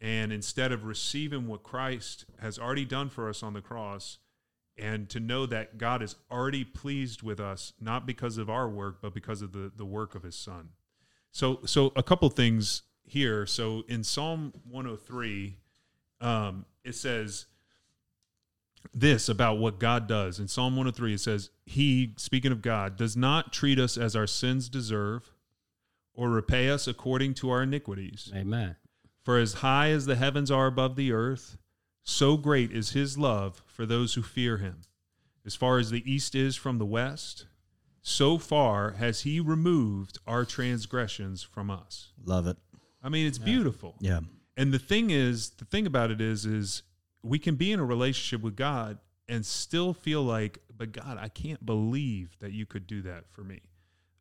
And 0.00 0.32
instead 0.32 0.72
of 0.72 0.84
receiving 0.84 1.46
what 1.46 1.62
Christ 1.62 2.26
has 2.40 2.58
already 2.58 2.84
done 2.84 3.08
for 3.08 3.28
us 3.28 3.42
on 3.42 3.54
the 3.54 3.62
cross, 3.62 4.18
and 4.76 5.08
to 5.10 5.20
know 5.20 5.46
that 5.46 5.78
God 5.78 6.02
is 6.02 6.16
already 6.30 6.64
pleased 6.64 7.22
with 7.22 7.38
us, 7.38 7.72
not 7.80 8.06
because 8.06 8.38
of 8.38 8.50
our 8.50 8.68
work, 8.68 8.98
but 9.00 9.14
because 9.14 9.40
of 9.40 9.52
the, 9.52 9.70
the 9.76 9.84
work 9.84 10.14
of 10.14 10.24
his 10.24 10.34
son. 10.34 10.70
So, 11.30 11.60
so 11.64 11.92
a 11.94 12.02
couple 12.02 12.28
things 12.28 12.82
here. 13.04 13.46
So 13.46 13.84
in 13.88 14.02
Psalm 14.02 14.52
103, 14.68 15.56
um, 16.20 16.66
it 16.84 16.94
says 16.94 17.46
this 18.92 19.28
about 19.28 19.58
what 19.58 19.78
God 19.78 20.06
does. 20.06 20.38
In 20.38 20.48
Psalm 20.48 20.76
103, 20.76 21.14
it 21.14 21.20
says, 21.20 21.50
He, 21.64 22.12
speaking 22.16 22.52
of 22.52 22.62
God, 22.62 22.96
does 22.96 23.16
not 23.16 23.52
treat 23.52 23.78
us 23.78 23.96
as 23.96 24.14
our 24.14 24.26
sins 24.26 24.68
deserve 24.68 25.32
or 26.12 26.30
repay 26.30 26.68
us 26.70 26.86
according 26.86 27.34
to 27.34 27.50
our 27.50 27.62
iniquities. 27.62 28.32
Amen. 28.34 28.76
For 29.24 29.38
as 29.38 29.54
high 29.54 29.90
as 29.90 30.06
the 30.06 30.16
heavens 30.16 30.50
are 30.50 30.66
above 30.66 30.96
the 30.96 31.12
earth, 31.12 31.56
so 32.02 32.36
great 32.36 32.70
is 32.70 32.90
His 32.90 33.16
love 33.16 33.62
for 33.66 33.86
those 33.86 34.14
who 34.14 34.22
fear 34.22 34.58
Him. 34.58 34.82
As 35.46 35.54
far 35.54 35.78
as 35.78 35.90
the 35.90 36.10
east 36.10 36.34
is 36.34 36.56
from 36.56 36.78
the 36.78 36.86
west, 36.86 37.46
so 38.02 38.38
far 38.38 38.92
has 38.92 39.22
He 39.22 39.40
removed 39.40 40.18
our 40.26 40.44
transgressions 40.44 41.42
from 41.42 41.70
us. 41.70 42.12
Love 42.24 42.46
it. 42.46 42.58
I 43.02 43.08
mean, 43.08 43.26
it's 43.26 43.38
beautiful. 43.38 43.96
Yeah. 44.00 44.20
And 44.56 44.72
the 44.72 44.78
thing 44.78 45.10
is, 45.10 45.50
the 45.50 45.64
thing 45.64 45.86
about 45.86 46.10
it 46.10 46.20
is, 46.20 46.46
is 46.46 46.82
we 47.22 47.38
can 47.38 47.56
be 47.56 47.72
in 47.72 47.80
a 47.80 47.84
relationship 47.84 48.42
with 48.42 48.56
God 48.56 48.98
and 49.28 49.44
still 49.44 49.92
feel 49.92 50.22
like, 50.22 50.58
but 50.76 50.92
God, 50.92 51.18
I 51.20 51.28
can't 51.28 51.64
believe 51.64 52.36
that 52.40 52.52
you 52.52 52.66
could 52.66 52.86
do 52.86 53.02
that 53.02 53.24
for 53.30 53.42
me. 53.42 53.60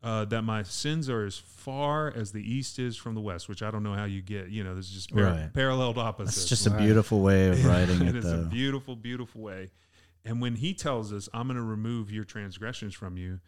Uh, 0.01 0.25
that 0.25 0.41
my 0.41 0.63
sins 0.63 1.09
are 1.09 1.23
as 1.25 1.37
far 1.37 2.11
as 2.13 2.33
the 2.33 2.41
east 2.41 2.77
is 2.77 2.97
from 2.97 3.15
the 3.15 3.21
west, 3.21 3.47
which 3.47 3.63
I 3.63 3.71
don't 3.71 3.83
know 3.83 3.93
how 3.93 4.03
you 4.03 4.21
get. 4.21 4.49
You 4.49 4.63
know, 4.63 4.75
this 4.75 4.87
is 4.87 4.91
just 4.91 5.13
par- 5.13 5.23
Right. 5.23 5.53
paralleled 5.53 5.97
opposites. 5.97 6.35
That's 6.35 6.49
just 6.49 6.67
a 6.67 6.71
beautiful 6.77 7.21
way 7.21 7.47
of 7.47 7.63
writing 7.65 8.01
it 8.01 8.09
it, 8.09 8.15
is 8.17 8.29
a 8.29 8.39
beautiful, 8.39 8.97
beautiful 8.97 9.39
way. 9.41 9.71
And 10.25 10.41
when 10.41 10.55
He 10.55 10.73
tells 10.73 11.13
us, 11.13 11.29
"I'm 11.33 11.47
going 11.47 11.55
to 11.55 11.63
remove 11.63 12.11
your 12.11 12.25
transgressions 12.25 12.93
from 12.93 13.15
you," 13.15 13.39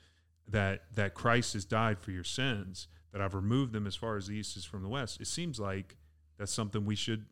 that 0.48 0.84
that 0.96 1.14
Christ 1.14 1.54
has 1.56 1.66
died 1.66 2.00
for 2.00 2.12
your 2.12 2.24
sins, 2.24 2.88
that 3.12 3.20
I've 3.20 3.34
removed 3.34 3.74
them 3.74 3.86
as 3.86 3.98
far 3.98 4.16
as 4.16 4.28
the 4.28 4.36
east 4.38 4.56
is 4.56 4.64
from 4.64 4.82
the 4.82 4.90
west. 4.90 5.20
It 5.20 5.28
seems 5.28 5.60
like 5.60 5.98
that's 6.38 6.54
something 6.54 6.86
we 6.86 6.96
should 6.96 7.26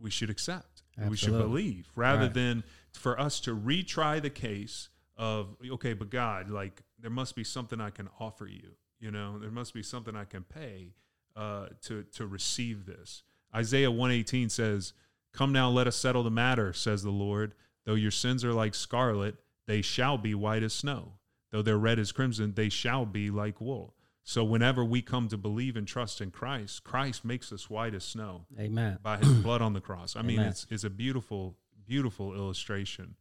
we 0.00 0.10
should 0.10 0.30
accept. 0.30 0.82
We 1.08 1.16
should 1.16 1.32
believe 1.38 1.88
rather 1.96 2.22
Right. 2.22 2.34
than 2.34 2.64
for 2.92 3.18
us 3.18 3.40
to 3.40 3.56
retry 3.56 4.20
the 4.20 4.30
case 4.30 4.88
of 5.16 5.56
okay, 5.64 5.92
but 5.94 6.10
God, 6.10 6.50
like 6.50 6.82
there 6.98 7.10
must 7.10 7.34
be 7.36 7.44
something 7.44 7.80
I 7.80 7.90
can 7.90 8.08
offer 8.20 8.46
you. 8.46 8.76
You 9.00 9.10
know, 9.10 9.38
there 9.38 9.50
must 9.50 9.74
be 9.74 9.82
something 9.82 10.14
I 10.16 10.24
can 10.24 10.42
pay 10.44 10.94
uh, 11.36 11.68
to 11.82 12.02
to 12.14 12.26
receive 12.26 12.86
this. 12.86 13.22
Isaiah 13.54 13.90
one 13.90 14.10
eighteen 14.10 14.48
says, 14.48 14.92
"Come 15.32 15.52
now, 15.52 15.68
let 15.70 15.86
us 15.86 15.96
settle 15.96 16.22
the 16.22 16.30
matter," 16.30 16.72
says 16.72 17.02
the 17.02 17.10
Lord. 17.10 17.54
Though 17.84 17.94
your 17.94 18.10
sins 18.10 18.44
are 18.44 18.52
like 18.52 18.74
scarlet, 18.74 19.36
they 19.66 19.82
shall 19.82 20.16
be 20.18 20.34
white 20.34 20.62
as 20.62 20.72
snow. 20.72 21.18
Though 21.50 21.62
they're 21.62 21.78
red 21.78 21.98
as 21.98 22.12
crimson, 22.12 22.54
they 22.54 22.68
shall 22.68 23.04
be 23.06 23.30
like 23.30 23.60
wool. 23.60 23.94
So 24.26 24.42
whenever 24.42 24.82
we 24.82 25.02
come 25.02 25.28
to 25.28 25.36
believe 25.36 25.76
and 25.76 25.86
trust 25.86 26.22
in 26.22 26.30
Christ, 26.30 26.82
Christ 26.82 27.26
makes 27.26 27.52
us 27.52 27.68
white 27.68 27.94
as 27.94 28.04
snow 28.04 28.46
Amen. 28.58 28.98
by 29.02 29.18
his 29.18 29.28
blood 29.34 29.60
on 29.60 29.74
the 29.74 29.82
cross. 29.82 30.16
I 30.16 30.22
mean, 30.22 30.38
Amen. 30.38 30.50
it's 30.50 30.66
it's 30.70 30.84
a 30.84 30.90
beautiful, 30.90 31.56
beautiful 31.86 32.34
illustration. 32.34 33.16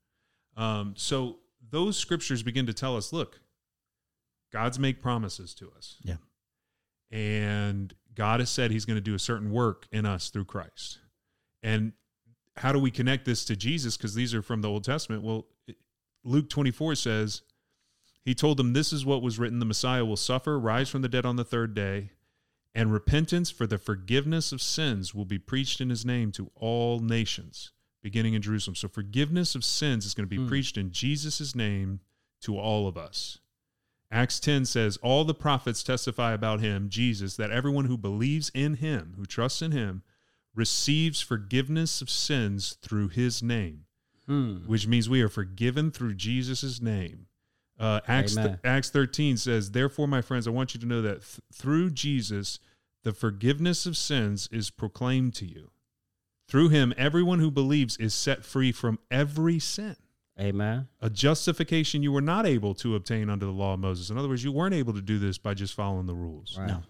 Um, 0.56 0.94
so 0.96 1.40
those 1.70 1.98
scriptures 1.98 2.42
begin 2.42 2.66
to 2.68 2.74
tell 2.74 2.96
us, 2.96 3.12
look, 3.12 3.42
God's 4.52 4.80
make 4.80 5.02
promises 5.02 5.54
to 5.56 5.72
us. 5.76 5.98
Yeah. 6.04 6.16
And 7.12 7.94
God 8.16 8.40
has 8.40 8.50
said 8.50 8.72
he's 8.72 8.86
going 8.86 8.98
to 8.98 9.02
do 9.02 9.16
a 9.16 9.20
certain 9.20 9.52
work 9.52 9.88
in 9.92 10.06
us 10.06 10.30
through 10.30 10.46
Christ. 10.46 11.00
And 11.62 11.94
how 12.56 12.72
do 12.72 12.80
we 12.80 12.92
connect 12.92 13.26
this 13.26 13.44
to 13.46 13.56
Jesus? 13.56 13.98
Because 13.98 14.16
these 14.16 14.34
are 14.34 14.42
from 14.42 14.62
the 14.62 14.70
Old 14.70 14.84
Testament. 14.84 15.24
Well, 15.24 15.48
Luke 16.24 16.50
24 16.50 16.96
says, 16.96 17.42
He 18.26 18.34
told 18.34 18.58
them, 18.58 18.74
This 18.74 18.94
is 18.94 19.06
what 19.06 19.22
was 19.22 19.38
written 19.40 19.60
the 19.60 19.66
Messiah 19.66 20.06
will 20.06 20.16
suffer, 20.18 20.60
rise 20.60 20.90
from 20.90 21.02
the 21.02 21.10
dead 21.10 21.26
on 21.26 21.36
the 21.36 21.44
third 21.44 21.74
day, 21.74 22.12
and 22.74 22.92
repentance 22.92 23.52
for 23.52 23.68
the 23.68 23.78
forgiveness 23.78 24.52
of 24.52 24.62
sins 24.62 25.14
will 25.14 25.26
be 25.26 25.38
preached 25.38 25.82
in 25.82 25.90
his 25.90 26.06
name 26.06 26.32
to 26.34 26.50
all 26.56 27.00
nations, 27.00 27.72
beginning 28.02 28.34
in 28.34 28.42
Jerusalem. 28.42 28.76
So, 28.76 28.88
forgiveness 28.88 29.56
of 29.56 29.64
sins 29.64 30.06
is 30.06 30.14
going 30.14 30.26
to 30.28 30.36
be 30.36 30.42
Hmm. 30.42 30.48
preached 30.48 30.78
in 30.78 30.92
Jesus' 30.92 31.54
name 31.54 32.00
to 32.42 32.58
all 32.58 32.88
of 32.88 32.98
us. 32.98 33.40
Acts 34.10 34.40
10 34.40 34.66
says, 34.66 34.98
All 34.98 35.26
the 35.26 35.34
prophets 35.34 35.84
testify 35.84 36.34
about 36.34 36.62
him, 36.62 36.88
Jesus, 36.90 37.36
that 37.38 37.52
everyone 37.52 37.86
who 37.86 37.98
believes 37.98 38.50
in 38.54 38.76
him, 38.76 39.14
who 39.18 39.26
trusts 39.26 39.62
in 39.62 39.72
him, 39.72 40.04
receives 40.56 41.20
forgiveness 41.20 42.00
of 42.02 42.10
sins 42.12 42.78
through 42.82 43.08
his 43.10 43.42
name, 43.42 43.86
Hmm. 44.28 44.58
which 44.68 44.88
means 44.88 45.10
we 45.10 45.22
are 45.22 45.30
forgiven 45.30 45.90
through 45.92 46.14
Jesus' 46.14 46.80
name. 46.80 47.26
Uh, 47.84 48.00
Acts, 48.08 48.38
Amen. 48.38 48.60
Acts 48.64 48.90
13 48.90 49.36
says, 49.36 49.72
Therefore, 49.72 50.08
my 50.08 50.22
friends, 50.22 50.48
I 50.48 50.52
want 50.52 50.74
you 50.74 50.80
to 50.80 50.86
know 50.86 51.02
that 51.02 51.22
th- 51.22 51.42
through 51.54 51.90
Jesus, 51.90 52.60
the 53.04 53.12
forgiveness 53.12 53.86
of 53.86 53.98
sins 53.98 54.48
is 54.54 54.70
proclaimed 54.70 55.36
to 55.36 55.46
you. 55.46 55.70
Through 56.48 56.70
him, 56.70 56.94
everyone 56.96 57.40
who 57.40 57.52
believes 57.52 57.98
is 57.98 58.14
set 58.14 58.46
free 58.46 58.72
from 58.72 59.00
every 59.12 59.60
sin 59.60 59.98
Amen. 60.40 60.88
a 61.02 61.10
justification 61.10 62.04
you 62.04 62.12
were 62.12 62.22
not 62.22 62.46
able 62.46 62.74
to 62.76 62.96
obtain 62.96 63.30
under 63.30 63.46
the 63.46 63.52
law 63.52 63.74
of 63.74 63.82
Moses. 63.82 64.10
In 64.10 64.18
other 64.18 64.30
words, 64.30 64.44
you 64.44 64.52
weren't 64.52 64.76
able 64.76 64.94
to 64.94 65.02
do 65.02 65.20
this 65.20 65.38
by 65.38 65.54
just 65.54 65.74
following 65.74 66.06
the 66.06 66.16
rules. 66.16 66.58
Right. 66.58 66.68
No. 66.68 66.84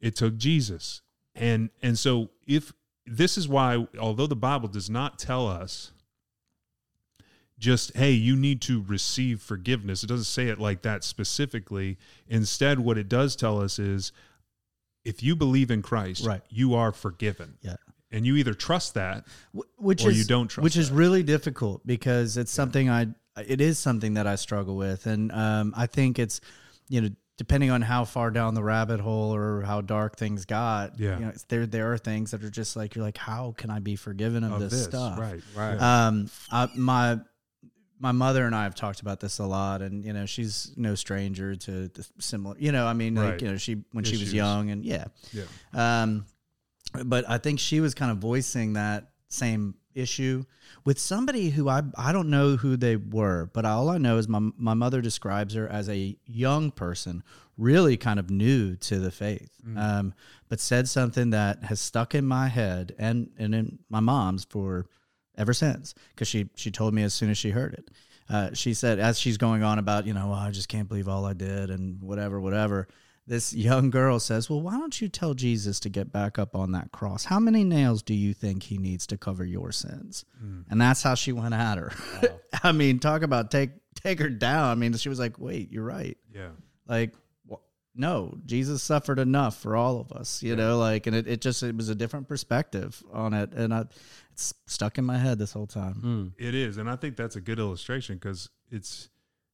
It 0.00 0.16
took 0.16 0.36
Jesus. 0.36 1.02
And 1.34 1.70
and 1.82 1.98
so 1.98 2.30
if 2.46 2.72
this 3.06 3.36
is 3.36 3.48
why 3.48 3.86
although 3.98 4.26
the 4.26 4.36
Bible 4.36 4.68
does 4.68 4.88
not 4.88 5.18
tell 5.18 5.48
us 5.48 5.91
just 7.62 7.96
hey, 7.96 8.10
you 8.10 8.34
need 8.36 8.60
to 8.62 8.82
receive 8.82 9.40
forgiveness. 9.40 10.02
It 10.02 10.08
doesn't 10.08 10.24
say 10.24 10.48
it 10.48 10.58
like 10.58 10.82
that 10.82 11.04
specifically. 11.04 11.96
Instead 12.28 12.80
what 12.80 12.98
it 12.98 13.08
does 13.08 13.36
tell 13.36 13.60
us 13.62 13.78
is 13.78 14.10
if 15.04 15.22
you 15.22 15.36
believe 15.36 15.70
in 15.70 15.80
Christ, 15.80 16.26
Right. 16.26 16.42
you 16.50 16.74
are 16.74 16.90
forgiven. 16.92 17.54
Yeah. 17.62 17.76
And 18.10 18.26
you 18.26 18.36
either 18.36 18.52
trust 18.52 18.94
that 18.94 19.24
which 19.78 20.04
Or 20.04 20.10
is 20.10 20.18
you 20.18 20.24
don't 20.24 20.48
trust 20.48 20.62
which 20.64 20.76
is 20.76 20.90
really 20.90 21.22
difficult 21.22 21.86
because 21.86 22.36
it's 22.36 22.50
something 22.52 22.90
I 22.90 23.06
it 23.46 23.60
is 23.62 23.78
something 23.78 24.14
that 24.14 24.26
I 24.26 24.34
struggle 24.34 24.76
with, 24.76 25.06
and 25.06 25.32
um, 25.32 25.72
I 25.76 25.86
think 25.86 26.18
it's 26.18 26.40
you 26.88 27.00
know 27.00 27.08
depending 27.38 27.70
on 27.70 27.80
how 27.80 28.04
far 28.04 28.30
down 28.30 28.54
the 28.54 28.62
rabbit 28.62 29.00
hole 29.00 29.34
or 29.34 29.62
how 29.62 29.80
dark 29.80 30.16
things 30.16 30.44
got, 30.44 31.00
Yeah. 31.00 31.18
you 31.18 31.24
know, 31.24 31.32
there 31.48 31.66
there 31.66 31.92
are 31.92 31.96
things 31.98 32.32
that 32.32 32.44
are 32.44 32.50
just 32.50 32.76
like 32.76 32.94
you're 32.94 33.04
like, 33.04 33.16
how 33.16 33.54
can 33.56 33.70
I 33.70 33.78
be 33.78 33.96
forgiven 33.96 34.44
of, 34.44 34.52
of 34.52 34.60
this, 34.60 34.72
this. 34.72 34.84
stuff? 34.84 35.18
Right. 35.18 35.40
Right. 35.56 35.80
Um, 35.80 36.28
I, 36.50 36.68
my 36.76 37.20
my 38.02 38.10
mother 38.12 38.44
and 38.46 38.54
I 38.54 38.64
have 38.64 38.74
talked 38.74 39.00
about 39.00 39.20
this 39.20 39.38
a 39.38 39.46
lot, 39.46 39.80
and 39.80 40.04
you 40.04 40.12
know 40.12 40.26
she's 40.26 40.72
no 40.76 40.94
stranger 40.96 41.54
to 41.54 41.88
the 41.88 42.06
similar. 42.18 42.56
You 42.58 42.72
know, 42.72 42.84
I 42.86 42.92
mean, 42.94 43.14
like 43.14 43.40
you 43.40 43.48
know, 43.48 43.56
she 43.56 43.84
when 43.92 44.04
she 44.04 44.16
was 44.18 44.34
young, 44.34 44.70
and 44.70 44.84
yeah, 44.84 45.04
Yeah. 45.32 45.44
um, 45.72 46.26
but 47.04 47.24
I 47.30 47.38
think 47.38 47.60
she 47.60 47.80
was 47.80 47.94
kind 47.94 48.10
of 48.10 48.18
voicing 48.18 48.72
that 48.74 49.10
same 49.28 49.76
issue 49.94 50.44
with 50.84 50.98
somebody 50.98 51.50
who 51.50 51.68
I 51.68 51.82
I 51.96 52.12
don't 52.12 52.28
know 52.28 52.56
who 52.56 52.76
they 52.76 52.96
were, 52.96 53.48
but 53.54 53.64
all 53.64 53.88
I 53.88 53.98
know 53.98 54.18
is 54.18 54.26
my 54.28 54.40
my 54.56 54.74
mother 54.74 55.00
describes 55.00 55.54
her 55.54 55.68
as 55.68 55.88
a 55.88 56.16
young 56.26 56.70
person, 56.72 57.22
really 57.56 57.96
kind 57.96 58.18
of 58.18 58.30
new 58.30 58.74
to 58.76 58.98
the 58.98 59.10
faith, 59.12 59.52
um, 59.76 60.12
but 60.48 60.58
said 60.60 60.88
something 60.88 61.30
that 61.30 61.62
has 61.64 61.80
stuck 61.80 62.14
in 62.16 62.26
my 62.26 62.48
head 62.48 62.94
and 62.98 63.30
and 63.38 63.54
in 63.54 63.78
my 63.88 64.00
mom's 64.00 64.44
for 64.44 64.86
ever 65.36 65.52
since 65.52 65.94
because 66.10 66.28
she 66.28 66.48
she 66.54 66.70
told 66.70 66.94
me 66.94 67.02
as 67.02 67.14
soon 67.14 67.30
as 67.30 67.38
she 67.38 67.50
heard 67.50 67.74
it. 67.74 67.90
Uh, 68.28 68.50
she 68.54 68.72
said 68.74 68.98
as 68.98 69.18
she's 69.18 69.36
going 69.36 69.62
on 69.62 69.78
about 69.78 70.06
you 70.06 70.14
know 70.14 70.30
"Oh, 70.30 70.34
I 70.38 70.50
just 70.50 70.68
can't 70.68 70.88
believe 70.88 71.08
all 71.08 71.24
I 71.24 71.32
did 71.32 71.70
and 71.70 72.02
whatever 72.02 72.40
whatever. 72.40 72.88
This 73.24 73.54
young 73.54 73.90
girl 73.90 74.18
says, 74.18 74.50
"Well, 74.50 74.60
why 74.60 74.72
don't 74.72 75.00
you 75.00 75.08
tell 75.08 75.32
Jesus 75.34 75.78
to 75.80 75.88
get 75.88 76.10
back 76.10 76.40
up 76.40 76.56
on 76.56 76.72
that 76.72 76.90
cross? 76.90 77.24
How 77.24 77.38
many 77.38 77.62
nails 77.62 78.02
do 78.02 78.14
you 78.14 78.34
think 78.34 78.64
he 78.64 78.78
needs 78.78 79.06
to 79.08 79.16
cover 79.16 79.44
your 79.44 79.70
sins?" 79.70 80.24
And 80.70 80.80
that's 80.80 81.02
how 81.04 81.14
she 81.14 81.30
went 81.32 81.54
at 81.54 81.78
her. 81.78 81.92
I 82.64 82.72
mean, 82.72 82.98
talk 82.98 83.22
about 83.22 83.50
take 83.50 83.70
take 83.94 84.18
her 84.18 84.28
down. 84.28 84.70
I 84.70 84.74
mean, 84.74 84.92
she 84.94 85.08
was 85.08 85.20
like, 85.20 85.38
"Wait, 85.38 85.70
you're 85.70 85.84
right." 85.84 86.18
Yeah. 86.34 86.48
like 86.88 87.14
no 87.94 88.34
jesus 88.46 88.82
suffered 88.82 89.18
enough 89.18 89.58
for 89.58 89.76
all 89.76 90.00
of 90.00 90.12
us 90.12 90.42
you 90.42 90.56
know 90.56 90.78
like 90.78 91.06
and 91.06 91.14
it, 91.14 91.26
it 91.28 91.40
just 91.42 91.62
it 91.62 91.76
was 91.76 91.90
a 91.90 91.94
different 91.94 92.26
perspective 92.26 93.02
on 93.12 93.34
it 93.34 93.52
and 93.52 93.74
I, 93.74 93.84
it's 94.32 94.54
stuck 94.66 94.98
in 94.98 95.04
my 95.04 95.18
head 95.18 95.38
this 95.38 95.52
whole 95.52 95.66
time 95.66 95.94
Mm. 96.02 96.32
It 96.38 96.54
is, 96.54 96.76
and 96.78 96.88
I 96.90 96.96
think 96.96 97.16
that's 97.16 97.36
a 97.36 97.40
good 97.40 97.58
illustration 97.58 98.16
because 98.16 98.48
it's 98.70 99.08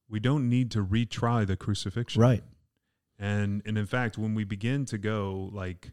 we 0.09 0.19
don't 0.19 0.49
need 0.49 0.71
to 0.71 0.83
retry 0.83 1.45
the 1.45 1.55
crucifixion, 1.55 2.21
right 2.21 2.43
And 3.19 3.61
and 3.65 3.77
in 3.77 3.85
fact, 3.85 4.17
when 4.17 4.33
we 4.35 4.43
begin 4.45 4.85
to 4.85 4.97
go 4.97 5.49
like, 5.53 5.91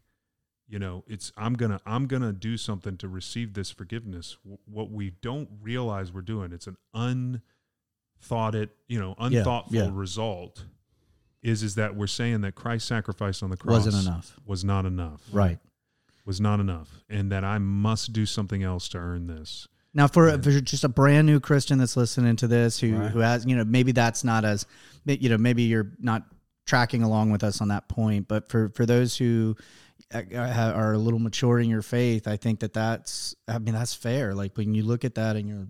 you 0.68 0.79
know, 0.79 1.05
it's 1.07 1.33
I'm 1.37 1.55
gonna 1.55 1.81
I'm 1.85 2.07
gonna 2.07 2.33
do 2.33 2.57
something 2.57 2.96
to 2.99 3.09
receive 3.09 3.55
this 3.55 3.70
forgiveness. 3.70 4.37
W- 4.44 4.59
what 4.64 4.90
we 4.90 5.11
don't 5.20 5.49
realize 5.61 6.12
we're 6.12 6.22
doing, 6.22 6.53
it's 6.53 6.66
an 6.68 6.77
unthought 6.94 8.55
it, 8.55 8.70
you 8.88 8.99
know, 9.01 9.14
Yeah, 9.18 9.27
unthoughtful 9.27 9.75
yeah. 9.77 9.90
result. 9.92 10.64
Is 11.42 11.62
is 11.62 11.75
that 11.77 11.94
we're 11.94 12.07
saying 12.09 12.40
that 12.40 12.55
Christ's 12.55 12.88
sacrifice 12.88 13.42
on 13.42 13.51
the 13.51 13.57
cross 13.57 13.85
wasn't 13.87 14.07
enough 14.07 14.37
was 14.46 14.64
not 14.64 14.85
enough, 14.87 15.22
right 15.33 15.59
was 16.26 16.40
not 16.40 16.60
enough, 16.60 17.02
and 17.08 17.30
that 17.32 17.44
I 17.44 17.58
must 17.58 18.12
do 18.12 18.26
something 18.26 18.62
else 18.62 18.88
to 18.90 18.98
earn 18.98 19.26
this. 19.28 19.68
now 19.94 20.06
for, 20.08 20.28
Yeah. 20.28 20.36
for 20.42 20.60
just 20.60 20.84
a 20.84 20.88
brand 20.90 21.26
new 21.26 21.40
christian 21.40 21.78
that's 21.78 21.96
listening 21.96 22.36
to 22.36 22.46
this 22.46 22.78
who 22.80 22.94
Right. 22.96 23.10
who 23.10 23.20
has 23.20 23.46
you 23.46 23.56
know 23.56 23.64
maybe 23.64 23.92
that's 23.92 24.24
not 24.24 24.44
as 24.44 24.66
you 25.06 25.30
know 25.30 25.38
maybe 25.38 25.62
you're 25.62 25.92
not 25.98 26.24
tracking 26.66 27.02
along 27.02 27.30
with 27.30 27.42
us 27.42 27.60
on 27.62 27.68
that 27.68 27.88
point 27.88 28.28
but 28.28 28.50
for 28.50 28.68
for 28.74 28.84
those 28.84 29.16
who 29.16 29.56
uh, 30.12 30.20
uh, 30.34 30.72
are 30.76 30.92
a 30.92 30.98
little 30.98 31.18
mature 31.20 31.58
in 31.60 31.70
your 31.70 31.80
faith 31.80 32.28
i 32.28 32.36
think 32.36 32.60
that 32.60 32.74
that's 32.74 33.34
i 33.48 33.56
mean 33.58 33.72
that's 33.72 33.94
fair 33.94 34.34
like 34.34 34.54
when 34.58 34.74
you 34.74 34.82
look 34.82 35.02
at 35.04 35.14
that 35.14 35.34
and 35.36 35.48
you're 35.48 35.68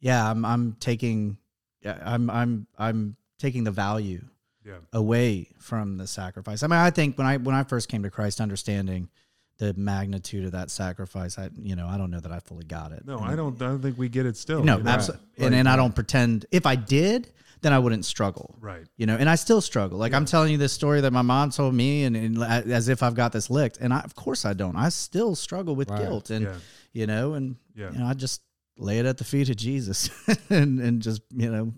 yeah 0.00 0.28
i'm 0.28 0.44
i'm 0.44 0.72
taking 0.80 1.36
yeah, 1.82 1.98
i'm 2.04 2.28
i'm 2.30 2.66
i'm 2.78 3.14
taking 3.38 3.62
the 3.64 3.70
value 3.70 4.24
Yeah, 4.64 4.78
away 4.94 5.50
from 5.58 5.98
the 5.98 6.06
sacrifice. 6.06 6.62
I 6.62 6.66
mean, 6.68 6.78
I 6.80 6.90
think 6.90 7.18
when 7.18 7.26
I 7.26 7.36
when 7.36 7.54
I 7.54 7.62
first 7.64 7.88
came 7.90 8.02
to 8.04 8.10
Christ, 8.10 8.40
understanding 8.40 9.10
the 9.58 9.72
magnitude 9.74 10.44
of 10.44 10.52
that 10.52 10.70
sacrifice, 10.70 11.38
I 11.38 11.48
you 11.62 11.76
know 11.76 11.86
I 11.86 11.96
don't 11.96 12.10
know 12.10 12.20
that 12.20 12.32
I 12.32 12.40
fully 12.40 12.64
got 12.64 12.92
it. 12.92 13.06
no, 13.06 13.18
And- 13.18 13.26
I 13.26 13.36
don't. 13.36 13.60
I 13.62 13.66
don't 13.66 13.80
think 13.80 13.96
we 13.98 14.08
get 14.08 14.26
it 14.26 14.36
still. 14.36 14.62
No, 14.64 14.78
you 14.78 14.82
know? 14.84 14.90
absolutely. 14.90 15.26
Right, 15.38 15.46
And 15.46 15.54
and 15.54 15.68
I 15.68 15.76
don't 15.76 15.94
pretend. 15.94 16.46
If 16.50 16.66
I 16.66 16.74
did, 16.76 17.30
then 17.62 17.72
I 17.72 17.78
wouldn't 17.78 18.04
struggle. 18.04 18.56
Right. 18.60 18.84
You 18.96 19.06
know, 19.06 19.16
and 19.16 19.28
I 19.30 19.36
still 19.36 19.60
struggle. 19.60 19.96
Like 19.98 20.12
I'm 20.12 20.24
telling 20.26 20.50
you 20.52 20.58
this 20.58 20.72
story 20.72 21.00
that 21.00 21.12
my 21.12 21.22
mom 21.22 21.50
told 21.50 21.74
me, 21.74 22.04
and, 22.04 22.16
and 22.16 22.42
as 22.42 22.88
if 22.88 23.02
I've 23.02 23.14
got 23.14 23.32
this 23.32 23.48
licked. 23.48 23.78
And 23.80 23.94
I, 23.94 24.00
of 24.00 24.14
course, 24.14 24.44
I 24.44 24.52
don't. 24.54 24.76
I 24.76 24.88
still 24.90 25.34
struggle 25.34 25.74
with 25.76 25.88
Right. 25.90 26.00
guilt, 26.02 26.30
and 26.30 26.44
Yeah. 26.46 26.54
you 26.92 27.06
know, 27.06 27.34
and 27.34 27.56
Yeah. 27.76 27.90
you 27.92 27.98
know, 28.00 28.06
I 28.06 28.14
just 28.14 28.42
lay 28.76 28.98
it 28.98 29.06
at 29.06 29.18
the 29.18 29.24
feet 29.24 29.48
of 29.50 29.56
Jesus, 29.56 30.10
and 30.50 30.80
and 30.80 31.00
just 31.00 31.22
you 31.30 31.50
know, 31.50 31.72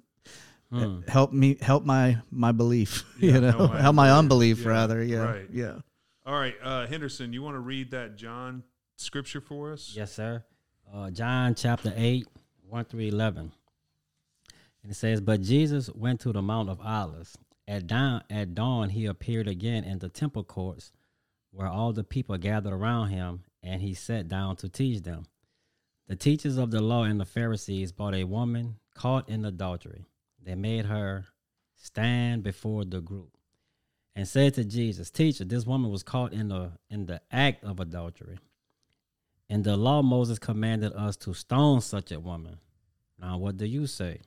Hmm. 0.72 1.02
help 1.06 1.32
me 1.32 1.58
help 1.60 1.84
my 1.84 2.18
my 2.32 2.50
belief 2.50 3.04
Yeah, 3.20 3.34
you 3.34 3.40
know 3.42 3.50
help 3.52 3.70
my 3.70 3.80
help 3.82 3.94
my 3.94 4.10
unbelief. 4.10 4.56
unbelief 4.58 4.58
Yeah, 4.64 4.68
rather 4.68 5.02
yeah 5.04 5.18
right. 5.18 5.48
yeah 5.52 5.74
All 6.26 6.34
right, 6.34 6.56
uh, 6.60 6.88
Henderson, 6.88 7.32
you 7.32 7.40
want 7.40 7.54
to 7.54 7.60
read 7.60 7.92
that 7.92 8.16
John 8.16 8.64
scripture 8.96 9.40
for 9.40 9.72
us? 9.72 9.92
Yes, 9.94 10.12
sir. 10.12 10.42
Uh, 10.92 11.08
John 11.08 11.54
chapter 11.54 11.92
8, 11.94 12.26
1 12.68 12.84
through 12.86 13.00
11. 13.02 13.52
And 14.82 14.90
it 14.90 14.96
says, 14.96 15.20
But 15.20 15.42
Jesus 15.42 15.88
went 15.94 16.18
to 16.22 16.32
the 16.32 16.42
Mount 16.42 16.68
of 16.68 16.80
Olives. 16.80 17.38
At 17.68 17.86
dawn, 17.86 18.24
at 18.28 18.56
dawn, 18.56 18.88
he 18.88 19.06
appeared 19.06 19.46
again 19.46 19.84
in 19.84 20.00
the 20.00 20.08
temple 20.08 20.42
courts 20.42 20.90
where 21.52 21.68
all 21.68 21.92
the 21.92 22.02
people 22.02 22.36
gathered 22.38 22.72
around 22.72 23.10
him, 23.10 23.44
and 23.62 23.80
he 23.80 23.94
sat 23.94 24.26
down 24.26 24.56
to 24.56 24.68
teach 24.68 25.04
them. 25.04 25.26
The 26.08 26.16
teachers 26.16 26.56
of 26.56 26.72
the 26.72 26.80
law 26.80 27.04
and 27.04 27.20
the 27.20 27.24
Pharisees 27.24 27.92
brought 27.92 28.16
a 28.16 28.24
woman 28.24 28.78
caught 28.96 29.28
in 29.28 29.44
adultery. 29.44 30.06
They 30.42 30.56
made 30.56 30.86
her 30.86 31.26
stand 31.76 32.42
before 32.42 32.84
the 32.84 33.00
group 33.00 33.35
and 34.16 34.26
said 34.26 34.54
to 34.54 34.64
Jesus, 34.64 35.10
Teacher, 35.10 35.44
this 35.44 35.66
woman 35.66 35.92
was 35.92 36.02
caught 36.02 36.32
in 36.32 36.48
the 36.48 36.72
in 36.90 37.04
the 37.04 37.20
act 37.30 37.62
of 37.62 37.78
adultery. 37.78 38.38
In 39.48 39.62
the 39.62 39.76
law, 39.76 40.02
Moses 40.02 40.38
commanded 40.38 40.92
us 40.94 41.16
to 41.18 41.34
stone 41.34 41.82
such 41.82 42.10
a 42.10 42.18
woman. 42.18 42.56
Now, 43.20 43.38
what 43.38 43.58
do 43.58 43.66
you 43.66 43.86
say? 43.86 44.22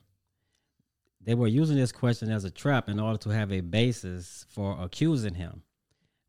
They 1.21 1.33
were 1.33 1.47
using 1.47 1.75
this 1.75 1.91
question 1.91 2.31
as 2.31 2.45
a 2.45 2.51
trap 2.51 2.87
in 2.87 2.99
order 2.99 3.17
to 3.19 3.29
have 3.29 3.51
a 3.51 3.59
basis 3.59 4.45
for 4.49 4.77
accusing 4.79 5.33
him. 5.33 5.63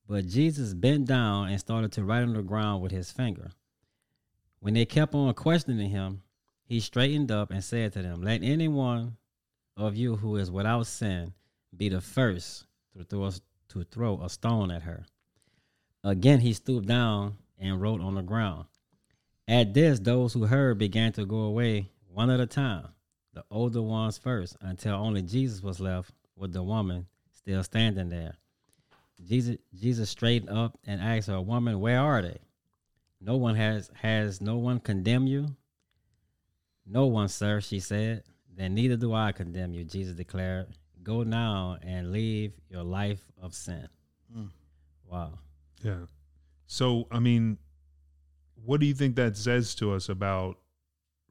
But 0.09 0.27
Jesus 0.27 0.75
bent 0.75 1.07
down 1.07 1.49
and 1.49 1.61
started 1.61 1.93
to 1.93 2.03
write 2.03 2.23
on 2.23 2.33
the 2.33 2.43
ground 2.43 2.83
with 2.83 2.91
his 2.91 3.13
finger. 3.13 3.51
When 4.59 4.75
they 4.75 4.85
kept 4.85 5.15
on 5.15 5.33
questioning 5.35 5.91
him, 5.91 6.23
he 6.65 6.81
straightened 6.81 7.31
up 7.31 7.51
and 7.53 7.63
said 7.63 7.93
to 7.93 8.03
them, 8.03 8.23
Let 8.23 8.43
anyone 8.43 9.17
of 9.77 9.97
you 9.97 10.17
who 10.17 10.37
is 10.37 10.51
without 10.51 10.87
sin 10.87 11.35
be 11.77 11.89
the 11.89 12.01
first 12.01 12.67
to 12.97 13.05
throw 13.05 13.31
to 13.71 13.85
throw 13.85 14.21
a 14.23 14.29
stone 14.29 14.71
at 14.71 14.83
her. 14.83 15.07
Again, 16.05 16.41
he 16.41 16.53
stooped 16.53 16.87
down 16.87 17.37
and 17.59 17.81
wrote 17.81 18.01
on 18.01 18.15
the 18.15 18.23
ground. 18.23 18.67
At 19.47 19.75
this, 19.75 19.99
those 19.99 20.33
who 20.33 20.47
heard 20.47 20.79
began 20.79 21.13
to 21.13 21.27
go 21.27 21.41
away 21.41 21.91
one 22.07 22.31
at 22.31 22.41
a 22.41 22.47
time, 22.47 22.89
the 23.33 23.45
older 23.51 23.83
ones 23.83 24.19
first, 24.19 24.57
until 24.61 24.95
only 24.95 25.23
Jesus 25.23 25.63
was 25.63 25.81
left 25.81 26.13
with 26.37 26.53
the 26.53 26.63
woman 26.63 27.07
still 27.33 27.63
standing 27.63 28.09
there. 28.09 28.37
Jesus, 29.25 29.57
Jesus 29.75 30.09
straightened 30.11 30.51
up 30.51 30.79
and 30.85 31.01
asked 31.01 31.29
her, 31.29 31.41
"Woman, 31.41 31.81
where 31.81 32.01
are 32.01 32.23
they? 32.23 32.39
No 33.21 33.37
one 33.37 33.55
has 33.55 33.91
has 33.95 34.41
no 34.41 34.57
one 34.57 34.81
condemned 34.81 35.29
you." 35.29 35.57
No 36.87 37.07
one, 37.07 37.29
sir, 37.29 37.61
she 37.61 37.79
said. 37.81 38.25
Then 38.57 38.75
neither 38.75 38.97
do 38.97 39.13
I 39.13 39.33
condemn 39.33 39.75
you, 39.75 39.85
Jesus 39.85 40.17
declared. 40.17 40.69
Go 41.03 41.23
now 41.23 41.79
and 41.83 42.13
leave 42.13 42.53
your 42.69 42.83
life 42.83 43.23
of 43.41 43.55
sin. 43.55 43.89
Mm. 44.37 44.51
Wow. 45.11 45.39
Yeah. 45.83 46.07
So, 46.67 47.07
I 47.11 47.19
mean, 47.19 47.59
what 48.65 48.81
do 48.81 48.87
you 48.87 48.95
think 48.95 49.17
that 49.17 49.37
says 49.37 49.75
to 49.77 49.93
us 49.93 50.09
about 50.09 50.59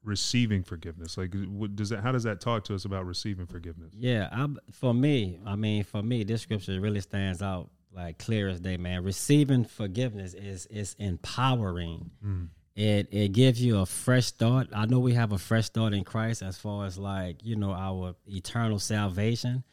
receiving 0.04 0.64
forgiveness? 0.64 1.18
Like, 1.18 1.34
what 1.48 1.76
does 1.76 1.90
that? 1.90 2.02
How 2.02 2.12
does 2.12 2.24
that 2.24 2.42
talk 2.42 2.64
to 2.66 2.76
us 2.76 2.86
about 2.86 3.06
receiving 3.06 3.46
forgiveness? 3.46 3.94
Yeah, 3.98 4.30
I, 4.32 4.48
for 4.72 4.94
me, 4.94 5.40
I 5.46 5.56
mean, 5.56 5.84
for 5.84 6.02
me, 6.02 6.24
this 6.24 6.42
scripture 6.42 6.80
really 6.80 7.02
stands 7.02 7.42
out 7.42 7.70
like 7.92 8.18
clear 8.20 8.50
as 8.50 8.60
day, 8.60 8.78
man. 8.78 9.04
Receiving 9.04 9.64
forgiveness 9.66 10.34
is 10.34 10.66
is 10.68 10.96
empowering. 11.00 12.12
Mm. 12.26 12.50
It 12.80 13.10
it 13.12 13.34
gives 13.34 13.62
you 13.62 13.80
a 13.80 13.86
fresh 13.86 14.28
start. 14.28 14.70
I 14.72 14.86
know 14.86 15.00
we 15.00 15.14
have 15.14 15.34
a 15.34 15.38
fresh 15.38 15.66
start 15.66 15.94
in 15.94 16.06
Christ 16.06 16.42
as 16.42 16.58
far 16.58 16.86
as 16.86 16.98
like 16.98 17.44
you 17.44 17.58
know 17.58 17.74
our 17.74 18.16
eternal 18.26 18.80
salvation. 18.80 19.66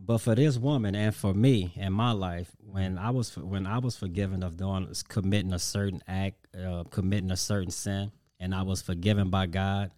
But 0.00 0.18
for 0.18 0.34
this 0.34 0.58
woman 0.58 0.96
and 0.96 1.14
for 1.14 1.32
me 1.32 1.72
in 1.76 1.92
my 1.92 2.10
life, 2.10 2.50
when 2.58 2.98
I 2.98 3.10
was 3.10 3.36
when 3.38 3.68
I 3.68 3.78
was 3.78 3.96
forgiven 3.96 4.42
of 4.42 4.56
doing 4.56 4.92
committing 5.06 5.52
a 5.52 5.60
certain 5.60 6.02
act, 6.08 6.44
uh, 6.56 6.82
committing 6.90 7.30
a 7.30 7.36
certain 7.36 7.70
sin, 7.70 8.10
and 8.40 8.52
I 8.52 8.62
was 8.62 8.82
forgiven 8.82 9.30
by 9.30 9.46
God, 9.46 9.92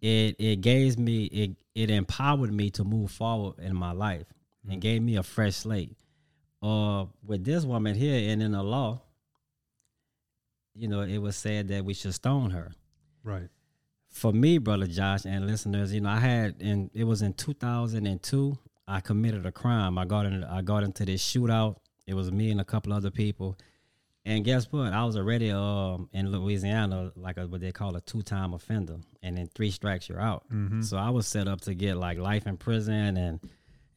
it 0.00 0.34
it 0.40 0.62
gave 0.62 0.98
me 0.98 1.26
it 1.26 1.50
it 1.76 1.92
empowered 1.92 2.52
me 2.52 2.70
to 2.70 2.82
move 2.82 3.12
forward 3.12 3.60
in 3.60 3.76
my 3.76 3.92
life 3.92 4.26
and 4.68 4.80
gave 4.80 5.00
me 5.00 5.14
a 5.14 5.22
fresh 5.22 5.54
slate. 5.54 5.94
Uh, 6.60 7.06
with 7.24 7.44
this 7.44 7.64
woman 7.64 7.94
here 7.94 8.32
and 8.32 8.42
in 8.42 8.50
the 8.50 8.64
law, 8.64 9.00
you 10.74 10.88
know, 10.88 11.02
it 11.02 11.18
was 11.18 11.36
said 11.36 11.68
that 11.68 11.84
we 11.84 11.94
should 11.94 12.14
stone 12.14 12.50
her. 12.50 12.72
Right. 13.22 13.48
For 14.08 14.32
me, 14.32 14.58
brother 14.58 14.86
Josh 14.86 15.24
and 15.24 15.46
listeners, 15.46 15.92
you 15.94 16.00
know, 16.02 16.10
I 16.10 16.18
had 16.18 16.56
and 16.60 16.90
it 16.94 17.04
was 17.04 17.22
in 17.22 17.32
2002. 17.34 18.58
I 18.88 19.00
committed 19.00 19.46
a 19.46 19.52
crime. 19.52 19.96
I 19.96 20.04
got 20.04 20.26
in. 20.26 20.44
I 20.44 20.60
got 20.62 20.82
into 20.82 21.04
this 21.04 21.22
shootout. 21.24 21.76
It 22.06 22.14
was 22.14 22.30
me 22.32 22.50
and 22.50 22.60
a 22.60 22.64
couple 22.64 22.92
other 22.92 23.10
people. 23.10 23.56
And 24.24 24.44
guess 24.44 24.70
what? 24.70 24.92
I 24.92 25.04
was 25.04 25.16
already 25.16 25.50
um, 25.50 26.08
in 26.12 26.30
Louisiana, 26.30 27.10
like 27.16 27.38
a, 27.38 27.46
what 27.46 27.60
they 27.60 27.72
call 27.72 27.96
a 27.96 28.00
two-time 28.00 28.54
offender, 28.54 28.98
and 29.22 29.36
in 29.38 29.48
three 29.48 29.70
strikes 29.72 30.08
you're 30.08 30.20
out. 30.20 30.44
Mhm. 30.52 30.84
So 30.84 30.96
I 30.96 31.10
was 31.10 31.26
set 31.26 31.48
up 31.48 31.60
to 31.62 31.74
get 31.74 31.96
like 31.96 32.18
life 32.18 32.46
in 32.46 32.56
prison 32.56 33.16
and 33.16 33.40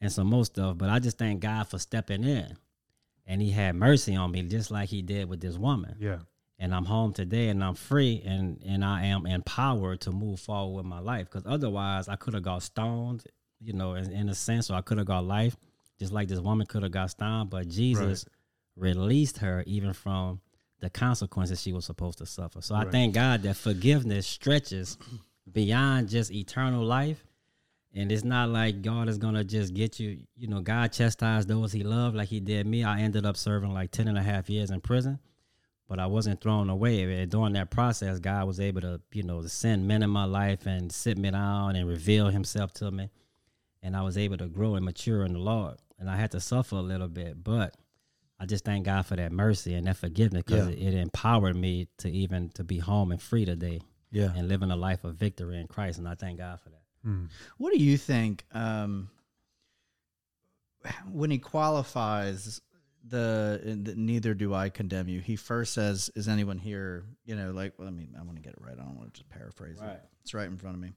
and 0.00 0.10
some 0.12 0.26
more 0.28 0.44
stuff. 0.44 0.78
But 0.78 0.88
I 0.88 0.98
just 0.98 1.18
thank 1.18 1.40
God 1.40 1.68
for 1.68 1.78
stepping 1.78 2.24
in, 2.24 2.56
and 3.26 3.40
He 3.42 3.50
had 3.50 3.74
mercy 3.76 4.16
on 4.16 4.30
me, 4.32 4.42
just 4.42 4.70
like 4.70 4.88
He 4.88 5.02
did 5.02 5.28
with 5.28 5.40
this 5.40 5.56
woman. 5.58 5.94
Yeah. 6.00 6.18
And 6.58 6.74
I'm 6.74 6.84
home 6.86 7.12
today 7.12 7.48
and 7.48 7.62
I'm 7.62 7.74
free 7.74 8.22
and 8.24 8.62
and 8.66 8.84
I 8.84 9.06
am 9.06 9.26
empowered 9.26 10.00
to 10.02 10.10
move 10.10 10.40
forward 10.40 10.76
with 10.76 10.86
my 10.86 11.00
life. 11.00 11.26
Because 11.30 11.44
otherwise, 11.46 12.08
I 12.08 12.16
could 12.16 12.34
have 12.34 12.42
got 12.42 12.62
stoned, 12.62 13.24
you 13.60 13.72
know, 13.72 13.94
in, 13.94 14.10
in 14.10 14.28
a 14.28 14.34
sense, 14.34 14.70
or 14.70 14.74
I 14.74 14.80
could 14.80 14.98
have 14.98 15.06
got 15.06 15.24
life, 15.24 15.56
just 15.98 16.12
like 16.12 16.28
this 16.28 16.40
woman 16.40 16.66
could 16.66 16.82
have 16.82 16.92
got 16.92 17.10
stoned. 17.10 17.50
But 17.50 17.68
Jesus 17.68 18.24
released 18.76 19.38
her 19.38 19.64
even 19.66 19.92
from 19.92 20.40
the 20.80 20.90
consequences 20.90 21.60
she 21.60 21.72
was 21.72 21.84
supposed 21.84 22.18
to 22.18 22.26
suffer. 22.26 22.60
So 22.60 22.74
I 22.74 22.84
thank 22.90 23.14
God 23.14 23.42
that 23.42 23.56
forgiveness 23.56 24.26
stretches 24.26 24.98
beyond 25.50 26.08
just 26.08 26.30
eternal 26.30 26.84
life. 26.84 27.24
And 27.94 28.12
it's 28.12 28.24
not 28.24 28.50
like 28.50 28.82
God 28.82 29.08
is 29.08 29.16
gonna 29.16 29.42
just 29.42 29.72
get 29.72 29.98
you, 29.98 30.18
you 30.36 30.48
know, 30.48 30.60
God 30.60 30.92
chastised 30.92 31.48
those 31.48 31.72
he 31.72 31.82
loved 31.82 32.14
like 32.14 32.28
he 32.28 32.40
did 32.40 32.66
me. 32.66 32.84
I 32.84 33.00
ended 33.00 33.24
up 33.24 33.38
serving 33.38 33.72
like 33.72 33.90
10 33.90 34.06
and 34.08 34.18
a 34.18 34.22
half 34.22 34.50
years 34.50 34.70
in 34.70 34.82
prison, 34.82 35.18
but 35.88 35.98
I 35.98 36.06
wasn't 36.06 36.40
thrown 36.40 36.68
away. 36.70 37.20
And 37.22 37.30
during 37.30 37.52
that 37.54 37.70
process, 37.70 38.18
God 38.18 38.46
was 38.46 38.58
able 38.60 38.80
to, 38.80 39.00
you 39.12 39.22
know, 39.22 39.42
to 39.42 39.48
send 39.48 39.86
men 39.86 40.02
in 40.02 40.10
my 40.10 40.24
life 40.24 40.66
and 40.66 40.90
sit 40.90 41.16
me 41.18 41.30
down 41.30 41.76
and 41.76 41.88
reveal 41.88 42.28
himself 42.28 42.72
to 42.74 42.90
me. 42.90 43.10
And 43.82 43.96
I 43.96 44.02
was 44.02 44.18
able 44.18 44.36
to 44.38 44.48
grow 44.48 44.74
and 44.74 44.84
mature 44.84 45.24
in 45.24 45.32
the 45.34 45.38
Lord. 45.38 45.76
And 45.98 46.10
I 46.10 46.16
had 46.16 46.32
to 46.32 46.40
suffer 46.40 46.74
a 46.76 46.80
little 46.80 47.08
bit, 47.08 47.42
but 47.42 47.76
I 48.40 48.46
just 48.46 48.64
thank 48.64 48.84
God 48.84 49.06
for 49.06 49.16
that 49.16 49.32
mercy 49.32 49.74
and 49.74 49.86
that 49.86 49.96
forgiveness 49.96 50.42
because 50.44 50.66
Yeah. 50.68 50.74
it, 50.74 50.94
it 50.94 50.98
empowered 50.98 51.56
me 51.56 51.88
to 51.98 52.10
even 52.10 52.50
to 52.50 52.64
be 52.64 52.78
home 52.78 53.12
and 53.12 53.22
free 53.22 53.44
today 53.44 53.80
Yeah. 54.10 54.32
and 54.36 54.48
living 54.48 54.70
a 54.70 54.76
life 54.76 55.04
of 55.04 55.14
victory 55.14 55.58
in 55.60 55.68
Christ. 55.68 55.98
And 55.98 56.08
I 56.08 56.16
thank 56.16 56.38
God 56.38 56.60
for 56.60 56.70
that. 56.70 56.82
Hmm. 57.02 57.24
What 57.58 57.72
do 57.72 57.78
you 57.78 57.96
think 57.96 58.44
um, 58.52 59.08
when 61.10 61.30
he 61.30 61.38
qualifies 61.38 62.60
the, 63.08 63.78
the 63.82 63.94
neither 63.94 64.34
do 64.34 64.52
I 64.54 64.68
condemn 64.68 65.08
you? 65.08 65.20
He 65.20 65.36
first 65.36 65.72
says, 65.74 66.10
"Is 66.14 66.28
anyone 66.28 66.58
here?" 66.58 67.04
You 67.24 67.36
know, 67.36 67.50
like 67.52 67.74
well, 67.78 67.86
let 67.86 67.94
me. 67.94 68.08
I 68.18 68.22
want 68.22 68.36
to 68.36 68.42
get 68.42 68.52
it 68.54 68.58
right. 68.60 68.74
I 68.74 68.82
don't 68.82 68.96
want 68.96 69.14
to 69.14 69.20
just 69.20 69.28
paraphrase 69.30 69.78
Right. 69.80 69.92
it. 69.92 70.02
It's 70.22 70.34
right 70.34 70.46
in 70.46 70.56
front 70.56 70.76
of 70.76 70.82
me. 70.82 70.92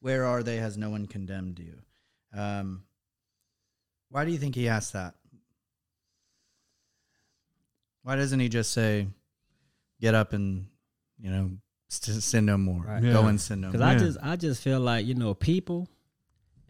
Where 0.00 0.24
are 0.26 0.42
they? 0.42 0.56
Has 0.58 0.76
no 0.76 0.90
one 0.90 1.06
condemned 1.06 1.58
you? 1.58 1.78
Um, 2.38 2.84
why 4.10 4.24
do 4.24 4.32
you 4.32 4.38
think 4.38 4.54
he 4.54 4.68
asked 4.68 4.92
that? 4.92 5.14
Why 8.02 8.16
doesn't 8.16 8.40
he 8.40 8.48
just 8.48 8.72
say, 8.72 9.08
"Get 10.00 10.14
up 10.14 10.32
and 10.32 10.66
you 11.18 11.30
know 11.30 11.50
s- 11.90 12.24
sin 12.24 12.46
no 12.46 12.56
more. 12.56 12.82
Right. 12.84 13.02
Go 13.02 13.22
Yeah. 13.22 13.28
and 13.28 13.40
sin 13.40 13.60
no 13.60 13.68
Because. 13.70 13.82
I 13.82 13.94
Man. 13.94 13.98
just 14.04 14.18
I 14.22 14.36
just 14.36 14.62
feel 14.62 14.80
like 14.80 15.06
you 15.06 15.14
know 15.14 15.34
people, 15.34 15.88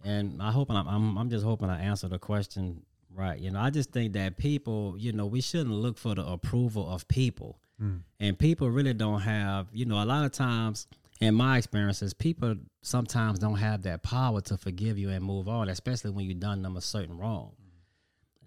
and 0.04 0.42
I 0.42 0.50
hope 0.50 0.70
I'm, 0.70 0.86
I'm 0.88 1.16
I'm 1.18 1.30
just 1.30 1.44
hoping 1.44 1.70
I 1.70 1.80
answer 1.82 2.08
the 2.08 2.18
question 2.18 2.82
right. 3.14 3.38
You 3.38 3.50
know, 3.50 3.60
I 3.60 3.70
just 3.70 3.92
think 3.92 4.12
that 4.14 4.36
people, 4.36 4.94
you 4.98 5.12
know, 5.12 5.26
we 5.26 5.40
shouldn't 5.40 5.74
look 5.74 5.98
for 5.98 6.14
the 6.14 6.24
approval 6.26 6.88
of 6.88 7.06
people, 7.08 7.58
Mm. 7.82 8.00
and 8.18 8.38
people 8.38 8.68
really 8.70 8.92
don't 8.94 9.20
have. 9.20 9.68
You 9.72 9.86
know, 9.86 10.02
a 10.02 10.04
lot 10.04 10.24
of 10.26 10.32
times 10.32 10.86
in 11.20 11.34
my 11.34 11.56
experiences, 11.58 12.12
people 12.14 12.56
sometimes 12.82 13.38
don't 13.38 13.56
have 13.56 13.82
that 13.82 14.02
power 14.02 14.40
to 14.42 14.56
forgive 14.58 14.98
you 14.98 15.08
and 15.10 15.24
move 15.24 15.48
on, 15.48 15.68
especially 15.70 16.10
when 16.10 16.26
you've 16.26 16.40
done 16.40 16.60
them 16.62 16.76
a 16.76 16.80
certain 16.82 17.16
wrong. 17.16 17.52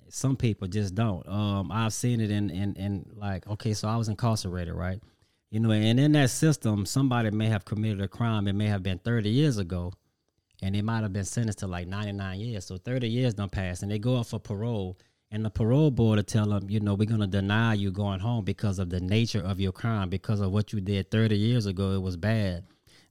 Some 0.09 0.35
people 0.37 0.67
just 0.67 0.93
don't. 0.93 1.27
Um, 1.27 1.71
I've 1.71 1.93
seen 1.93 2.21
it 2.21 2.29
in, 2.29 2.49
in 2.51 2.75
in 2.75 3.09
like 3.15 3.47
okay, 3.47 3.73
so 3.73 3.87
I 3.87 3.95
was 3.97 4.09
incarcerated, 4.09 4.75
right? 4.75 5.01
You 5.49 5.59
know, 5.59 5.71
and 5.71 5.99
in 5.99 6.11
that 6.13 6.29
system, 6.29 6.85
somebody 6.85 7.31
may 7.31 7.47
have 7.47 7.65
committed 7.65 8.01
a 8.01 8.07
crime. 8.07 8.47
It 8.47 8.53
may 8.53 8.67
have 8.67 8.83
been 8.83 8.99
30 8.99 9.29
years 9.29 9.57
ago, 9.57 9.93
and 10.63 10.73
they 10.73 10.81
might 10.81 11.01
have 11.01 11.11
been 11.11 11.25
sentenced 11.25 11.59
to 11.59 11.67
like 11.67 11.87
99 11.87 12.39
years. 12.39 12.65
So 12.65 12.77
30 12.77 13.09
years 13.09 13.33
don't 13.33 13.51
pass, 13.51 13.83
and 13.83 13.91
they 13.91 13.99
go 13.99 14.15
up 14.15 14.27
for 14.27 14.39
parole. 14.39 14.97
And 15.29 15.43
the 15.43 15.49
parole 15.49 15.91
board 15.91 16.17
will 16.17 16.23
tell 16.23 16.45
them, 16.45 16.69
you 16.69 16.79
know, 16.79 16.93
we're 16.93 17.07
going 17.07 17.19
to 17.19 17.27
deny 17.27 17.73
you 17.73 17.91
going 17.91 18.21
home 18.21 18.45
because 18.45 18.79
of 18.79 18.89
the 18.89 19.01
nature 19.01 19.41
of 19.41 19.59
your 19.59 19.73
crime, 19.73 20.09
because 20.09 20.39
of 20.39 20.51
what 20.51 20.71
you 20.71 20.79
did 20.79 21.11
30 21.11 21.35
years 21.35 21.65
ago. 21.65 21.91
It 21.91 22.01
was 22.01 22.15
bad. 22.15 22.63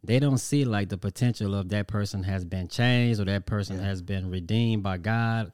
They 0.03 0.19
don't 0.19 0.38
see 0.38 0.65
like 0.65 0.88
the 0.88 0.97
potential 0.97 1.55
of 1.55 1.69
that 1.69 1.88
person 1.88 2.23
has 2.23 2.45
been 2.45 2.69
changed 2.69 3.21
or 3.21 3.27
that 3.27 3.45
person 3.45 3.79
has 3.81 4.01
been 4.01 4.31
redeemed 4.31 4.83
by 4.83 4.97
God 4.97 5.53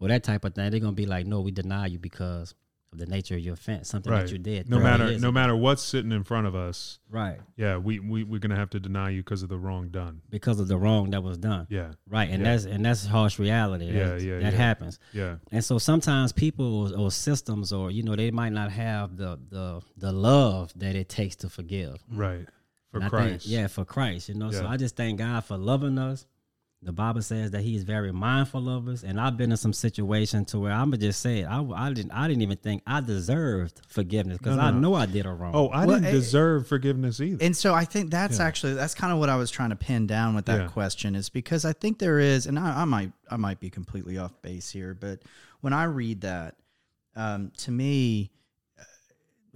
or 0.00 0.08
that 0.08 0.24
type 0.24 0.46
of 0.46 0.54
thing. 0.54 0.70
They're 0.70 0.80
going 0.80 0.94
to 0.94 1.02
be 1.02 1.06
like, 1.06 1.26
no, 1.26 1.42
we 1.42 1.50
deny 1.50 1.86
you 1.86 1.98
because 1.98 2.54
the 2.96 3.06
nature 3.06 3.34
of 3.34 3.40
your 3.40 3.54
offense, 3.54 3.88
something 3.88 4.12
Right. 4.12 4.22
that 4.26 4.32
you 4.32 4.38
did. 4.38 4.68
No 4.68 4.78
matter 4.78 5.04
no 5.10 5.16
ago. 5.28 5.32
matter 5.32 5.56
what's 5.56 5.82
sitting 5.82 6.12
in 6.12 6.24
front 6.24 6.46
of 6.46 6.54
us, 6.54 6.98
Right. 7.10 7.40
yeah, 7.56 7.76
we 7.76 7.98
we 7.98 8.24
we're 8.24 8.38
gonna 8.40 8.56
have 8.56 8.70
to 8.70 8.80
deny 8.80 9.10
you 9.10 9.22
because 9.22 9.42
of 9.42 9.48
the 9.48 9.58
wrong 9.58 9.88
done. 9.88 10.20
Because 10.30 10.60
of 10.60 10.68
the 10.68 10.76
wrong 10.76 11.10
that 11.10 11.22
was 11.22 11.38
done. 11.38 11.66
Yeah, 11.70 11.92
Right. 12.08 12.30
And 12.30 12.42
Yeah. 12.42 12.52
that's 12.52 12.64
and 12.64 12.84
that's 12.84 13.06
harsh 13.06 13.38
reality. 13.38 13.86
Yeah, 13.86 14.10
That- 14.10 14.22
yeah, 14.22 14.38
That 14.40 14.52
yeah. 14.52 14.58
happens. 14.58 14.98
yeah, 15.12 15.36
And 15.52 15.64
so 15.64 15.78
sometimes 15.78 16.32
people 16.32 16.92
or, 16.94 16.98
or 16.98 17.10
systems 17.10 17.72
or 17.72 17.90
you 17.90 18.02
know 18.02 18.16
they 18.16 18.30
might 18.30 18.52
not 18.52 18.70
have 18.72 19.16
the 19.16 19.38
the 19.50 19.80
the 19.96 20.12
love 20.12 20.72
that 20.76 20.94
it 20.96 21.08
takes 21.08 21.36
to 21.36 21.48
forgive. 21.48 22.02
right. 22.10 22.46
For 22.90 22.98
And 22.98 23.06
I 23.06 23.08
think- 23.08 23.28
Christ, 23.30 23.46
yeah, 23.46 23.66
for 23.66 23.84
Christ. 23.84 24.28
You 24.28 24.36
know, 24.36 24.52
so 24.52 24.66
I 24.68 24.76
just 24.76 24.94
thank 24.94 25.18
God 25.18 25.44
for 25.44 25.56
loving 25.56 25.98
us. 25.98 26.26
The 26.84 26.92
Bible 26.92 27.22
says 27.22 27.50
that 27.52 27.62
He's 27.62 27.82
very 27.82 28.12
mindful 28.12 28.68
of 28.68 28.88
us, 28.88 29.02
and 29.04 29.18
I've 29.20 29.36
been 29.36 29.50
in 29.50 29.56
some 29.56 29.72
situations 29.72 30.50
to 30.50 30.58
where 30.58 30.72
I'm 30.72 30.90
gonna 30.90 30.98
just 30.98 31.20
say 31.20 31.40
it. 31.40 31.44
I, 31.46 31.62
I 31.74 31.92
didn't 31.92 32.12
I 32.12 32.28
didn't 32.28 32.42
even 32.42 32.58
think 32.58 32.82
I 32.86 33.00
deserved 33.00 33.80
forgiveness 33.88 34.38
because 34.38 34.56
No, 34.56 34.62
I 34.62 34.70
know 34.70 34.94
I 34.94 35.06
did 35.06 35.24
a 35.26 35.32
wrong. 35.32 35.52
Oh, 35.54 35.68
I 35.68 35.86
Well, 35.86 35.96
didn't 35.96 36.08
eh, 36.08 36.12
deserve 36.12 36.68
forgiveness 36.68 37.20
either. 37.20 37.42
And 37.44 37.56
so 37.56 37.72
I 37.74 37.84
think 37.84 38.10
that's 38.10 38.38
Yeah. 38.38 38.44
actually 38.44 38.74
that's 38.74 38.94
kind 38.94 39.12
of 39.12 39.18
what 39.18 39.28
I 39.30 39.36
was 39.36 39.50
trying 39.50 39.70
to 39.70 39.76
pin 39.76 40.06
down 40.06 40.34
with 40.34 40.44
that 40.46 40.60
Yeah. 40.60 40.68
question 40.68 41.14
is 41.16 41.30
because 41.30 41.64
I 41.64 41.72
think 41.72 41.98
there 41.98 42.18
is, 42.18 42.46
and 42.46 42.58
I, 42.58 42.82
I 42.82 42.84
might 42.84 43.12
I 43.30 43.36
might 43.36 43.60
be 43.60 43.70
completely 43.70 44.18
off 44.18 44.40
base 44.42 44.70
here, 44.70 44.94
but 44.94 45.20
when 45.62 45.72
I 45.72 45.84
read 45.84 46.20
that, 46.20 46.56
um, 47.16 47.50
to 47.58 47.70
me, 47.70 48.30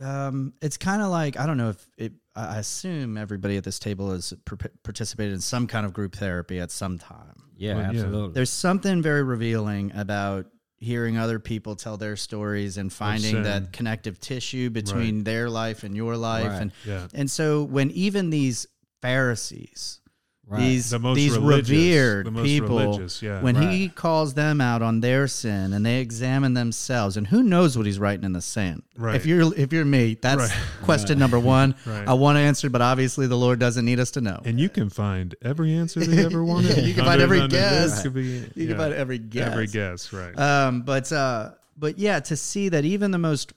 uh, 0.00 0.06
um, 0.28 0.54
it's 0.62 0.76
kind 0.78 1.02
of 1.02 1.08
like 1.10 1.38
I 1.38 1.46
don't 1.46 1.58
know 1.58 1.70
if 1.70 1.86
it. 1.98 2.12
I 2.38 2.56
I 2.56 2.58
assume 2.58 3.16
everybody 3.18 3.56
at 3.56 3.64
this 3.64 3.78
table 3.78 4.10
has 4.12 4.32
par- 4.44 4.70
participated 4.82 5.34
in 5.34 5.40
some 5.40 5.66
kind 5.66 5.84
of 5.86 5.92
group 5.92 6.14
therapy 6.16 6.60
at 6.60 6.70
some 6.70 6.98
time. 6.98 7.34
yeah, 7.56 7.74
Well, 7.74 7.82
yeah. 7.82 7.88
absolutely. 8.00 8.32
There's 8.34 8.50
something 8.50 9.02
very 9.02 9.22
revealing 9.24 9.92
about 9.94 10.46
hearing 10.80 11.18
other 11.18 11.40
people 11.40 11.74
tell 11.74 11.96
their 11.96 12.14
stories 12.16 12.76
and 12.78 12.92
finding 12.92 13.42
that 13.42 13.72
connective 13.72 14.20
tissue 14.20 14.70
between 14.70 15.24
their 15.24 15.50
life 15.50 15.82
and 15.82 15.96
your 15.96 16.16
life 16.16 16.46
Right. 16.52 16.62
and 16.62 16.72
yeah, 16.86 17.08
and 17.14 17.28
so 17.28 17.64
when 17.64 17.90
even 17.90 18.30
these 18.30 18.66
Pharisees, 19.02 20.00
Right. 20.50 20.60
these 20.60 20.88
the 20.88 20.98
most 20.98 21.16
these 21.16 21.36
revered 21.36 22.24
the 22.26 22.30
most 22.30 22.44
people, 22.44 23.08
yeah, 23.20 23.42
when 23.42 23.54
he 23.56 23.90
calls 23.90 24.32
them 24.32 24.62
out 24.62 24.80
on 24.80 25.00
their 25.00 25.28
sin 25.28 25.74
and 25.74 25.84
they 25.84 26.00
examine 26.00 26.54
themselves, 26.54 27.18
and 27.18 27.26
who 27.26 27.42
knows 27.42 27.76
what 27.76 27.84
he's 27.84 27.98
writing 27.98 28.24
in 28.24 28.32
the 28.32 28.40
sand? 28.40 28.82
Right. 28.96 29.14
If 29.14 29.26
you're 29.26 29.54
if 29.54 29.74
you're 29.74 29.84
me, 29.84 30.16
that's 30.20 30.40
Right. 30.40 30.58
question 30.84 31.18
number 31.18 31.38
one. 31.38 31.74
Right. 31.86 32.08
I 32.08 32.14
want 32.14 32.36
to 32.36 32.40
answer, 32.40 32.70
but 32.70 32.80
obviously 32.80 33.26
the 33.26 33.36
Lord 33.36 33.58
doesn't 33.58 33.84
need 33.84 34.00
us 34.00 34.10
to 34.12 34.20
know. 34.22 34.40
and 34.44 34.58
you 34.58 34.68
can 34.70 34.88
find 34.88 35.34
every 35.42 35.74
answer 35.74 36.00
they 36.00 36.24
ever 36.24 36.42
wanted. 36.52 36.78
You 36.86 36.94
can 36.94 37.04
find 37.04 37.20
every 37.20 37.40
under 37.40 37.54
guess. 37.56 38.02
could 38.02 38.14
be- 38.14 38.22
you 38.24 38.50
yeah, 38.54 38.66
can 38.68 38.76
find 38.78 38.94
every 38.94 39.18
guess. 39.18 39.48
every 39.52 39.66
guess, 39.66 40.12
right? 40.14 40.38
Um, 40.38 40.80
but 40.82 41.12
uh, 41.12 41.50
but 41.76 41.98
yeah, 41.98 42.20
to 42.20 42.36
see 42.36 42.70
that 42.70 42.84
even 42.86 43.10
the 43.10 43.18
most 43.18 43.52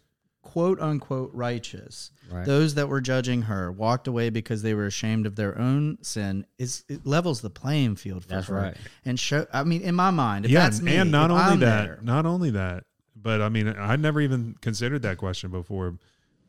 quote 0.51 0.79
unquote 0.81 1.31
righteous, 1.33 2.11
Right. 2.29 2.45
those 2.45 2.75
that 2.75 2.89
were 2.89 2.99
judging 3.01 3.43
her, 3.43 3.71
walked 3.71 4.07
away 4.07 4.29
because 4.29 4.61
they 4.63 4.73
were 4.73 4.85
ashamed 4.85 5.25
of 5.25 5.35
their 5.37 5.57
own 5.57 5.97
sin, 6.01 6.45
is 6.57 6.83
it 6.89 7.05
levels 7.05 7.39
the 7.41 7.49
playing 7.49 7.95
field 7.95 8.23
for 8.23 8.29
That's 8.29 8.47
her. 8.47 8.55
right. 8.55 8.77
And 9.05 9.17
show, 9.19 9.47
I 9.53 9.63
mean, 9.63 9.81
in 9.81 9.95
my 9.95 10.11
mind, 10.11 10.45
if 10.45 10.51
yeah, 10.51 10.63
that's 10.63 10.77
and, 10.77 10.85
me, 10.85 10.95
and 10.97 11.09
not 11.11 11.31
if 11.31 11.37
only 11.37 11.43
I'm 11.53 11.59
that, 11.61 11.85
there- 11.87 11.99
not 12.01 12.25
only 12.25 12.49
that, 12.51 12.83
but 13.15 13.41
I 13.41 13.47
mean, 13.49 13.67
I'd 13.67 13.99
never 14.01 14.19
even 14.19 14.55
considered 14.61 15.01
that 15.03 15.17
question 15.17 15.51
before. 15.51 15.97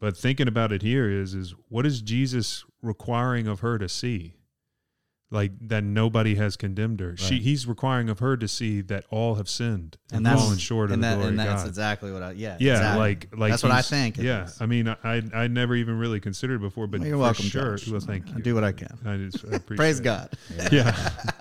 But 0.00 0.16
thinking 0.16 0.48
about 0.48 0.72
it 0.72 0.82
here 0.82 1.08
is, 1.08 1.32
is 1.34 1.54
what 1.68 1.86
is 1.86 2.00
Jesus 2.02 2.64
requiring 2.82 3.46
of 3.46 3.60
her 3.60 3.78
to 3.78 3.88
see? 3.88 4.34
Like 5.32 5.52
that 5.68 5.82
nobody 5.82 6.34
has 6.34 6.56
condemned 6.56 7.00
her. 7.00 7.16
She, 7.16 7.40
he's 7.40 7.66
requiring 7.66 8.10
of 8.10 8.18
her 8.18 8.36
to 8.36 8.46
see 8.46 8.82
that 8.82 9.06
all 9.10 9.36
have 9.36 9.48
sinned 9.48 9.96
and, 10.10 10.18
and 10.18 10.26
that's 10.26 10.42
fallen 10.42 10.58
short 10.58 10.90
of 10.90 10.94
and 10.94 11.02
the 11.02 11.08
glory 11.14 11.28
and 11.28 11.40
of 11.40 11.46
that's 11.46 11.62
God. 11.62 11.68
exactly 11.68 12.12
what 12.12 12.22
I 12.22 12.32
yeah 12.32 12.58
yeah, 12.60 12.72
exactly. 12.72 13.00
like 13.00 13.28
like 13.34 13.50
that's 13.52 13.62
what 13.62 13.72
I 13.72 13.80
think. 13.80 14.18
Yeah, 14.18 14.44
is. 14.44 14.60
I 14.60 14.66
mean, 14.66 14.88
I 14.88 15.22
I 15.34 15.46
never 15.48 15.74
even 15.74 15.98
really 15.98 16.20
considered 16.20 16.56
it 16.56 16.60
before, 16.60 16.86
but 16.86 17.00
Well, 17.00 17.08
you're 17.08 17.16
for 17.16 17.22
welcome, 17.22 17.44
sure. 17.46 17.76
Josh. 17.76 17.88
Well, 17.88 18.00
thank 18.00 18.28
I 18.28 18.36
you. 18.36 18.42
do 18.42 18.54
what 18.54 18.62
I 18.62 18.72
can. 18.72 18.98
I 19.06 19.16
just 19.16 19.42
I 19.46 19.48
appreciate 19.56 19.76
Praise 19.78 20.00
it. 20.00 20.04
God. 20.04 20.28
Yeah. 20.70 20.94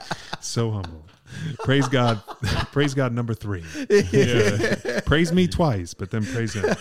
so 0.39 0.71
humble. 0.71 1.05
Praise 1.59 1.87
God. 1.89 2.21
praise 2.71 2.93
God 2.93 3.13
number 3.13 3.33
three. 3.33 3.63
Yeah. 3.89 5.01
praise 5.05 5.31
me 5.33 5.47
twice, 5.47 5.93
but 5.93 6.11
then 6.11 6.25
praise 6.25 6.53
him. 6.53 6.73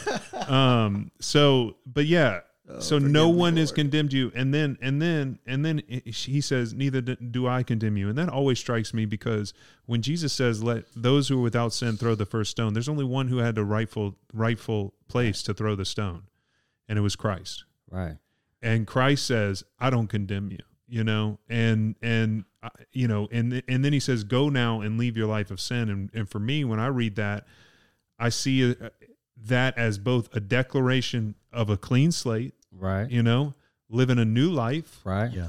Um, 0.52 1.10
so 1.20 1.74
but 1.86 2.06
yeah. 2.06 2.40
So 2.78 2.98
no 2.98 3.28
one 3.28 3.56
has 3.56 3.72
condemned 3.72 4.12
you. 4.12 4.30
And 4.34 4.54
then 4.54 4.78
and 4.80 5.00
then 5.00 5.38
and 5.46 5.64
then 5.64 5.82
he 5.88 6.40
says, 6.40 6.72
Neither 6.72 7.00
do 7.00 7.46
I 7.46 7.62
condemn 7.62 7.96
you. 7.96 8.08
And 8.08 8.16
that 8.18 8.28
always 8.28 8.58
strikes 8.58 8.94
me 8.94 9.04
because 9.06 9.52
when 9.86 10.02
Jesus 10.02 10.32
says, 10.32 10.62
Let 10.62 10.84
those 10.94 11.28
who 11.28 11.38
are 11.38 11.42
without 11.42 11.72
sin 11.72 11.96
throw 11.96 12.14
the 12.14 12.26
first 12.26 12.50
stone, 12.50 12.72
there's 12.74 12.88
only 12.88 13.04
one 13.04 13.28
who 13.28 13.38
had 13.38 13.54
the 13.54 13.64
rightful 13.64 14.16
rightful 14.32 14.94
place 15.08 15.42
to 15.44 15.54
throw 15.54 15.74
the 15.74 15.84
stone. 15.84 16.24
And 16.88 16.98
it 16.98 17.02
was 17.02 17.16
Christ 17.16 17.64
right. 17.90 18.16
and 18.62 18.86
Christ 18.86 19.26
says, 19.26 19.64
"I 19.78 19.90
don't 19.90 20.08
condemn 20.08 20.50
you," 20.50 20.58
you 20.88 21.04
know, 21.04 21.38
and 21.48 21.96
and 22.02 22.44
uh, 22.62 22.70
you 22.92 23.08
know, 23.08 23.28
and 23.30 23.62
and 23.68 23.84
then 23.84 23.92
he 23.92 24.00
says, 24.00 24.24
"Go 24.24 24.48
now 24.48 24.80
and 24.80 24.98
leave 24.98 25.16
your 25.16 25.28
life 25.28 25.50
of 25.50 25.60
sin." 25.60 25.88
And 25.88 26.10
and 26.14 26.28
for 26.28 26.38
me, 26.38 26.64
when 26.64 26.80
I 26.80 26.88
read 26.88 27.16
that, 27.16 27.46
I 28.18 28.28
see 28.28 28.72
uh, 28.72 28.90
that 29.36 29.76
as 29.78 29.98
both 29.98 30.34
a 30.34 30.40
declaration 30.40 31.34
of 31.52 31.70
a 31.70 31.76
clean 31.76 32.12
slate, 32.12 32.54
Right. 32.72 33.10
You 33.10 33.22
know, 33.22 33.54
living 33.88 34.18
a 34.18 34.24
new 34.24 34.50
life. 34.50 35.00
Right. 35.04 35.32
Yeah. 35.32 35.48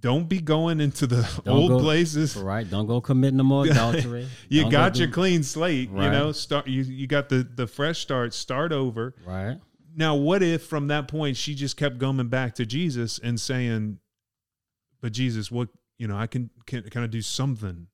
Don't 0.00 0.28
be 0.28 0.40
going 0.40 0.80
into 0.80 1.06
the 1.06 1.22
Don't 1.44 1.48
old 1.56 1.70
go- 1.70 1.78
places. 1.80 2.36
Right. 2.42 2.68
Don't 2.68 2.86
go 2.86 3.00
commit 3.00 3.34
no 3.34 3.44
more 3.44 3.66
adultery. 3.70 4.26
You 4.48 4.62
Don't 4.62 4.70
go 4.70 4.76
got 4.78 4.94
do- 4.94 5.00
your 5.00 5.10
clean 5.10 5.42
slate. 5.42 5.90
You 5.90 5.96
know, 5.96 6.32
start. 6.32 6.66
You 6.66 6.82
you 6.82 7.06
got 7.06 7.28
the 7.28 7.42
the 7.54 7.66
fresh 7.66 7.98
start. 8.00 8.34
Start 8.34 8.72
over. 8.72 9.14
Right. 9.26 9.58
Now, 9.94 10.16
what 10.16 10.42
if 10.42 10.64
from 10.64 10.88
that 10.88 11.06
point 11.08 11.36
she 11.36 11.54
just 11.54 11.76
kept 11.76 11.98
going 11.98 12.26
back 12.28 12.54
to 12.54 12.64
Jesus 12.66 13.18
and 13.22 13.38
saying, 13.38 13.98
"But 15.02 15.12
Jesus, 15.12 15.50
what 15.50 15.68
you 15.98 16.08
know, 16.08 16.16
I 16.16 16.26
can 16.26 16.48
can 16.66 16.82
kind 16.84 17.04
of 17.04 17.10
do 17.10 17.20
something 17.20 17.88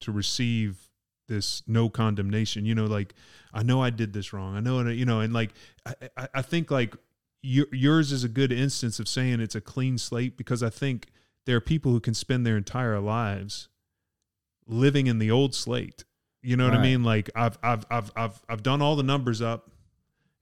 to 0.00 0.10
receive 0.12 0.88
this 1.28 1.62
no 1.66 1.90
condemnation." 1.90 2.64
You 2.64 2.74
know, 2.74 2.86
like 2.86 3.14
I 3.52 3.62
know 3.62 3.82
I 3.82 3.90
did 3.90 4.14
this 4.14 4.32
wrong. 4.32 4.56
I 4.56 4.60
know, 4.60 4.78
and 4.78 4.96
you 4.98 5.04
know, 5.04 5.20
and 5.20 5.32
like 5.34 5.50
I, 5.84 5.94
I, 6.16 6.28
I 6.36 6.42
think 6.42 6.70
like 6.70 6.94
your, 6.94 6.98
yours 7.42 8.12
is 8.12 8.24
a 8.24 8.28
good 8.28 8.52
instance 8.52 8.98
of 8.98 9.08
saying 9.08 9.40
it's 9.40 9.54
a 9.54 9.60
clean 9.60 9.98
slate 9.98 10.36
because 10.36 10.62
I 10.62 10.70
think 10.70 11.08
there 11.44 11.56
are 11.56 11.60
people 11.60 11.92
who 11.92 12.00
can 12.00 12.14
spend 12.14 12.46
their 12.46 12.56
entire 12.56 13.00
lives 13.00 13.68
living 14.66 15.06
in 15.06 15.18
the 15.18 15.30
old 15.30 15.54
slate. 15.54 16.04
You 16.42 16.56
know 16.56 16.64
what 16.64 16.74
I 16.74 16.82
mean? 16.82 17.04
Like 17.04 17.30
I've 17.36 17.58
I've 17.62 17.86
I've 17.90 18.10
I've 18.16 18.42
I've 18.48 18.62
done 18.62 18.82
all 18.82 18.96
the 18.96 19.02
numbers 19.04 19.40
up 19.40 19.70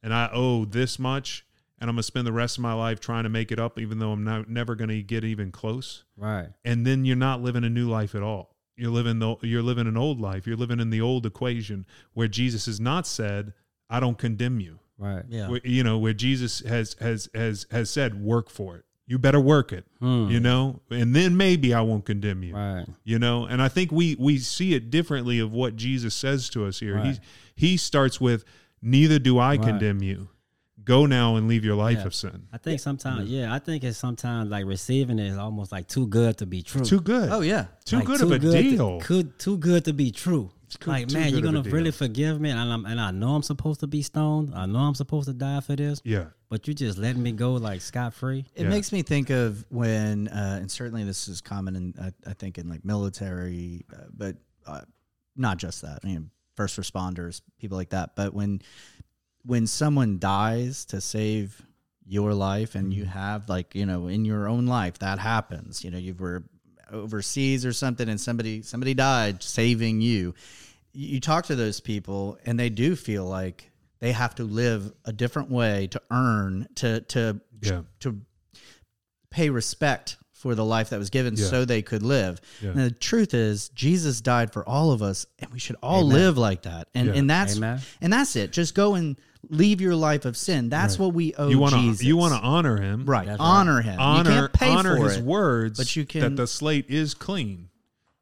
and 0.02 0.14
I 0.14 0.30
owe 0.32 0.64
this 0.64 0.98
much 0.98 1.44
and 1.78 1.88
I'm 1.88 1.96
going 1.96 2.00
to 2.00 2.04
spend 2.04 2.26
the 2.26 2.32
rest 2.32 2.58
of 2.58 2.62
my 2.62 2.72
life 2.72 3.00
trying 3.00 3.24
to 3.24 3.28
make 3.28 3.52
it 3.52 3.58
up 3.58 3.78
even 3.78 3.98
though 3.98 4.12
I'm 4.12 4.24
not 4.24 4.48
never 4.48 4.74
going 4.74 4.88
to 4.88 5.02
get 5.02 5.24
even 5.24 5.52
close. 5.52 6.04
Right. 6.16 6.48
And 6.64 6.86
then 6.86 7.04
you're 7.04 7.16
not 7.16 7.42
living 7.42 7.64
a 7.64 7.70
new 7.70 7.88
life 7.88 8.14
at 8.14 8.22
all. 8.22 8.56
You're 8.76 8.90
living 8.90 9.18
the 9.18 9.36
you're 9.42 9.62
living 9.62 9.86
an 9.86 9.98
old 9.98 10.20
life. 10.20 10.46
You're 10.46 10.56
living 10.56 10.80
in 10.80 10.88
the 10.88 11.02
old 11.02 11.26
equation 11.26 11.86
where 12.14 12.28
Jesus 12.28 12.64
has 12.64 12.80
not 12.80 13.06
said, 13.06 13.52
"I 13.90 14.00
don't 14.00 14.16
condemn 14.16 14.58
you." 14.58 14.78
Right. 15.00 15.24
Yeah. 15.28 15.48
Where, 15.48 15.60
you 15.64 15.82
know, 15.82 15.98
where 15.98 16.12
Jesus 16.14 16.60
has 16.60 16.94
has 17.00 17.28
has 17.34 17.66
has 17.70 17.90
said, 17.90 18.22
"Work 18.22 18.50
for 18.50 18.76
it. 18.76 18.84
You 19.06 19.18
better 19.18 19.40
work 19.40 19.72
it." 19.72 19.84
Hmm. 19.98 20.28
You 20.30 20.38
know? 20.40 20.82
And 20.90 21.16
then 21.16 21.36
maybe 21.36 21.74
I 21.74 21.80
won't 21.80 22.04
condemn 22.04 22.42
you 22.44 22.54
Right. 22.54 22.86
you 23.02 23.18
know 23.18 23.46
and 23.46 23.60
i 23.62 23.68
think 23.68 23.90
we 23.90 24.14
we 24.18 24.38
see 24.38 24.74
it 24.74 24.90
differently 24.90 25.38
of 25.40 25.52
what 25.52 25.74
jesus 25.76 26.14
says 26.14 26.48
to 26.50 26.64
us 26.66 26.78
here 26.80 26.96
Right. 26.96 27.18
he 27.56 27.68
he 27.70 27.76
starts 27.76 28.20
with 28.20 28.44
neither 28.82 29.18
do 29.18 29.38
i 29.38 29.50
Right. 29.56 29.62
condemn 29.62 30.02
you 30.02 30.28
go 30.84 31.06
now 31.06 31.36
and 31.36 31.46
leave 31.48 31.64
your 31.64 31.76
life 31.76 31.98
Yeah. 31.98 32.06
of 32.06 32.14
sin 32.14 32.46
I 32.52 32.58
think 32.58 32.80
sometimes, 32.80 33.28
yeah, 33.28 33.52
I 33.52 33.58
think 33.58 33.84
it's 33.84 33.98
sometimes 33.98 34.50
like 34.50 34.64
receiving 34.64 35.18
it 35.18 35.26
is 35.28 35.36
almost 35.38 35.70
like 35.72 35.86
too 35.88 36.06
good 36.06 36.38
to 36.38 36.46
be 36.46 36.62
true. 36.62 36.82
too 36.84 37.00
good 37.00 37.28
Oh 37.30 37.40
yeah. 37.42 37.66
too 37.84 37.96
Like, 37.96 38.06
good 38.06 38.20
of 38.22 38.30
a 38.32 38.38
to- 38.38 38.50
deal 38.62 39.00
could, 39.00 39.38
too 39.38 39.56
good 39.58 39.84
to 39.84 39.92
be 39.92 40.10
true. 40.10 40.50
Good- 40.76 40.88
like, 40.88 41.10
man, 41.12 41.32
you're 41.32 41.40
good 41.40 41.48
of 41.48 41.50
a 41.50 41.52
gonna 41.52 41.62
deal. 41.64 41.72
really 41.72 41.90
forgive 41.90 42.40
me, 42.40 42.50
and 42.50 42.58
I'm 42.58 42.84
and 42.86 43.00
I 43.00 43.10
know 43.10 43.34
I'm 43.34 43.42
supposed 43.42 43.80
to 43.80 43.86
be 43.86 44.02
stoned. 44.02 44.54
I 44.54 44.66
know 44.66 44.78
I'm 44.78 44.94
supposed 44.94 45.26
to 45.28 45.34
die 45.34 45.60
for 45.60 45.76
this, 45.76 46.00
yeah 46.04 46.26
but 46.48 46.66
you 46.66 46.74
just 46.74 46.98
letting 46.98 47.22
me 47.22 47.30
go 47.30 47.52
like 47.52 47.80
scot 47.80 48.12
free. 48.12 48.44
It 48.56 48.64
Yeah. 48.64 48.70
makes 48.70 48.90
me 48.90 49.02
think 49.02 49.30
of 49.30 49.64
when, 49.68 50.26
uh, 50.26 50.58
and 50.60 50.68
certainly 50.68 51.04
this 51.04 51.28
is 51.28 51.40
common 51.40 51.76
in, 51.76 51.94
I, 52.00 52.12
I 52.28 52.32
think, 52.34 52.58
in 52.58 52.68
like 52.68 52.84
military, 52.84 53.84
uh, 53.92 54.06
but 54.12 54.36
uh, 54.66 54.80
not 55.36 55.58
just 55.58 55.82
that. 55.82 56.00
I 56.02 56.06
mean, 56.08 56.30
first 56.56 56.76
responders, 56.76 57.40
people 57.60 57.78
like 57.78 57.90
that. 57.90 58.16
But 58.16 58.34
when, 58.34 58.62
when 59.44 59.68
someone 59.68 60.18
dies 60.18 60.84
to 60.86 61.00
save 61.00 61.62
your 62.04 62.34
life, 62.34 62.74
and 62.74 62.92
you 62.92 63.04
have 63.04 63.48
like 63.48 63.76
you 63.76 63.86
know 63.86 64.08
in 64.08 64.24
your 64.24 64.48
own 64.48 64.66
life 64.66 64.98
that 64.98 65.20
happens. 65.20 65.84
You 65.84 65.92
know, 65.92 65.98
you 65.98 66.14
were 66.14 66.42
overseas 66.92 67.64
or 67.66 67.72
something, 67.72 68.08
and 68.08 68.20
somebody 68.20 68.62
somebody 68.62 68.94
died 68.94 69.42
saving 69.42 70.00
you. 70.00 70.34
You 70.92 71.08
you 71.14 71.20
talk 71.20 71.46
to 71.46 71.56
those 71.56 71.80
people, 71.80 72.38
and 72.46 72.58
they 72.58 72.68
do 72.70 72.96
feel 72.96 73.24
like 73.24 73.70
they 74.00 74.12
have 74.12 74.34
to 74.36 74.44
live 74.44 74.92
a 75.04 75.12
different 75.12 75.50
way 75.50 75.86
to 75.88 76.02
earn 76.10 76.66
to 76.76 77.00
to 77.02 77.40
yeah 77.62 77.82
to 78.00 78.20
pay 79.30 79.50
respect 79.50 80.16
for 80.32 80.54
the 80.54 80.64
life 80.64 80.88
that 80.90 80.98
was 80.98 81.10
given 81.10 81.34
Yeah. 81.36 81.46
so 81.46 81.64
they 81.64 81.82
could 81.82 82.02
live. 82.02 82.40
Yeah. 82.62 82.70
And 82.70 82.78
the 82.80 82.90
truth 82.90 83.34
is 83.34 83.68
Jesus 83.70 84.20
died 84.22 84.52
for 84.52 84.66
all 84.66 84.90
of 84.90 85.02
us 85.02 85.26
and 85.38 85.50
we 85.52 85.58
should 85.58 85.76
all 85.82 86.00
Amen. 86.00 86.14
live 86.16 86.38
like 86.38 86.62
that. 86.62 86.88
And 86.94 87.08
Yeah. 87.08 87.14
and 87.14 87.28
that's 87.30 87.56
Amen. 87.58 87.80
and 88.00 88.12
that's 88.12 88.34
it. 88.36 88.50
Just 88.50 88.74
go 88.74 88.94
and 88.94 89.20
leave 89.48 89.80
your 89.80 89.96
life 89.96 90.24
of 90.26 90.36
sin. 90.36 90.68
That's 90.68 90.98
Right. 90.98 91.06
what 91.06 91.14
we 91.14 91.34
owe 91.34 91.48
you 91.48 91.58
want 91.58 91.74
Jesus. 91.74 92.00
to 92.00 92.06
you 92.06 92.16
want 92.16 92.34
to 92.34 92.40
honor 92.40 92.76
him 92.80 93.04
right. 93.06 93.26
That's 93.26 93.40
right. 93.40 93.46
honor 93.46 93.80
him. 93.80 93.98
honor 93.98 94.30
you 94.30 94.36
can't 94.36 94.52
pay 94.52 94.68
honor 94.70 94.96
for 94.98 95.04
his 95.04 95.16
it. 95.16 95.24
words 95.24 95.78
but 95.78 95.96
you 95.96 96.04
can 96.04 96.20
that 96.20 96.36
the 96.36 96.46
slate 96.46 96.86
is 96.90 97.14
clean 97.14 97.69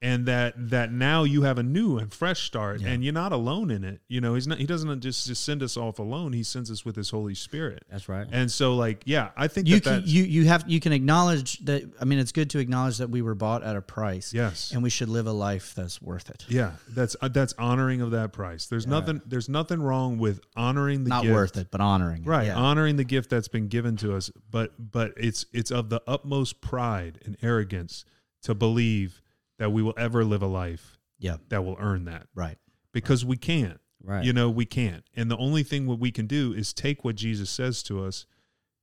and 0.01 0.27
that 0.27 0.55
that 0.71 0.93
now 0.93 1.25
you 1.25 1.43
have 1.43 1.59
a 1.59 1.63
new 1.63 1.99
and 1.99 2.13
fresh 2.13 2.43
start 2.45 2.81
and 2.83 3.03
you're 3.03 3.13
not 3.13 3.33
alone 3.33 3.69
in 3.71 3.83
it 3.83 4.01
you 4.07 4.21
know 4.21 4.35
he's 4.35 4.47
not 4.47 4.59
he 4.59 4.65
doesn't 4.67 5.01
just, 5.01 5.27
just 5.27 5.43
send 5.45 5.61
us 5.61 5.77
off 5.77 5.99
alone 5.99 6.33
he 6.33 6.43
sends 6.45 6.71
us 6.71 6.85
with 6.85 6.95
his 6.95 7.11
holy 7.11 7.35
spirit 7.35 7.83
That's 7.91 8.09
right. 8.09 8.27
and 8.31 8.49
so 8.51 8.77
like 8.77 9.03
yeah 9.07 9.31
i 9.37 9.49
think 9.49 9.67
You 9.67 9.81
that 9.81 10.03
can, 10.03 10.03
you 10.07 10.23
you 10.23 10.45
have 10.47 10.63
you 10.69 10.79
can 10.79 10.93
acknowledge 10.93 11.59
that 11.65 11.83
I 12.01 12.05
mean 12.05 12.21
it's 12.21 12.31
good 12.31 12.51
to 12.51 12.61
acknowledge 12.61 12.99
that 12.99 13.11
we 13.11 13.23
were 13.23 13.35
bought 13.35 13.65
at 13.65 13.75
a 13.75 13.83
price. 13.83 14.33
yes 14.33 14.71
And 14.73 14.83
we 14.85 14.91
should 14.91 15.09
live 15.09 15.27
a 15.27 15.33
life 15.33 15.75
that's 15.75 16.01
worth 16.01 16.31
it. 16.31 16.45
Yeah, 16.49 16.73
that's 16.91 17.17
uh, 17.21 17.27
that's 17.29 17.55
honoring 17.59 18.01
of 18.01 18.13
that 18.13 18.33
price. 18.33 18.67
There's 18.67 18.87
nothing 18.87 19.21
there's 19.27 19.49
nothing 19.49 19.83
wrong 19.83 20.19
with 20.19 20.41
honoring 20.57 21.03
the 21.05 21.11
Not 21.11 21.23
gift. 21.25 21.35
worth 21.35 21.57
it, 21.57 21.69
but 21.73 21.81
honoring 21.81 22.23
it. 22.23 22.29
Right, 22.29 22.47
Yeah. 22.47 22.57
honoring 22.57 22.97
the 22.97 23.05
gift 23.05 23.31
that's 23.31 23.49
been 23.49 23.67
given 23.69 23.97
to 23.99 24.15
us, 24.15 24.31
but 24.51 24.73
but 24.79 25.13
it's 25.17 25.45
it's 25.53 25.71
of 25.73 25.89
the 25.89 26.01
utmost 26.07 26.61
pride 26.61 27.19
and 27.25 27.37
arrogance 27.43 28.05
to 28.43 28.55
believe 28.55 29.21
that 29.59 29.71
we 29.71 29.83
will 29.83 29.95
ever 29.97 30.25
live 30.25 30.43
a 30.43 30.47
life 30.47 30.99
yeah. 31.19 31.37
that 31.49 31.65
will 31.65 31.77
earn 31.81 32.05
that 32.05 32.27
Right. 32.35 32.59
because 32.93 33.25
we 33.25 33.37
can't. 33.37 33.81
Right. 34.03 34.25
You 34.25 34.33
know, 34.33 34.49
we 34.49 34.65
can't. 34.65 35.05
And 35.17 35.31
the 35.31 35.37
only 35.37 35.65
thing 35.65 35.87
what 35.87 35.99
we 35.99 36.13
can 36.13 36.27
do 36.27 36.53
is 36.53 36.73
take 36.73 37.05
what 37.05 37.17
Jesus 37.17 37.51
says 37.51 37.83
to 37.85 38.05
us 38.05 38.27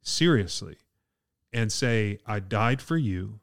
seriously 0.01 0.77
and 1.53 1.71
say, 1.71 2.19
I 2.25 2.41
died 2.41 2.81
for 2.81 2.97
you 2.97 3.39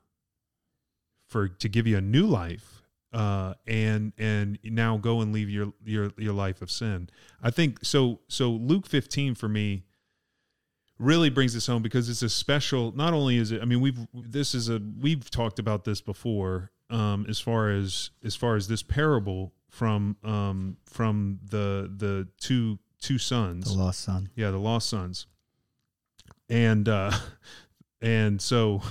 for 1.27 1.49
to 1.49 1.69
give 1.69 1.87
you 1.87 1.97
a 1.97 2.03
new 2.03 2.27
life. 2.27 2.83
Uh, 3.13 3.53
and 3.67 4.15
and 4.17 4.59
now 4.65 4.97
go 4.97 5.21
and 5.21 5.35
leave 5.35 5.51
your 5.51 5.75
your 5.85 6.13
your 6.17 6.33
life 6.33 6.63
of 6.63 6.71
sin. 6.71 7.11
I 7.43 7.51
think 7.51 7.81
so. 7.83 8.21
So 8.29 8.53
Luke 8.53 8.87
15 8.87 9.35
for 9.35 9.49
me 9.49 9.85
really 10.99 11.29
brings 11.29 11.53
this 11.53 11.67
home 11.67 11.83
because 11.83 12.09
it's 12.09 12.23
a 12.23 12.31
special. 12.31 12.93
Not 12.93 13.13
only 13.13 13.37
is 13.37 13.53
it, 13.53 13.61
I 13.61 13.67
mean, 13.67 13.83
we've 13.83 13.99
this 14.15 14.55
is 14.55 14.71
a 14.71 14.81
we've 14.99 15.31
talked 15.31 15.59
about 15.59 15.85
this 15.85 16.01
before. 16.01 16.71
Um, 16.93 17.25
as 17.29 17.41
far 17.41 17.71
as 17.71 18.11
as 18.23 18.37
far 18.37 18.55
as 18.57 18.69
this 18.69 18.83
parable 18.83 19.53
from 19.71 20.17
um 20.23 20.77
from 20.85 21.41
the 21.49 21.91
the 21.97 22.29
two 22.39 22.79
two 23.01 23.17
sons, 23.19 23.65
The 23.73 23.79
lost 23.83 24.01
son. 24.01 24.29
yeah, 24.37 24.51
the 24.51 24.59
lost 24.59 24.89
sons. 24.91 25.27
And 26.51 26.89
uh 26.89 27.13
and 28.03 28.41
so 28.41 28.83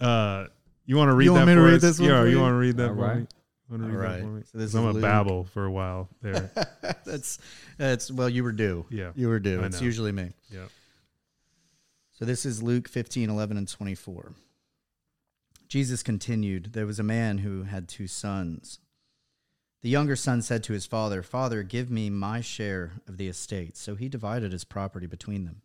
uh 0.00 0.46
you 0.86 0.96
want 0.96 1.10
to 1.10 1.14
read 1.14 1.26
You 1.26 1.32
want 1.34 1.46
that 1.46 1.52
me 1.52 1.54
to 1.56 1.60
for 1.60 1.66
read 1.66 1.74
us? 1.74 1.82
this 1.82 2.00
one 2.00 2.08
yeah, 2.08 2.22
you 2.24 2.30
you? 2.30 2.40
want 2.40 2.52
to 2.52 2.56
read 2.56 2.76
that 2.78 2.88
All 2.88 2.94
right. 2.94 3.26
Want 3.68 3.82
to 3.82 3.88
read 3.88 3.94
right. 3.96 4.12
that 4.16 4.22
for 4.22 4.26
me? 4.28 4.42
So 4.50 4.56
this 4.58 4.72
I'm 4.74 4.80
is 4.80 4.84
gonna 4.86 4.92
Luke. 4.94 5.02
babble 5.02 5.44
for 5.44 5.66
a 5.66 5.70
while 5.70 6.08
there. 6.22 6.50
that's 7.04 7.38
that's 7.76 8.10
well 8.10 8.30
you 8.30 8.42
were 8.42 8.52
due. 8.52 8.86
Yeah. 8.88 9.10
You 9.14 9.28
were 9.28 9.38
due. 9.40 9.60
I 9.60 9.66
It's 9.66 9.80
know. 9.80 9.84
usually 9.84 10.12
me. 10.12 10.30
Yeah. 10.50 10.64
So 12.12 12.24
this 12.24 12.46
is 12.46 12.62
Luke 12.62 12.88
15, 12.88 13.28
11, 13.30 13.56
and 13.58 13.68
24. 13.68 14.32
Jesus 15.68 16.02
continued, 16.02 16.72
There 16.72 16.86
was 16.86 16.98
a 16.98 17.04
man 17.04 17.38
who 17.38 17.64
had 17.64 17.88
two 17.88 18.06
sons. 18.06 18.78
The 19.82 19.90
younger 19.90 20.16
son 20.16 20.40
said 20.40 20.64
to 20.64 20.72
his 20.72 20.86
father, 20.86 21.22
Father, 21.22 21.62
give 21.62 21.90
me 21.90 22.08
my 22.08 22.40
share 22.40 22.94
of 23.06 23.18
the 23.18 23.28
estate. 23.28 23.76
So 23.76 23.94
he 23.94 24.08
divided 24.08 24.50
his 24.50 24.64
property 24.64 25.06
between 25.06 25.44
them. 25.44 25.62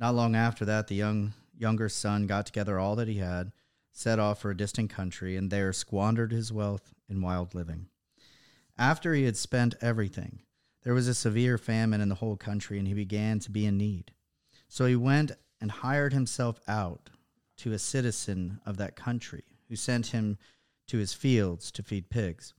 Not 0.00 0.14
long 0.14 0.34
after 0.34 0.64
that, 0.64 0.88
the 0.88 0.94
young 0.94 1.34
younger 1.56 1.88
son 1.88 2.26
got 2.26 2.46
together 2.46 2.78
all 2.78 2.96
that 2.96 3.08
he 3.08 3.18
had, 3.18 3.52
set 3.92 4.18
off 4.18 4.40
for 4.40 4.50
a 4.50 4.56
distant 4.56 4.90
country, 4.90 5.36
and 5.36 5.50
there 5.50 5.72
squandered 5.72 6.32
his 6.32 6.52
wealth 6.52 6.92
in 7.08 7.22
wild 7.22 7.54
living. 7.54 7.86
After 8.78 9.14
he 9.14 9.24
had 9.24 9.36
spent 9.36 9.74
everything, 9.80 10.40
there 10.82 10.94
was 10.94 11.08
a 11.08 11.14
severe 11.14 11.56
famine 11.56 12.00
in 12.00 12.08
the 12.08 12.16
whole 12.16 12.36
country, 12.36 12.78
and 12.78 12.88
he 12.88 12.94
began 12.94 13.38
to 13.40 13.50
be 13.50 13.64
in 13.64 13.78
need. 13.78 14.12
So 14.68 14.86
he 14.86 14.96
went 14.96 15.32
and 15.60 15.70
hired 15.70 16.12
himself 16.12 16.60
out 16.68 17.10
to 17.58 17.72
a 17.72 17.78
citizen 17.78 18.60
of 18.66 18.76
that 18.76 18.96
country, 18.96 19.44
who 19.68 19.76
sent 19.76 20.08
him 20.08 20.38
to 20.86 20.98
his 20.98 21.14
fields 21.14 21.70
to 21.72 21.82
feed 21.82 22.10
pigs. 22.10 22.54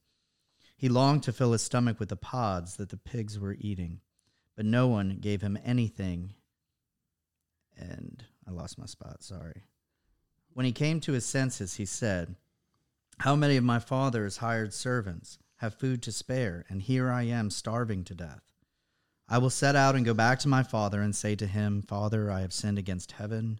He 0.76 0.90
longed 0.90 1.24
to 1.24 1.34
fill 1.34 1.54
his 1.54 1.64
stomach 1.64 2.00
with 2.00 2.10
the 2.10 2.16
pods 2.16 2.76
that 2.76 2.90
the 2.90 2.98
pigs 2.98 3.40
were 3.40 3.58
eating, 3.60 4.02
but 4.56 4.66
no 4.66 4.88
one 4.88 5.18
gave 5.20 5.42
him 5.42 5.58
anything. 5.64 6.34
And 7.76 8.24
I 8.48 8.52
lost 8.52 8.78
my 8.78 8.86
spot, 8.86 9.24
sorry. 9.24 9.64
When 10.54 10.66
he 10.66 10.72
came 10.72 11.00
to 11.02 11.14
his 11.14 11.26
senses, 11.26 11.76
he 11.76 11.86
said, 11.86 12.36
How 13.20 13.36
many 13.36 13.58
of 13.58 13.64
my 13.64 13.80
father's 13.80 14.38
hired 14.38 14.74
servants 14.74 15.40
have 15.58 15.74
food 15.74 16.02
to 16.04 16.12
spare, 16.12 16.66
and 16.70 16.82
here 16.82 17.12
I 17.12 17.24
am 17.24 17.50
starving 17.50 18.04
to 18.06 18.16
death? 18.16 18.42
I 19.30 19.40
will 19.40 19.50
set 19.50 19.76
out 19.76 19.96
and 19.96 20.06
go 20.06 20.14
back 20.14 20.40
to 20.40 20.48
my 20.48 20.64
father 20.64 21.02
and 21.02 21.16
say 21.16 21.36
to 21.36 21.48
him, 21.48 21.82
Father, 21.82 22.32
I 22.32 22.42
have 22.42 22.54
sinned 22.54 22.78
against 22.78 23.14
heaven 23.14 23.60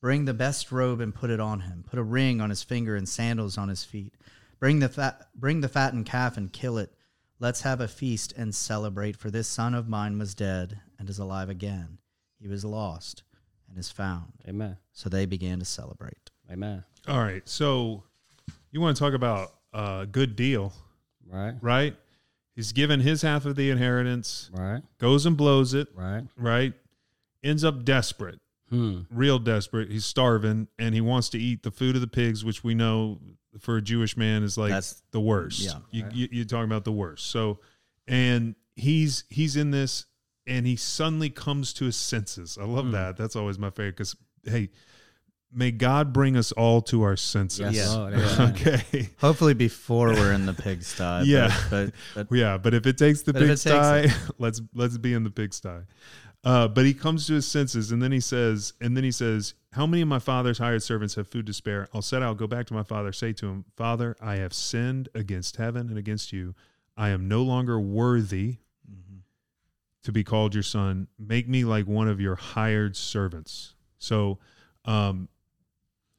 bring 0.00 0.24
the 0.24 0.34
best 0.34 0.70
robe 0.72 1.00
and 1.00 1.14
put 1.14 1.30
it 1.30 1.40
on 1.40 1.60
him. 1.60 1.84
Put 1.86 1.98
a 1.98 2.02
ring 2.02 2.40
on 2.40 2.50
his 2.50 2.62
finger 2.62 2.96
and 2.96 3.08
sandals 3.08 3.56
on 3.58 3.68
his 3.68 3.84
feet. 3.84 4.14
Bring 4.58 4.78
the 4.80 4.88
fat, 4.88 5.28
bring 5.34 5.60
the 5.60 5.68
fattened 5.68 6.06
calf 6.06 6.36
and 6.36 6.52
kill 6.52 6.78
it. 6.78 6.92
Let's 7.38 7.62
have 7.62 7.80
a 7.80 7.88
feast 7.88 8.32
and 8.36 8.54
celebrate. 8.54 9.16
For 9.16 9.30
this 9.30 9.48
son 9.48 9.74
of 9.74 9.88
mine 9.88 10.18
was 10.18 10.34
dead 10.34 10.80
and 10.98 11.10
is 11.10 11.18
alive 11.18 11.50
again. 11.50 11.98
He 12.40 12.48
was 12.48 12.64
lost 12.64 13.22
and 13.68 13.78
is 13.78 13.90
found. 13.90 14.32
Amen. 14.48 14.78
So 14.92 15.08
they 15.08 15.26
began 15.26 15.58
to 15.58 15.64
celebrate. 15.64 16.30
Amen. 16.50 16.84
All 17.06 17.18
right. 17.18 17.46
So 17.48 18.04
you 18.70 18.80
want 18.80 18.96
to 18.96 19.00
talk 19.02 19.12
about 19.14 19.54
a 19.74 20.06
good 20.10 20.36
deal, 20.36 20.72
Right. 21.28 21.54
right? 21.60 21.96
He's 22.54 22.72
given 22.72 23.00
his 23.00 23.20
half 23.20 23.44
of 23.44 23.56
the 23.56 23.68
inheritance, 23.68 24.48
Right. 24.52 24.82
goes 24.98 25.26
and 25.26 25.36
blows 25.36 25.74
it, 25.74 25.88
Right. 25.94 26.26
right? 26.36 26.72
Ends 27.42 27.64
up 27.64 27.84
desperate, 27.84 28.40
Hmm. 28.70 29.02
real 29.10 29.38
desperate. 29.38 29.90
He's 29.90 30.04
starving 30.04 30.66
and 30.78 30.94
he 30.94 31.00
wants 31.00 31.28
to 31.30 31.38
eat 31.38 31.62
the 31.62 31.70
food 31.70 31.94
of 31.94 32.00
the 32.00 32.08
pigs, 32.08 32.44
which 32.44 32.64
we 32.64 32.74
know 32.74 33.20
for 33.60 33.76
a 33.76 33.82
Jewish 33.82 34.16
man 34.16 34.42
is 34.42 34.58
like 34.58 34.70
That's- 34.70 35.02
the 35.12 35.20
worst. 35.20 35.60
yeah. 35.60 35.78
You, 35.90 36.02
Right. 36.04 36.14
you, 36.14 36.28
you're 36.32 36.44
talking 36.44 36.64
about 36.70 36.84
the 36.84 36.92
worst. 36.92 37.26
So, 37.26 37.60
and 38.08 38.54
he's 38.74 39.24
he's 39.30 39.56
in 39.56 39.70
this 39.70 40.06
and 40.46 40.66
he 40.66 40.76
suddenly 40.76 41.30
comes 41.30 41.72
to 41.74 41.84
his 41.86 41.96
senses. 41.96 42.58
I 42.60 42.64
love 42.64 42.86
Hmm. 42.86 42.90
that. 42.92 43.16
That's 43.16 43.36
always 43.36 43.58
my 43.58 43.70
favorite 43.70 43.96
because, 43.96 44.14
hey, 44.44 44.70
may 45.52 45.70
God 45.70 46.12
bring 46.12 46.36
us 46.36 46.52
all 46.52 46.82
to 46.82 47.02
our 47.02 47.16
senses. 47.16 47.74
Yes, 47.74 47.94
Yeah. 47.94 48.50
Okay. 48.50 49.10
Hopefully 49.20 49.54
before 49.54 50.08
we're 50.08 50.32
in 50.32 50.44
the 50.44 50.52
pigsty. 50.54 51.02
Yeah. 51.24 51.56
But, 51.70 51.92
but, 52.14 52.28
but 52.28 52.36
Yeah, 52.36 52.58
but 52.58 52.74
if 52.74 52.86
it 52.86 52.98
takes 52.98 53.22
the 53.22 53.32
But 53.32 53.42
if 53.42 53.64
it 53.64 53.70
pigsty, 53.70 54.32
let's 54.38 54.60
let's 54.74 54.98
be 54.98 55.14
in 55.14 55.22
the 55.24 55.30
pigsty. 55.30 55.84
Uh, 56.46 56.68
but 56.68 56.84
he 56.84 56.94
comes 56.94 57.26
to 57.26 57.34
his 57.34 57.44
senses, 57.44 57.90
and 57.90 58.00
then 58.00 58.12
he 58.12 58.20
says, 58.20 58.72
and 58.80 58.96
then 58.96 59.02
he 59.02 59.10
says, 59.10 59.54
"How 59.72 59.84
many 59.84 60.00
of 60.00 60.06
my 60.06 60.20
father's 60.20 60.58
hired 60.58 60.80
servants 60.84 61.16
have 61.16 61.26
food 61.26 61.44
to 61.46 61.52
spare? 61.52 61.88
I'll 61.92 62.02
set 62.02 62.22
out, 62.22 62.36
go 62.36 62.46
back 62.46 62.66
to 62.66 62.74
my 62.74 62.84
father, 62.84 63.12
say 63.12 63.32
to 63.32 63.46
him, 63.48 63.64
Father, 63.76 64.16
I 64.20 64.36
have 64.36 64.54
sinned 64.54 65.08
against 65.12 65.56
heaven 65.56 65.88
and 65.88 65.98
against 65.98 66.32
you. 66.32 66.54
I 66.96 67.08
am 67.08 67.26
no 67.26 67.42
longer 67.42 67.80
worthy 67.80 68.58
Mhm. 68.88 69.22
to 70.04 70.12
be 70.12 70.22
called 70.22 70.54
your 70.54 70.62
son. 70.62 71.08
Make 71.18 71.48
me 71.48 71.64
like 71.64 71.88
one 71.88 72.06
of 72.06 72.20
your 72.20 72.36
hired 72.36 72.94
servants." 72.96 73.74
So, 73.98 74.38
um, 74.84 75.28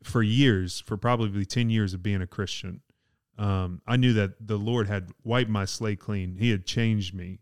for 0.03 0.21
years, 0.21 0.81
for 0.81 0.97
probably 0.97 1.45
ten 1.45 1.69
years 1.69 1.93
of 1.93 2.03
being 2.03 2.21
a 2.21 2.27
Christian, 2.27 2.81
um, 3.37 3.81
I 3.87 3.95
knew 3.95 4.11
that 4.11 4.45
the 4.45 4.59
Lord 4.59 4.87
had 4.87 5.13
wiped 5.23 5.49
my 5.49 5.63
slate 5.63 6.01
clean. 6.01 6.35
He 6.35 6.49
had 6.49 6.65
changed 6.65 7.13
me, 7.13 7.39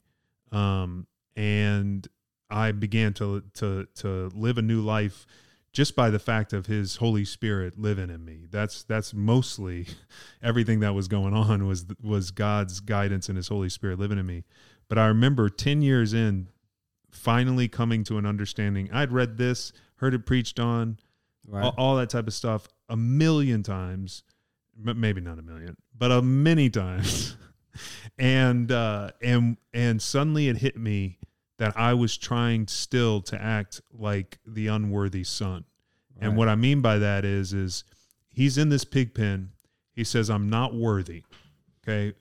um, 0.52 1.08
and 1.36 2.08
I 2.50 2.72
began 2.72 3.14
to 3.16 3.44
to 3.56 3.88
to 3.96 4.30
live 4.34 4.58
a 4.58 4.62
new 4.62 4.82
life 4.82 5.26
just 5.74 5.96
by 5.96 6.10
the 6.10 6.20
fact 6.20 6.54
of 6.54 6.68
His 6.68 6.98
Holy 6.98 7.26
Spirit 7.26 7.78
living 7.78 8.10
in 8.10 8.24
me. 8.24 8.46
That's 8.50 8.84
that's 8.84 9.14
mostly 9.14 9.88
everything 10.44 10.80
that 10.82 10.94
was 10.94 11.08
going 11.08 11.34
on 11.34 11.68
was 11.68 11.86
was 12.02 12.32
God's 12.32 12.80
guidance 12.80 13.28
and 13.30 13.36
His 13.38 13.48
Holy 13.48 13.70
Spirit 13.70 14.00
living 14.00 14.18
in 14.18 14.26
me. 14.26 14.44
But 14.88 14.98
I 14.98 15.08
remember 15.08 15.50
ten 15.50 15.82
years 15.82 16.14
in, 16.14 16.48
finally 17.12 17.68
coming 17.68 18.04
to 18.06 18.18
an 18.18 18.26
understanding. 18.26 18.90
I'd 18.94 19.12
read 19.12 19.38
this, 19.38 19.74
heard 19.98 20.14
it 20.14 20.26
preached 20.26 20.60
on, 20.60 21.00
Right. 21.48 21.64
all, 21.64 21.74
all 21.78 21.96
that 21.98 22.10
type 22.10 22.28
of 22.28 22.34
stuff 22.34 22.68
a 22.90 22.98
million 22.98 23.62
times 23.64 24.24
maybe 24.78 25.22
not 25.22 25.40
a 25.40 25.42
million 25.42 25.78
but 25.98 26.12
a 26.12 26.22
many 26.22 26.70
times 26.70 27.38
and 28.20 28.72
uh 28.72 29.12
and 29.22 29.58
and 29.74 30.02
suddenly 30.02 30.50
it 30.50 30.58
hit 30.58 30.76
me 30.76 31.18
that 31.58 31.76
i 31.78 31.94
was 31.94 32.18
trying 32.18 32.68
still 32.68 33.22
to 33.22 33.42
act 33.42 33.82
like 33.92 34.40
the 34.46 34.68
unworthy 34.68 35.24
son 35.24 35.64
and 36.20 36.36
what 36.38 36.48
i 36.48 36.56
mean 36.56 36.82
by 36.82 36.98
that 36.98 37.26
is 37.26 37.54
is 37.54 37.84
he's 38.30 38.58
in 38.58 38.70
this 38.70 38.86
pig 38.86 39.14
pen 39.14 39.52
he 39.94 40.04
says 40.04 40.30
i'm 40.30 40.50
not 40.50 40.74
worthy 40.74 41.24
okay 41.84 42.16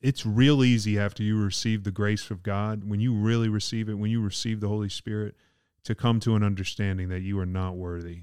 it's 0.00 0.26
real 0.26 0.64
easy 0.64 0.98
after 0.98 1.22
you 1.22 1.40
receive 1.40 1.84
the 1.84 1.90
grace 1.90 2.30
of 2.30 2.42
god 2.42 2.88
when 2.88 3.00
you 3.00 3.14
really 3.14 3.48
receive 3.48 3.88
it 3.88 3.94
when 3.94 4.10
you 4.10 4.20
receive 4.20 4.60
the 4.60 4.68
holy 4.68 4.88
spirit 4.88 5.34
to 5.84 5.94
come 5.94 6.20
to 6.20 6.36
an 6.36 6.42
understanding 6.42 7.08
that 7.08 7.20
you 7.20 7.38
are 7.38 7.46
not 7.46 7.76
worthy. 7.76 8.22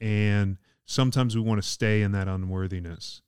And 0.00 0.58
sometimes 0.84 1.34
we 1.34 1.42
want 1.42 1.62
to 1.62 1.68
stay 1.68 2.02
in 2.02 2.12
that 2.12 2.28
unworthiness. 2.28 3.22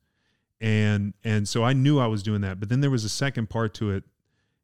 And 0.60 1.14
and 1.24 1.48
so 1.48 1.64
I 1.64 1.72
knew 1.72 1.98
I 1.98 2.06
was 2.06 2.22
doing 2.22 2.42
that. 2.42 2.60
But 2.60 2.68
then 2.68 2.80
there 2.80 2.90
was 2.90 3.04
a 3.04 3.08
second 3.08 3.50
part 3.50 3.74
to 3.74 3.90
it 3.90 4.04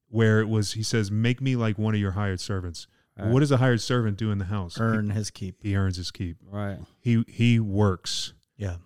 where 0.09 0.41
it 0.41 0.49
was 0.49 0.73
he 0.73 0.83
says, 0.83 1.11
Make 1.11 1.41
me 1.41 1.57
like 1.57 1.79
one 1.79 1.95
of 1.95 2.01
your 2.01 2.13
hired 2.13 2.41
servants. 2.41 2.87
Right. 3.19 3.29
What 3.29 3.41
does 3.41 3.51
a 3.51 3.57
hired 3.57 3.81
servant 3.81 4.17
do 4.17 4.31
in 4.31 4.39
the 4.39 4.45
house? 4.47 4.79
earn 4.81 5.11
his 5.11 5.31
keep. 5.31 5.63
He, 5.63 5.71
he 5.71 5.77
earns 5.77 5.97
his 5.97 6.11
keep. 6.11 6.37
Right. 6.51 6.79
He 7.01 7.25
he 7.29 7.59
works 7.61 8.33
Yeah. 8.57 8.77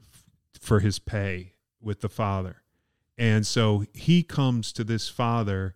for 0.61 0.81
his 0.81 0.99
pay 0.99 1.55
with 1.81 2.01
the 2.01 2.09
father. 2.09 2.63
And 3.19 3.47
so 3.47 3.85
he 3.93 4.23
comes 4.23 4.73
to 4.73 4.85
this 4.85 5.09
father 5.09 5.75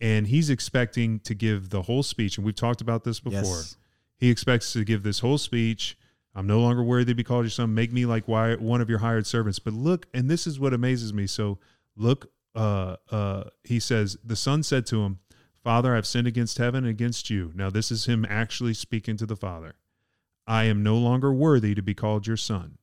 and 0.00 0.26
he's 0.26 0.50
expecting 0.50 1.20
to 1.20 1.34
give 1.34 1.68
the 1.70 1.82
whole 1.82 2.02
speech. 2.02 2.36
And 2.38 2.44
we've 2.44 2.54
talked 2.54 2.80
about 2.80 3.04
this 3.04 3.20
before. 3.20 3.40
Yes. 3.42 3.76
He 4.16 4.30
expects 4.30 4.72
to 4.72 4.84
give 4.84 5.02
this 5.02 5.18
whole 5.20 5.38
speech. 5.38 5.96
I'm 6.34 6.46
no 6.46 6.60
longer 6.60 6.82
worthy 6.82 7.12
to 7.12 7.14
be 7.14 7.22
called 7.22 7.44
your 7.44 7.50
son. 7.50 7.74
Make 7.74 7.92
me 7.92 8.06
like 8.06 8.26
why- 8.26 8.56
one 8.56 8.80
of 8.80 8.88
your 8.88 8.98
hired 9.00 9.26
servants. 9.26 9.58
But 9.58 9.74
look, 9.74 10.06
and 10.14 10.28
this 10.30 10.46
is 10.46 10.58
what 10.58 10.72
amazes 10.72 11.12
me. 11.12 11.26
So 11.26 11.58
look, 11.96 12.30
uh, 12.54 12.96
uh, 13.10 13.44
he 13.64 13.80
says, 13.80 14.16
the 14.24 14.36
son 14.36 14.62
said 14.62 14.86
to 14.86 15.02
him, 15.02 15.18
Father, 15.62 15.94
I've 15.96 16.06
sinned 16.06 16.26
against 16.26 16.58
heaven 16.58 16.84
and 16.84 16.90
against 16.90 17.30
you. 17.30 17.50
Now, 17.54 17.70
this 17.70 17.90
is 17.90 18.04
him 18.06 18.26
actually 18.28 18.74
speaking 18.74 19.16
to 19.16 19.26
the 19.26 19.36
father. 19.36 19.74
I 20.46 20.64
am 20.64 20.82
no 20.82 20.96
longer 20.96 21.32
worthy 21.32 21.74
to 21.74 21.82
be 21.82 21.94
called 21.94 22.26
your 22.26 22.36
son. 22.36 22.76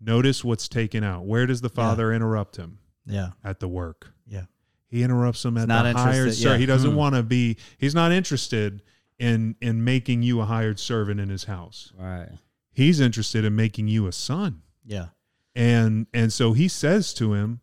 Notice 0.00 0.44
what's 0.44 0.68
taken 0.68 1.04
out. 1.04 1.24
Where 1.24 1.46
does 1.46 1.60
the 1.60 1.68
father 1.68 2.12
interrupt 2.12 2.56
him? 2.56 2.78
Yeah. 3.06 3.30
At 3.44 3.60
the 3.60 3.68
work. 3.68 4.12
Yeah. 4.26 4.44
He 4.88 5.02
interrupts 5.02 5.44
him 5.44 5.56
at 5.56 5.68
not 5.68 5.84
the 5.84 5.98
hired 5.98 6.16
interested, 6.16 6.42
ser- 6.42 6.48
yeah. 6.50 6.56
He 6.58 6.66
doesn't 6.66 6.90
Hmm. 6.90 6.96
want 6.96 7.14
to 7.14 7.22
be. 7.22 7.56
He's 7.78 7.94
not 7.94 8.12
interested 8.12 8.82
in 9.18 9.56
in 9.60 9.84
making 9.84 10.22
you 10.22 10.40
a 10.40 10.44
hired 10.44 10.78
servant 10.78 11.20
in 11.20 11.28
his 11.30 11.44
house. 11.44 11.92
Right. 11.98 12.28
He's 12.72 13.00
interested 13.00 13.44
in 13.44 13.54
making 13.56 13.88
you 13.88 14.06
a 14.06 14.12
son. 14.12 14.62
Yeah. 14.84 15.08
And 15.54 16.06
and 16.12 16.32
so 16.32 16.52
he 16.52 16.68
says 16.68 17.14
to 17.14 17.32
him, 17.34 17.60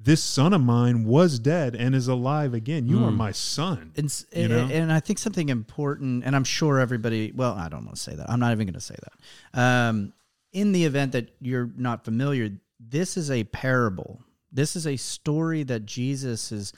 "This 0.00 0.22
son 0.22 0.52
of 0.52 0.60
mine 0.60 1.04
was 1.04 1.38
dead 1.38 1.74
and 1.74 1.94
is 1.94 2.06
alive 2.08 2.54
again. 2.54 2.86
You 2.86 3.04
are 3.04 3.10
Hmm. 3.10 3.16
my 3.16 3.32
son." 3.32 3.92
And, 3.96 4.04
You 4.34 4.42
and, 4.42 4.50
know? 4.52 4.66
and 4.74 4.92
I 4.92 5.00
think 5.00 5.18
something 5.18 5.48
important, 5.48 6.24
and 6.24 6.36
I'm 6.36 6.44
sure 6.44 6.78
everybody, 6.78 7.32
well, 7.34 7.54
I 7.54 7.68
don't 7.68 7.84
want 7.84 7.96
to 7.96 8.02
say 8.02 8.14
that. 8.14 8.28
I'm 8.30 8.40
not 8.40 8.52
even 8.52 8.66
going 8.66 8.74
to 8.74 8.80
say 8.80 8.96
that. 9.02 9.60
Um, 9.60 10.12
in 10.52 10.72
the 10.72 10.84
event 10.84 11.12
that 11.12 11.34
you're 11.40 11.70
not 11.76 12.04
familiar, 12.04 12.50
this 12.80 13.16
is 13.16 13.30
a 13.30 13.44
parable. 13.44 14.22
This 14.52 14.76
is 14.76 14.86
a 14.86 14.96
story 14.96 15.62
that 15.64 15.84
Jesus 15.86 16.52
is, 16.52 16.72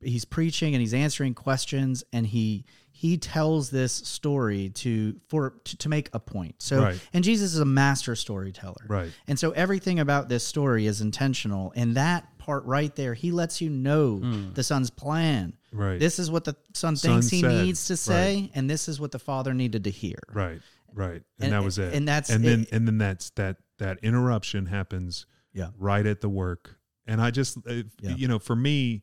he's 0.00 0.24
preaching 0.24 0.74
and 0.74 0.80
he's 0.80 0.94
answering 0.94 1.34
questions 1.34 2.04
and 2.12 2.26
he, 2.26 2.64
he 2.92 3.16
tells 3.16 3.70
this 3.70 3.92
story 3.92 4.68
to, 4.70 5.20
for, 5.28 5.54
to, 5.64 5.76
to 5.78 5.88
make 5.88 6.10
a 6.12 6.20
point. 6.20 6.56
So, 6.58 6.80
Right. 6.82 7.00
and 7.12 7.24
Jesus 7.24 7.54
is 7.54 7.60
a 7.60 7.64
master 7.64 8.14
storyteller. 8.14 8.84
Right. 8.86 9.10
And 9.26 9.38
so 9.38 9.50
everything 9.52 9.98
about 10.00 10.28
this 10.28 10.44
story 10.44 10.86
is 10.86 11.00
intentional. 11.00 11.72
And 11.74 11.96
that 11.96 12.37
part 12.48 12.64
right 12.64 12.96
there, 12.96 13.12
he 13.12 13.30
lets 13.30 13.60
you 13.60 13.68
know 13.68 14.20
the 14.54 14.62
son's 14.62 14.88
plan. 14.88 15.52
Right. 15.70 16.00
This 16.00 16.18
is 16.18 16.30
what 16.30 16.44
the 16.44 16.56
son 16.72 16.96
Son 16.96 17.10
thinks 17.20 17.28
he 17.28 17.42
said, 17.42 17.62
needs 17.62 17.86
to 17.88 17.96
say, 17.98 18.50
and 18.54 18.70
this 18.70 18.88
is 18.88 18.98
what 18.98 19.12
the 19.12 19.18
father 19.18 19.52
needed 19.52 19.84
to 19.84 19.90
hear. 19.90 20.18
Right. 20.32 20.60
Right. 20.94 21.22
And, 21.38 21.44
And- 21.44 21.52
that 21.52 21.62
was 21.62 21.76
it. 21.78 21.92
and 21.92 22.08
that's 22.08 22.30
and 22.30 22.42
then 22.42 22.62
it- 22.62 22.72
and 22.72 22.86
then 22.88 22.96
that's 22.96 23.28
that 23.30 23.58
that 23.76 23.98
interruption 24.02 24.64
happens 24.64 25.26
Yeah. 25.52 25.68
right 25.76 26.06
at 26.06 26.22
the 26.22 26.28
work. 26.30 26.78
And 27.06 27.20
I 27.20 27.30
just 27.30 27.58
uh, 27.68 27.82
Yeah. 28.00 28.14
you 28.16 28.26
know, 28.28 28.38
for 28.38 28.56
me 28.56 29.02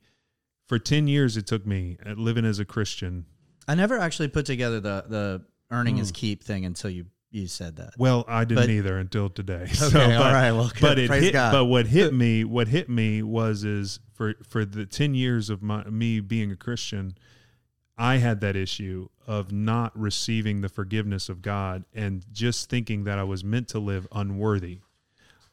for 0.68 0.80
10 0.80 1.08
years 1.08 1.38
it 1.38 1.46
took 1.46 1.68
me 1.68 1.98
uh, 2.04 2.14
living 2.14 2.46
as 2.46 2.58
a 2.58 2.66
Christian. 2.66 3.28
I 3.68 3.76
never 3.76 4.00
actually 4.00 4.30
put 4.30 4.48
together 4.48 4.80
the 4.80 5.06
the 5.08 5.46
earning 5.70 5.96
Hmm. 5.96 6.00
his 6.00 6.12
keep 6.12 6.44
thing 6.44 6.66
until 6.66 6.90
you 6.90 7.06
you 7.36 7.48
said 7.48 7.76
that. 7.78 7.94
Well, 7.98 8.26
I 8.28 8.46
didn't 8.46 8.64
But- 8.64 8.70
either 8.70 8.98
until 8.98 9.30
today. 9.30 9.64
Okay, 9.70 9.76
So, 9.76 9.92
but, 10.00 10.34
right, 10.34 10.52
well, 10.52 10.70
good. 10.70 10.82
but 10.82 11.00
it 11.00 11.08
Praise 11.08 11.24
hit, 11.24 11.34
God. 11.34 11.52
but 11.52 11.66
what 11.66 11.88
hit 11.88 12.14
me, 12.24 12.44
what 12.44 12.68
hit 12.68 12.90
me 12.90 13.22
was 13.22 13.64
is 13.64 14.00
for 14.14 14.36
for 14.48 14.66
the 14.66 14.86
10 14.86 15.14
years 15.14 15.50
of 15.50 15.62
my 15.62 15.84
me 15.86 16.20
being 16.20 16.52
a 16.52 16.56
Christian, 16.56 17.16
I 17.98 18.18
had 18.18 18.42
that 18.42 18.56
issue 18.56 19.10
of 19.28 19.52
not 19.52 19.98
receiving 19.98 20.62
the 20.62 20.70
forgiveness 20.70 21.30
of 21.30 21.42
God 21.42 21.86
and 21.94 22.26
just 22.32 22.70
thinking 22.70 23.04
that 23.06 23.20
I 23.20 23.24
was 23.24 23.44
meant 23.44 23.68
to 23.70 23.80
live 23.80 24.08
unworthy. 24.12 24.80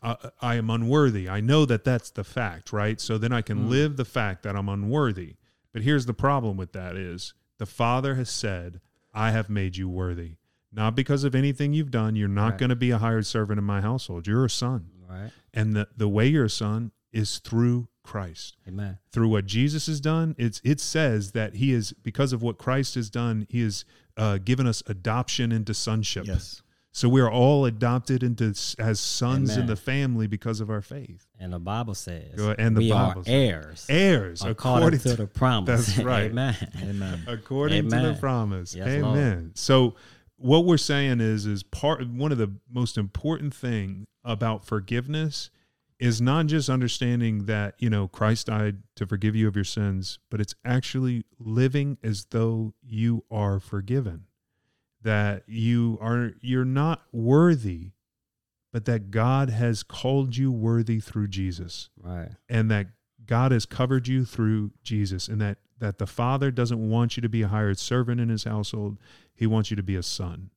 I, 0.02 0.16
I 0.40 0.54
am 0.56 0.68
unworthy. 0.68 1.28
I 1.28 1.40
know 1.40 1.64
that 1.66 1.84
that's 1.84 2.10
the 2.10 2.24
fact, 2.24 2.72
right? 2.72 3.00
So 3.00 3.18
then 3.18 3.32
I 3.32 3.42
can 3.42 3.66
mm. 3.66 3.68
live 3.68 3.96
the 3.96 4.04
fact 4.04 4.42
that 4.42 4.56
I'm 4.56 4.68
unworthy. 4.68 5.36
But 5.72 5.82
here's 5.82 6.06
the 6.06 6.14
problem 6.14 6.56
with 6.56 6.72
that 6.72 6.96
is 6.96 7.34
the 7.58 7.66
Father 7.66 8.16
has 8.16 8.28
said, 8.28 8.80
I 9.14 9.30
have 9.30 9.48
made 9.48 9.76
you 9.76 9.88
worthy. 9.88 10.32
Not 10.72 10.96
because 10.96 11.24
of 11.24 11.34
anything 11.34 11.72
you've 11.72 11.90
done. 11.90 12.16
You're 12.16 12.28
not 12.28 12.50
Right. 12.52 12.58
going 12.58 12.70
to 12.70 12.76
be 12.76 12.90
a 12.90 12.98
hired 12.98 13.26
servant 13.26 13.58
in 13.58 13.64
my 13.64 13.80
household. 13.80 14.26
You're 14.26 14.44
a 14.46 14.50
son. 14.50 14.86
Right. 15.08 15.30
And 15.52 15.76
the, 15.76 15.88
the 15.96 16.08
way 16.08 16.26
you're 16.28 16.46
a 16.46 16.50
son 16.50 16.92
is 17.12 17.38
through 17.38 17.88
Christ. 18.02 18.56
Amen. 18.66 18.98
Through 19.12 19.28
what 19.28 19.44
Jesus 19.46 19.86
has 19.86 20.00
done, 20.00 20.34
it's 20.38 20.60
it 20.64 20.80
says 20.80 21.32
that 21.32 21.56
he 21.56 21.72
is 21.72 21.92
because 22.02 22.32
of 22.32 22.42
what 22.42 22.56
Christ 22.58 22.94
has 22.94 23.10
done, 23.10 23.46
he 23.50 23.60
has 23.62 23.84
uh, 24.16 24.38
given 24.38 24.66
us 24.66 24.82
adoption 24.86 25.52
into 25.52 25.74
sonship. 25.74 26.26
Yes. 26.26 26.62
So 26.94 27.08
we 27.08 27.20
are 27.22 27.30
all 27.30 27.64
adopted 27.64 28.22
into 28.22 28.54
as 28.78 29.00
sons 29.00 29.56
in 29.56 29.64
the 29.66 29.76
family 29.76 30.26
because 30.26 30.60
of 30.60 30.68
our 30.68 30.82
faith. 30.82 31.26
And 31.38 31.50
the 31.52 31.58
Bible 31.58 31.94
says 31.94 32.38
and 32.58 32.76
the 32.76 32.80
we 32.80 32.90
Bible 32.90 33.20
are 33.22 33.24
says- 33.24 33.32
heirs 33.32 33.86
Heirs 33.88 34.42
according 34.44 34.98
to 35.00 35.16
the 35.16 35.26
promise. 35.26 35.86
That's 35.94 35.98
right. 36.04 36.30
Amen. 36.30 36.56
Amen. 36.82 37.22
according 37.26 37.88
to 37.90 37.96
the 38.00 38.16
promise. 38.20 38.74
Yes, 38.74 38.88
Amen. 38.88 39.52
So 39.54 39.94
what 40.42 40.64
we're 40.64 40.76
saying 40.76 41.20
is 41.20 41.46
is 41.46 41.62
part 41.62 42.06
one 42.08 42.32
of 42.32 42.38
the 42.38 42.52
most 42.70 42.98
important 42.98 43.54
thing 43.54 44.06
about 44.24 44.64
forgiveness 44.64 45.50
is 45.98 46.20
not 46.20 46.46
just 46.46 46.68
understanding 46.68 47.46
that, 47.46 47.74
you 47.78 47.88
know, 47.88 48.08
Christ 48.08 48.48
died 48.48 48.78
to 48.96 49.06
forgive 49.06 49.36
you 49.36 49.46
of 49.46 49.54
your 49.54 49.64
sins, 49.64 50.18
but 50.30 50.40
it's 50.40 50.54
actually 50.64 51.24
living 51.38 51.96
as 52.02 52.26
though 52.30 52.74
you 52.82 53.24
are 53.30 53.60
forgiven. 53.60 54.24
That 55.02 55.44
you 55.46 55.98
are 56.00 56.32
you're 56.40 56.64
not 56.64 57.02
worthy, 57.12 57.92
but 58.72 58.84
that 58.86 59.10
God 59.10 59.50
has 59.50 59.82
called 59.82 60.36
you 60.36 60.50
worthy 60.52 61.00
through 61.00 61.28
Jesus 61.28 61.90
Right. 62.00 62.30
and 62.48 62.70
that 62.70 62.88
God 63.24 63.52
has 63.52 63.66
covered 63.66 64.08
you 64.08 64.24
through 64.24 64.72
Jesus 64.82 65.28
and 65.28 65.40
that 65.40 65.58
that 65.82 65.98
the 65.98 66.06
father 66.06 66.50
doesn't 66.50 66.88
want 66.90 67.16
you 67.16 67.20
to 67.20 67.28
be 67.28 67.42
a 67.42 67.48
hired 67.48 67.76
servant 67.78 68.20
in 68.20 68.28
his 68.28 68.44
household 68.44 68.96
he 69.34 69.46
wants 69.46 69.70
you 69.70 69.76
to 69.76 69.82
be 69.82 69.96
a 69.96 70.02
son 70.02 70.48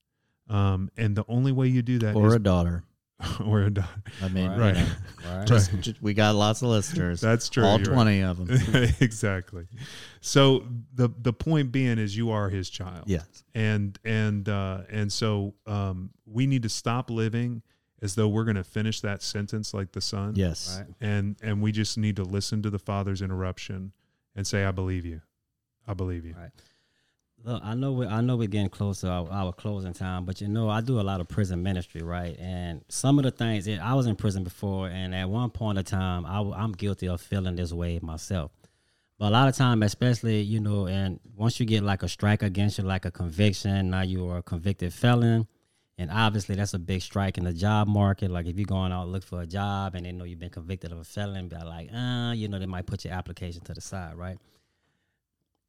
um, 0.49 0.89
and 0.95 1.15
the 1.15 1.25
only 1.27 1.51
way 1.51 1.67
you 1.67 1.81
do 1.81 1.97
that 1.99 2.15
Or 2.15 2.27
is 2.27 2.33
a 2.35 2.39
daughter. 2.39 2.83
or 3.45 3.61
a 3.63 3.69
daughter. 3.71 4.03
I 4.21 4.27
mean, 4.27 4.49
Right. 4.51 4.75
right 4.75 4.87
Right. 5.25 5.47
just, 5.47 5.71
just- 5.79 6.01
we 6.01 6.13
got 6.13 6.35
lots 6.35 6.61
of 6.61 6.67
listeners. 6.67 7.19
that's 7.21 7.47
true 7.49 7.63
All 7.65 7.79
you're 7.79 7.87
right. 7.95 8.19
20 8.19 8.21
of 8.21 8.45
them. 8.45 8.93
exactly 8.99 9.65
so 10.21 10.65
the 10.93 11.09
the 11.21 11.33
point 11.33 11.71
being 11.71 11.97
is 11.97 12.15
you 12.15 12.29
are 12.31 12.49
his 12.49 12.69
child 12.69 13.03
yes. 13.07 13.43
and 13.55 13.97
and 14.05 14.47
uh 14.49 14.81
and 14.91 15.11
so 15.11 15.53
um 15.65 16.11
we 16.25 16.45
need 16.45 16.63
to 16.63 16.69
stop 16.69 17.09
living 17.09 17.61
as 18.01 18.13
though 18.15 18.27
we're 18.27 18.43
going 18.43 18.57
to 18.57 18.63
finish 18.63 18.99
that 19.01 19.23
sentence 19.23 19.73
like 19.73 19.93
the 19.93 20.01
son 20.01 20.33
Yes. 20.35 20.77
Right. 20.79 20.93
and 21.01 21.37
and 21.41 21.61
we 21.61 21.71
just 21.71 21.97
need 21.97 22.17
to 22.17 22.23
listen 22.23 22.61
to 22.63 22.69
the 22.69 22.79
father's 22.79 23.21
interruption 23.21 23.93
and 24.35 24.45
say 24.45 24.65
i 24.65 24.71
believe 24.71 25.05
you 25.05 25.21
i 25.87 25.93
believe 25.93 26.25
you 26.25 26.33
Right. 26.33 26.51
Look, 27.45 27.61
I 27.63 27.75
know 27.75 27.91
we 27.91 28.07
I 28.07 28.21
know 28.21 28.37
we're 28.37 28.47
getting 28.47 28.69
close 28.69 29.01
to 29.01 29.09
our, 29.09 29.29
our 29.29 29.53
closing 29.53 29.93
time, 29.93 30.25
but 30.25 30.41
you 30.41 30.47
know 30.47 30.67
I 30.67 30.81
do 30.81 30.99
a 30.99 31.03
lot 31.03 31.21
of 31.21 31.27
prison 31.27 31.61
ministry, 31.61 32.01
right? 32.01 32.35
And 32.39 32.83
some 32.89 33.19
of 33.19 33.23
the 33.23 33.29
things 33.29 33.67
I 33.67 33.93
was 33.93 34.07
in 34.07 34.15
prison 34.15 34.43
before, 34.43 34.87
and 34.89 35.13
at 35.13 35.29
one 35.29 35.51
point 35.51 35.77
of 35.77 35.85
time, 35.85 36.25
I, 36.25 36.39
am 36.63 36.71
guilty 36.71 37.07
of 37.07 37.21
feeling 37.21 37.55
this 37.55 37.71
way 37.71 37.99
myself. 38.01 38.51
But 39.19 39.27
a 39.27 39.29
lot 39.29 39.47
of 39.47 39.55
time, 39.55 39.83
especially 39.83 40.41
you 40.41 40.59
know, 40.59 40.87
and 40.87 41.19
once 41.35 41.59
you 41.59 41.67
get 41.67 41.83
like 41.83 42.01
a 42.01 42.09
strike 42.09 42.41
against 42.41 42.79
you, 42.79 42.83
like 42.83 43.05
a 43.05 43.11
conviction, 43.11 43.91
now 43.91 44.01
you 44.01 44.27
are 44.27 44.37
a 44.37 44.43
convicted 44.43 44.91
felon, 44.91 45.47
and 45.97 46.11
obviously 46.11 46.55
that's 46.55 46.73
a 46.73 46.79
big 46.79 47.01
strike 47.01 47.37
in 47.37 47.43
the 47.43 47.53
job 47.53 47.87
market. 47.87 48.31
Like 48.31 48.47
if 48.47 48.57
you're 48.57 48.65
going 48.65 48.91
out 48.91 49.07
look 49.07 49.23
for 49.23 49.41
a 49.41 49.47
job 49.47 49.95
and 49.95 50.05
they 50.05 50.11
know 50.11 50.25
you've 50.25 50.39
been 50.39 50.49
convicted 50.49 50.91
of 50.91 50.99
a 50.99 51.03
felon, 51.03 51.47
be 51.47 51.55
like, 51.57 51.89
uh, 51.93 52.33
you 52.35 52.47
know, 52.47 52.59
they 52.59 52.65
might 52.65 52.85
put 52.85 53.05
your 53.05 53.13
application 53.13 53.61
to 53.63 53.73
the 53.73 53.81
side, 53.81 54.15
right? 54.15 54.37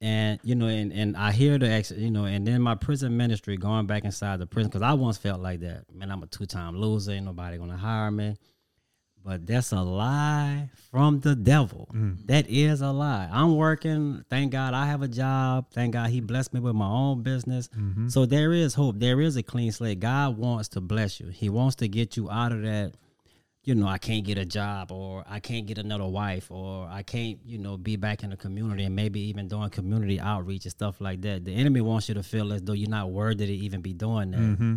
and 0.01 0.39
you 0.43 0.55
know, 0.55 0.67
and, 0.67 0.93
and 0.93 1.17
I 1.17 1.33
hear 1.33 1.59
the 1.59 1.71
ex, 1.71 1.91
you 1.91 2.11
know, 2.11 2.27
and 2.27 2.47
then 2.47 2.61
my 2.61 2.75
prison 2.75 3.17
ministry 3.17 3.57
going 3.57 3.87
back 3.87 4.05
inside 4.05 4.39
the 4.39 4.47
prison 4.47 4.69
because 4.69 4.83
I 4.83 4.93
once 4.93 5.17
felt 5.17 5.41
like 5.41 5.61
that. 5.61 5.85
Man, 5.93 6.11
I'm 6.11 6.23
a 6.23 6.27
two 6.27 6.47
time 6.47 6.77
loser. 6.77 7.13
Ain't 7.13 7.25
nobody 7.25 7.57
gonna 7.57 7.77
hire 7.77 8.11
me. 8.11 8.37
But 9.27 9.45
that's 9.45 9.73
a 9.73 9.83
lie 9.83 10.71
from 10.93 11.19
the 11.19 11.35
devil. 11.35 11.89
That 12.27 12.49
is 12.49 12.81
a 12.81 12.93
lie. 12.93 13.29
I'm 13.33 13.57
working. 13.57 14.25
Thank 14.31 14.53
God 14.53 14.73
I 14.73 14.87
have 14.87 15.03
a 15.03 15.09
job. 15.09 15.67
Thank 15.73 15.95
God 15.95 16.11
He 16.11 16.21
blessed 16.21 16.55
me 16.55 16.61
with 16.61 16.77
my 16.77 16.87
own 16.89 17.23
business. 17.25 17.69
So 18.09 18.25
there 18.25 18.53
is 18.53 18.75
hope. 18.75 19.01
There 19.01 19.21
is 19.21 19.37
a 19.37 19.43
clean 19.43 19.73
slate. 19.73 19.99
God 19.99 20.39
wants 20.39 20.69
to 20.69 20.81
bless 20.81 21.19
you. 21.19 21.27
He 21.27 21.49
wants 21.49 21.75
to 21.77 21.89
get 21.89 22.17
you 22.17 22.31
out 22.31 22.53
of 22.53 22.63
that 22.63 22.95
you 23.67 23.75
know, 23.75 23.89
I 23.89 23.99
can't 23.99 24.25
get 24.25 24.39
a 24.39 24.45
job 24.45 24.93
or 24.93 25.25
I 25.29 25.41
can't 25.41 25.67
get 25.67 25.79
another 25.79 26.07
wife 26.07 26.53
or 26.53 26.87
I 26.89 27.03
can't, 27.03 27.41
you 27.45 27.59
know, 27.59 27.77
be 27.77 27.97
back 27.97 28.23
in 28.23 28.31
the 28.31 28.37
community 28.37 28.85
and 28.85 28.95
maybe 28.95 29.19
even 29.23 29.49
doing 29.49 29.71
community 29.71 30.21
outreach 30.21 30.67
and 30.67 30.71
stuff 30.71 31.01
like 31.01 31.21
that. 31.23 31.45
The 31.45 31.53
enemy 31.53 31.81
wants 31.81 32.09
you 32.09 32.15
to 32.15 32.23
feel 32.23 32.53
as 32.53 32.63
though 32.63 32.75
you're 32.75 32.89
not 32.89 33.11
worthy 33.11 33.45
to 33.45 33.53
even 33.53 33.81
be 33.81 33.93
doing 33.93 34.31
that. 34.31 34.39
mm-hmm 34.39 34.75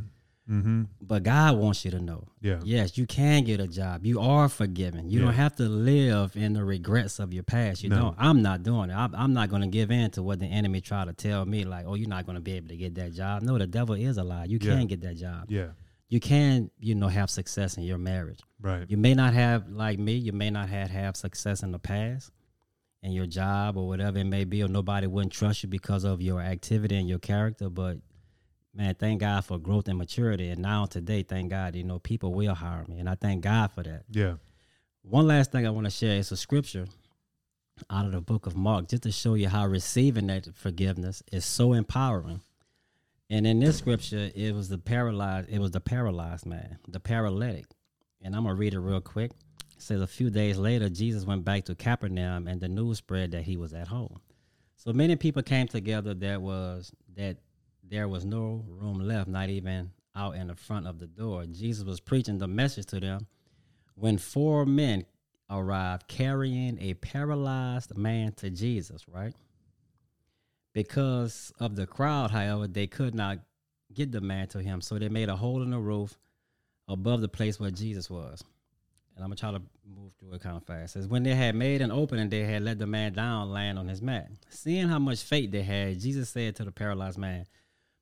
mm-hmm 0.49 0.83
But 1.01 1.23
God 1.23 1.57
wants 1.57 1.85
you 1.85 1.91
to 1.91 1.99
know. 1.99 2.23
yeah 2.41 2.59
Yes, 2.63 2.97
you 2.97 3.05
can 3.05 3.43
get 3.43 3.59
a 3.59 3.67
job. 3.67 4.05
You 4.05 4.19
are 4.19 4.49
forgiven. 4.49 5.09
You 5.09 5.19
Yeah. 5.19 5.25
don't 5.25 5.33
have 5.35 5.55
to 5.57 5.63
live 5.69 6.35
in 6.35 6.53
the 6.53 6.63
regrets 6.63 7.19
of 7.19 7.33
your 7.33 7.43
past. 7.43 7.83
You 7.83 7.89
No. 7.89 7.95
don't. 8.01 8.15
I'm 8.17 8.41
not 8.41 8.63
doing 8.63 8.89
it. 8.89 8.95
I'm, 8.95 9.13
I'm 9.15 9.33
not 9.33 9.49
going 9.49 9.61
to 9.61 9.67
give 9.67 9.91
in 9.91 10.09
to 10.11 10.23
what 10.23 10.39
the 10.39 10.47
enemy 10.47 10.81
try 10.81 11.05
to 11.05 11.13
tell 11.13 11.45
me, 11.45 11.63
like, 11.65 11.85
oh, 11.87 11.95
you're 11.95 12.09
not 12.17 12.25
going 12.25 12.35
to 12.35 12.41
be 12.41 12.53
able 12.53 12.69
to 12.69 12.77
get 12.77 12.95
that 12.95 13.13
job. 13.13 13.43
No, 13.43 13.57
the 13.57 13.67
devil 13.67 13.95
is 13.95 14.17
a 14.17 14.23
lie. 14.23 14.45
You 14.45 14.57
Yeah. 14.61 14.75
can 14.75 14.87
get 14.87 15.01
that 15.01 15.15
job. 15.17 15.45
yeah 15.49 15.69
You 16.09 16.19
can, 16.19 16.71
you 16.79 16.95
know, 16.95 17.07
have 17.07 17.29
success 17.29 17.77
in 17.77 17.83
your 17.83 17.99
marriage. 17.99 18.39
right 18.61 18.85
You 18.89 18.97
may 18.97 19.13
not 19.13 19.33
have, 19.33 19.69
like 19.69 19.99
me, 19.99 20.13
you 20.27 20.31
may 20.33 20.49
not 20.49 20.67
have 20.69 20.89
have 20.89 21.15
success 21.15 21.61
in 21.63 21.71
the 21.71 21.79
past 21.79 22.31
in 23.01 23.11
your 23.13 23.27
job 23.27 23.77
or 23.77 23.87
whatever 23.87 24.17
it 24.17 24.25
may 24.25 24.43
be, 24.43 24.61
or 24.63 24.67
nobody 24.67 25.07
wouldn't 25.07 25.31
trust 25.31 25.63
you 25.63 25.69
because 25.69 26.03
of 26.03 26.21
your 26.21 26.41
activity 26.41 26.95
and 26.97 27.07
your 27.07 27.19
character. 27.19 27.69
But 27.69 27.99
man, 28.73 28.95
thank 28.95 29.21
God 29.21 29.45
for 29.45 29.57
growth 29.57 29.87
and 29.87 29.97
maturity. 29.97 30.49
And 30.49 30.61
now 30.61 30.85
today, 30.85 31.23
thank 31.23 31.49
God, 31.49 31.75
you 31.75 31.83
know, 31.83 31.99
people 31.99 32.33
will 32.33 32.53
hire 32.53 32.85
me. 32.87 32.99
And 32.99 33.09
I 33.09 33.15
thank 33.15 33.43
God 33.43 33.71
for 33.71 33.83
that. 33.83 34.03
yeah 34.09 34.35
One 35.01 35.27
last 35.27 35.51
thing 35.51 35.65
I 35.65 35.71
want 35.71 35.85
to 35.85 35.91
share 35.91 36.17
is 36.17 36.31
a 36.31 36.37
scripture 36.37 36.87
out 37.89 38.05
of 38.05 38.11
the 38.11 38.21
book 38.21 38.45
of 38.45 38.55
Mark, 38.55 38.89
just 38.89 39.03
to 39.03 39.11
show 39.11 39.35
you 39.35 39.47
how 39.47 39.65
receiving 39.65 40.27
that 40.27 40.53
forgiveness 40.53 41.23
is 41.31 41.45
so 41.45 41.73
empowering. 41.73 42.41
And 43.29 43.45
in 43.45 43.59
this 43.59 43.77
scripture, 43.77 44.31
it 44.35 44.53
was 44.55 44.69
the 44.69 44.77
paralyzed, 44.77 45.49
it 45.49 45.59
was 45.59 45.71
the 45.71 45.79
paralyzed 45.79 46.45
man, 46.45 46.79
the 46.87 46.99
paralytic. 46.99 47.65
And 48.21 48.35
I'm 48.35 48.43
gonna 48.43 48.55
read 48.55 48.73
it 48.73 48.79
real 48.79 49.01
quick. 49.01 49.31
It 49.75 49.81
says 49.81 50.01
a 50.01 50.07
few 50.07 50.29
days 50.29 50.57
later, 50.57 50.89
Jesus 50.89 51.25
went 51.25 51.45
back 51.45 51.65
to 51.65 51.75
Capernaum 51.75 52.47
and 52.47 52.59
the 52.59 52.67
news 52.67 52.97
spread 52.97 53.31
that 53.31 53.43
he 53.43 53.55
was 53.55 53.73
at 53.73 53.87
home. 53.87 54.19
So 54.75 54.91
many 54.93 55.15
people 55.15 55.43
came 55.43 55.67
together 55.67 56.13
that 56.15 56.41
was 56.41 56.91
that 57.15 57.37
there 57.89 58.07
was 58.07 58.25
no 58.25 58.63
room 58.67 58.99
left, 58.99 59.27
not 59.27 59.49
even 59.49 59.91
out 60.15 60.35
in 60.35 60.47
the 60.47 60.55
front 60.55 60.87
of 60.87 60.99
the 60.99 61.07
door. 61.07 61.45
Jesus 61.45 61.83
was 61.83 61.99
preaching 61.99 62.37
the 62.37 62.47
message 62.47 62.85
to 62.87 62.99
them 62.99 63.27
when 63.95 64.17
four 64.17 64.65
men 64.65 65.05
arrived 65.49 66.07
carrying 66.07 66.77
a 66.81 66.93
paralyzed 66.95 67.97
man 67.97 68.31
to 68.33 68.49
Jesus, 68.49 69.07
right? 69.07 69.33
Because 70.73 71.51
of 71.59 71.75
the 71.75 71.87
crowd, 71.87 72.31
however, 72.31 72.67
they 72.67 72.87
could 72.87 73.15
not 73.15 73.39
get 73.93 74.11
the 74.11 74.21
man 74.21 74.47
to 74.47 74.59
him. 74.59 74.81
So 74.81 74.99
they 74.99 75.09
made 75.09 75.29
a 75.29 75.35
hole 75.35 75.63
in 75.63 75.71
the 75.71 75.79
roof 75.79 76.17
above 76.87 77.21
the 77.21 77.27
place 77.27 77.59
where 77.59 77.71
Jesus 77.71 78.09
was. 78.09 78.43
And 79.15 79.23
I'm 79.23 79.31
gonna 79.31 79.35
try 79.35 79.51
to 79.51 79.61
move 79.85 80.13
through 80.19 80.33
it 80.33 80.41
kind 80.41 80.55
of 80.55 80.63
fast. 80.63 80.95
It 80.95 80.99
says 80.99 81.07
when 81.07 81.23
they 81.23 81.35
had 81.35 81.55
made 81.55 81.81
an 81.81 81.91
opening, 81.91 82.29
they 82.29 82.43
had 82.43 82.61
let 82.61 82.79
the 82.79 82.87
man 82.87 83.13
down, 83.13 83.51
land 83.51 83.77
on 83.79 83.87
his 83.87 84.01
mat. 84.01 84.29
Seeing 84.49 84.87
how 84.87 84.99
much 84.99 85.23
faith 85.23 85.51
they 85.51 85.63
had, 85.63 85.99
Jesus 85.99 86.29
said 86.29 86.55
to 86.57 86.63
the 86.63 86.71
paralyzed 86.71 87.17
man, 87.17 87.45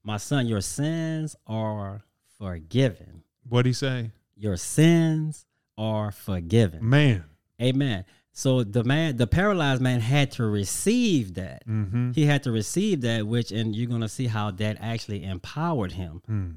"My 0.08 0.18
son, 0.18 0.48
your 0.48 0.62
sins 0.62 1.36
are 1.46 2.02
forgiven. 2.40 3.24
what'd 3.48 3.66
he 3.68 3.74
say 3.74 4.12
Your 4.36 4.58
sins 4.58 5.46
are 5.78 6.12
forgiven." 6.12 6.88
man 6.90 7.26
Amen. 7.62 8.06
So 8.32 8.64
the 8.64 8.84
man, 8.84 9.18
the 9.18 9.26
paralyzed 9.26 9.82
man, 9.82 10.00
had 10.00 10.32
to 10.34 10.46
receive 10.46 11.34
that. 11.34 11.68
mm-hmm 11.68 12.12
He 12.12 12.26
had 12.26 12.44
to 12.44 12.52
receive 12.52 13.02
that, 13.02 13.26
which, 13.26 13.52
and 13.52 13.76
you're 13.76 13.90
gonna 13.90 14.08
see 14.08 14.28
how 14.28 14.52
that 14.52 14.78
actually 14.80 15.24
empowered 15.24 15.92
him. 15.94 16.22
mm. 16.30 16.56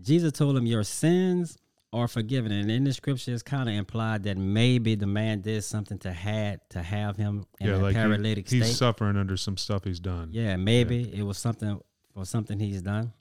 Jesus 0.00 0.30
told 0.32 0.56
him, 0.56 0.64
Your 0.64 0.84
sins 0.84 1.58
are 1.92 2.06
forgiven. 2.06 2.52
And 2.52 2.70
in 2.70 2.84
the 2.84 2.92
scripture, 2.92 3.32
it's 3.34 3.42
kind 3.42 3.68
of 3.68 3.74
implied 3.74 4.22
that 4.24 4.36
maybe 4.36 4.94
the 4.94 5.06
man 5.08 5.40
did 5.40 5.64
something 5.64 5.98
to 6.00 6.12
had 6.12 6.60
to 6.70 6.82
have 6.82 7.16
him 7.16 7.44
in 7.60 7.66
yeah 7.68 7.76
a 7.76 7.78
like 7.78 7.96
he- 7.96 8.00
paralytic 8.02 8.48
he's 8.48 8.62
state. 8.62 8.68
He's 8.68 8.78
suffering 8.78 9.16
under 9.16 9.36
some 9.36 9.56
stuff 9.56 9.82
he's 9.84 9.98
done 9.98 10.28
yeah, 10.30 10.54
maybe 10.56 11.10
it 11.12 11.22
was 11.22 11.38
something 11.38 11.80
for 12.18 12.24
something 12.24 12.58
he's 12.58 12.82
done. 12.82 13.12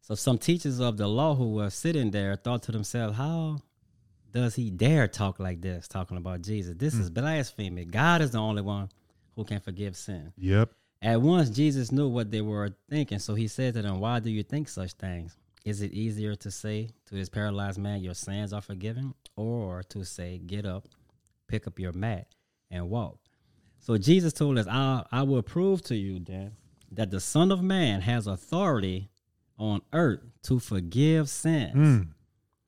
So 0.00 0.16
some 0.16 0.36
teachers 0.36 0.80
of 0.80 0.96
the 0.96 1.06
law 1.06 1.36
who 1.36 1.52
were 1.52 1.70
sitting 1.70 2.10
there 2.10 2.34
thought 2.34 2.64
to 2.64 2.72
themselves, 2.72 3.16
How 3.16 3.58
does 4.32 4.56
he 4.56 4.68
dare 4.68 5.06
talk 5.06 5.38
like 5.38 5.60
this, 5.60 5.86
talking 5.86 6.16
about 6.16 6.42
Jesus? 6.42 6.74
This 6.76 6.94
Hmm. 6.94 7.02
is 7.02 7.10
blasphemy. 7.10 7.84
God 7.84 8.20
is 8.20 8.32
the 8.32 8.38
only 8.38 8.62
one 8.62 8.88
who 9.36 9.44
can 9.44 9.60
forgive 9.60 9.96
sin. 9.96 10.32
yep 10.36 10.72
At 11.00 11.22
once, 11.22 11.50
Jesus 11.50 11.92
knew 11.92 12.08
what 12.08 12.30
they 12.32 12.40
were 12.40 12.74
thinking, 12.90 13.18
so 13.20 13.34
he 13.36 13.46
said 13.46 13.74
to 13.74 13.82
them, 13.82 14.00
Why 14.00 14.18
do 14.18 14.30
you 14.30 14.42
think 14.42 14.68
such 14.68 14.94
things? 14.94 15.36
Is 15.64 15.80
it 15.80 15.92
easier 15.92 16.34
to 16.34 16.50
say 16.50 16.88
to 17.06 17.14
this 17.14 17.28
paralyzed 17.28 17.78
man, 17.78 18.02
Your 18.02 18.14
sins 18.14 18.52
are 18.52 18.60
forgiven, 18.60 19.14
or 19.36 19.84
to 19.84 20.04
say, 20.04 20.38
Get 20.38 20.66
up, 20.66 20.88
pick 21.46 21.66
up 21.68 21.78
your 21.78 21.92
mat, 21.92 22.26
and 22.72 22.90
walk? 22.90 23.18
So 23.78 23.96
Jesus 23.98 24.32
told 24.32 24.58
us, 24.58 24.66
I, 24.66 25.04
I 25.12 25.22
will 25.22 25.42
prove 25.42 25.80
to 25.82 25.94
you 25.94 26.18
then 26.18 26.56
that 26.96 27.10
the 27.10 27.20
Son 27.20 27.50
of 27.52 27.62
Man 27.62 28.00
has 28.02 28.26
authority 28.26 29.10
on 29.58 29.82
earth 29.92 30.20
to 30.44 30.58
forgive 30.58 31.28
sins. 31.28 31.74
Mm. 31.74 32.08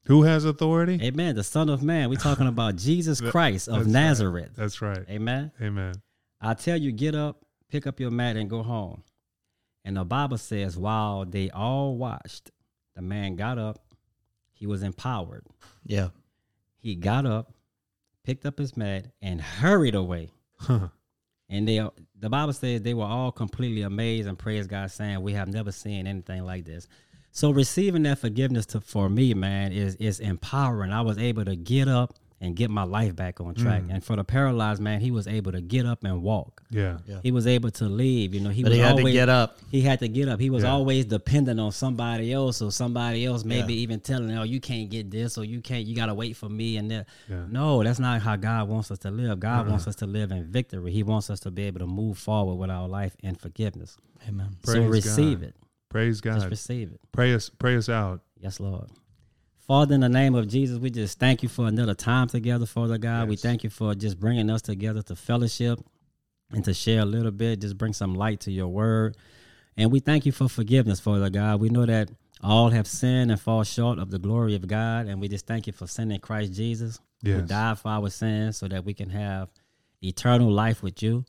Who 0.07 0.23
has 0.23 0.45
authority? 0.45 1.01
Amen. 1.03 1.35
The 1.35 1.43
Son 1.45 1.69
of 1.69 1.83
Man. 1.83 2.09
We're 2.11 2.17
talking 2.17 2.47
about 2.47 2.77
Jesus 2.77 3.21
That- 3.21 3.31
Christ 3.33 3.69
of 3.69 3.75
that's 3.75 3.87
right. 3.87 3.93
Nazareth. 3.93 4.51
That's 4.57 4.81
right. 4.83 5.05
Amen. 5.11 5.51
Amen. 5.61 5.95
I 6.41 6.55
tell 6.55 6.77
you, 6.77 6.93
get 6.93 7.15
up, 7.15 7.45
pick 7.71 7.87
up 7.87 7.99
your 7.99 8.11
mat, 8.11 8.37
and 8.37 8.49
go 8.49 8.63
home. 8.63 9.03
And 9.85 9.97
the 9.97 10.05
Bible 10.05 10.39
says, 10.39 10.77
while 10.77 11.25
they 11.25 11.51
all 11.51 11.97
watched, 11.97 12.51
the 12.95 13.03
man 13.03 13.37
got 13.37 13.59
up. 13.59 13.81
He 14.53 14.67
was 14.67 14.83
empowered. 14.83 15.45
Yeah. 15.85 16.09
He 16.79 16.95
got 16.95 17.27
up, 17.27 17.53
picked 18.25 18.47
up 18.47 18.59
his 18.59 18.77
mat, 18.77 19.07
and 19.21 19.41
hurried 19.41 19.95
away. 19.95 20.31
Huh. 20.59 20.89
And 21.49 21.67
they, 21.69 21.87
the 22.21 22.31
Bible 22.31 22.53
says 22.53 22.83
they 22.83 22.95
were 22.95 23.05
all 23.05 23.33
completely 23.33 23.83
amazed 23.83 24.29
and 24.29 24.39
praised 24.39 24.69
God, 24.71 24.91
saying, 24.91 25.23
"We 25.23 25.33
have 25.35 25.49
never 25.49 25.73
seen 25.73 26.07
anything 26.07 26.45
like 26.45 26.65
this." 26.65 26.89
So 27.33 27.51
receiving 27.51 28.05
that 28.05 28.19
forgiveness 28.19 28.67
to, 28.67 28.81
for 28.81 29.09
me, 29.09 29.35
man, 29.35 29.73
is 29.73 29.95
is 29.97 30.21
empowering. 30.21 30.93
I 30.93 31.03
was 31.03 31.19
able 31.19 31.45
to 31.45 31.57
get 31.57 31.89
up 31.89 32.15
and 32.41 32.55
get 32.55 32.71
my 32.71 32.83
life 32.83 33.17
back 33.17 33.41
on 33.41 33.55
track. 33.55 33.83
Mm. 33.85 33.95
And 33.95 34.05
for 34.05 34.15
the 34.15 34.23
paralyzed 34.25 34.81
man, 34.83 35.01
he 35.01 35.11
was 35.11 35.27
able 35.27 35.53
to 35.53 35.61
get 35.63 35.87
up 35.87 36.05
and 36.05 36.23
walk. 36.23 36.63
Yeah. 36.71 36.99
Yeah. 37.07 37.21
He 37.23 37.33
was 37.33 37.47
able 37.47 37.71
to 37.71 37.85
leave. 37.87 38.35
You 38.35 38.41
know, 38.41 38.51
he 38.51 38.63
But 38.63 38.71
was 38.71 38.77
he 38.77 38.83
had 38.83 38.91
always, 38.91 39.07
to 39.07 39.13
get 39.13 39.29
up. 39.31 39.59
He 39.71 39.81
had 39.81 40.01
to 40.01 40.09
get 40.09 40.29
up. 40.29 40.39
He 40.39 40.51
was 40.51 40.63
Yeah. 40.65 40.73
always 40.73 41.07
dependent 41.07 41.59
on 41.59 41.73
somebody 41.73 42.33
else, 42.33 42.61
or 42.61 42.71
somebody 42.71 43.25
else 43.25 43.43
maybe 43.45 43.73
Yeah. 43.75 43.81
even 43.81 44.01
telling, 44.01 44.29
him, 44.29 44.39
"Oh, 44.39 44.43
you 44.43 44.61
can't 44.61 44.91
get 44.91 45.11
this, 45.11 45.39
or 45.39 45.45
you 45.45 45.63
can't. 45.63 45.87
You 45.87 45.97
got 45.97 46.07
to 46.07 46.15
wait 46.15 46.37
for 46.37 46.49
me." 46.51 46.77
And 46.77 46.91
that. 46.91 47.09
Yeah. 47.29 47.47
No, 47.51 47.83
that's 47.83 47.99
not 47.99 48.21
how 48.21 48.37
God 48.37 48.69
wants 48.69 48.91
us 48.91 48.99
to 48.99 49.11
live. 49.11 49.41
God 49.41 49.61
Uh-huh. 49.63 49.71
wants 49.71 49.87
us 49.89 49.97
to 49.97 50.07
live 50.07 50.31
in 50.31 50.45
victory. 50.45 50.93
He 50.93 51.03
wants 51.03 51.31
us 51.31 51.41
to 51.41 51.51
be 51.51 51.63
able 51.63 51.81
to 51.81 51.87
move 51.87 52.19
forward 52.19 52.57
with 52.57 52.69
our 52.71 52.87
life 52.89 53.17
in 53.23 53.35
forgiveness. 53.37 53.97
Amen. 54.29 54.57
so 54.65 54.73
Praise 54.75 54.91
receive 54.91 55.41
God. 55.41 55.49
it. 55.49 55.55
Praise 55.89 56.21
Just 56.21 56.41
God. 56.43 56.51
receive 56.51 56.93
it. 56.93 57.01
Pray 57.13 57.33
us. 57.35 57.49
Pray 57.49 57.77
us 57.77 57.89
out. 57.89 58.21
Yes, 58.41 58.61
Lord. 58.61 58.91
Father, 59.67 59.95
in 59.97 60.01
the 60.01 60.09
name 60.09 60.35
of 60.37 60.47
Jesus, 60.47 60.79
we 60.79 60.91
just 60.91 61.19
thank 61.19 61.43
you 61.43 61.49
for 61.49 61.67
another 61.67 61.95
time 61.95 62.29
together, 62.29 62.67
Father 62.67 62.99
God. 62.99 63.29
We 63.29 63.35
thank 63.37 63.65
you 63.65 63.71
for 63.71 63.95
just 63.97 64.19
bringing 64.21 64.49
us 64.49 64.63
together 64.63 65.03
to 65.03 65.17
fellowship 65.17 65.81
and 66.53 66.65
to 66.65 66.73
share 66.73 67.01
a 67.01 67.05
little 67.05 67.33
bit, 67.33 67.61
just 67.61 67.77
bring 67.77 67.93
some 67.93 68.15
light 68.15 68.41
to 68.41 68.53
your 68.53 68.69
word. 68.69 69.17
And 69.77 69.91
we 69.91 69.99
thank 69.99 70.25
you 70.25 70.31
for 70.31 70.49
forgiveness, 70.49 71.01
Father 71.01 71.31
God. 71.31 71.61
We 71.61 71.69
know 71.69 71.85
that 71.85 72.11
all 72.45 72.71
have 72.71 72.87
sinned 72.87 73.33
and 73.33 73.41
fall 73.41 73.65
short 73.65 73.99
of 73.99 74.11
the 74.11 74.21
glory 74.21 74.55
of 74.55 74.69
God. 74.69 75.07
And 75.09 75.21
we 75.21 75.27
just 75.27 75.47
thank 75.47 75.67
you 75.67 75.73
for 75.73 75.89
sending 75.89 76.21
Christ 76.21 76.53
Jesus, 76.53 77.01
who 77.25 77.31
Yes. 77.31 77.49
died 77.49 77.79
for 77.81 77.89
our 77.89 78.09
sins 78.09 78.57
so 78.59 78.69
that 78.69 78.85
we 78.85 78.95
can 78.95 79.11
have 79.11 79.51
eternal 80.01 80.53
life 80.53 80.81
with 80.83 81.03
you. 81.03 81.25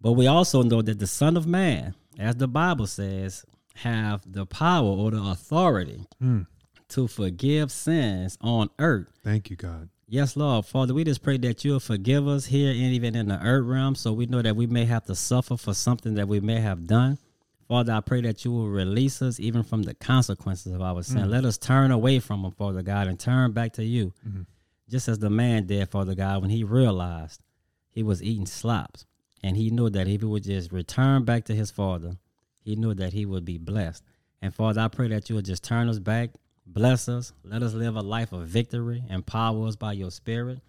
But 0.00 0.12
we 0.12 0.28
also 0.28 0.62
know 0.62 0.80
that 0.82 1.00
the 1.00 1.06
Son 1.08 1.36
of 1.36 1.46
Man, 1.46 1.94
as 2.20 2.36
the 2.36 2.46
Bible 2.46 2.86
says, 2.86 3.44
have 3.76 4.22
the 4.30 4.46
power 4.46 4.86
or 4.86 5.10
the 5.10 5.20
authority 5.22 6.06
Mm. 6.22 6.46
To 6.94 7.08
forgive 7.08 7.72
sins 7.72 8.38
on 8.40 8.70
earth. 8.78 9.08
Thank 9.24 9.50
you, 9.50 9.56
God. 9.56 9.88
Yes, 10.06 10.36
Lord. 10.36 10.64
Father, 10.64 10.94
we 10.94 11.02
just 11.02 11.22
pray 11.22 11.38
that 11.38 11.64
you'll 11.64 11.80
forgive 11.80 12.28
us 12.28 12.46
here 12.46 12.70
and 12.70 12.94
even 12.94 13.16
in 13.16 13.26
the 13.26 13.40
earth 13.44 13.66
realm 13.66 13.96
so 13.96 14.12
we 14.12 14.26
know 14.26 14.42
that 14.42 14.54
we 14.54 14.68
may 14.68 14.84
have 14.84 15.04
to 15.06 15.16
suffer 15.16 15.56
for 15.56 15.74
something 15.74 16.14
that 16.14 16.28
we 16.28 16.38
may 16.38 16.60
have 16.60 16.86
done. 16.86 17.18
Father, 17.66 17.94
I 17.94 18.00
pray 18.00 18.20
that 18.20 18.44
you 18.44 18.52
will 18.52 18.68
release 18.68 19.22
us 19.22 19.40
even 19.40 19.64
from 19.64 19.82
the 19.82 19.94
consequences 19.94 20.72
of 20.72 20.82
our 20.82 21.02
sin. 21.02 21.22
Mm. 21.22 21.30
Let 21.30 21.44
us 21.44 21.58
turn 21.58 21.90
away 21.90 22.20
from 22.20 22.42
them, 22.42 22.52
Father 22.52 22.82
God, 22.82 23.08
and 23.08 23.18
turn 23.18 23.50
back 23.50 23.72
to 23.72 23.84
you. 23.84 24.12
Mm-hmm. 24.28 24.42
Just 24.88 25.08
as 25.08 25.18
the 25.18 25.30
man 25.30 25.66
did, 25.66 25.88
Father 25.88 26.14
God, 26.14 26.42
when 26.42 26.50
he 26.50 26.62
realized 26.62 27.42
he 27.90 28.04
was 28.04 28.22
eating 28.22 28.46
slops 28.46 29.04
and 29.42 29.56
he 29.56 29.70
knew 29.70 29.90
that 29.90 30.06
if 30.06 30.20
he 30.20 30.26
would 30.26 30.44
just 30.44 30.70
return 30.70 31.24
back 31.24 31.46
to 31.46 31.54
his 31.54 31.72
father, 31.72 32.12
he 32.60 32.76
knew 32.76 32.94
that 32.94 33.14
he 33.14 33.26
would 33.26 33.44
be 33.44 33.58
blessed. 33.58 34.04
And 34.40 34.54
Father, 34.54 34.82
I 34.82 34.88
pray 34.88 35.08
that 35.08 35.28
you 35.28 35.36
would 35.36 35.46
just 35.46 35.64
turn 35.64 35.88
us 35.88 35.98
back, 35.98 36.30
bless 36.66 37.08
us, 37.08 37.32
let 37.42 37.62
us 37.62 37.74
live 37.74 37.96
a 37.96 38.00
life 38.00 38.32
of 38.32 38.46
victory, 38.46 39.04
empower 39.08 39.66
us 39.66 39.76
by 39.76 39.92
your 39.92 40.10
spirit. 40.10 40.60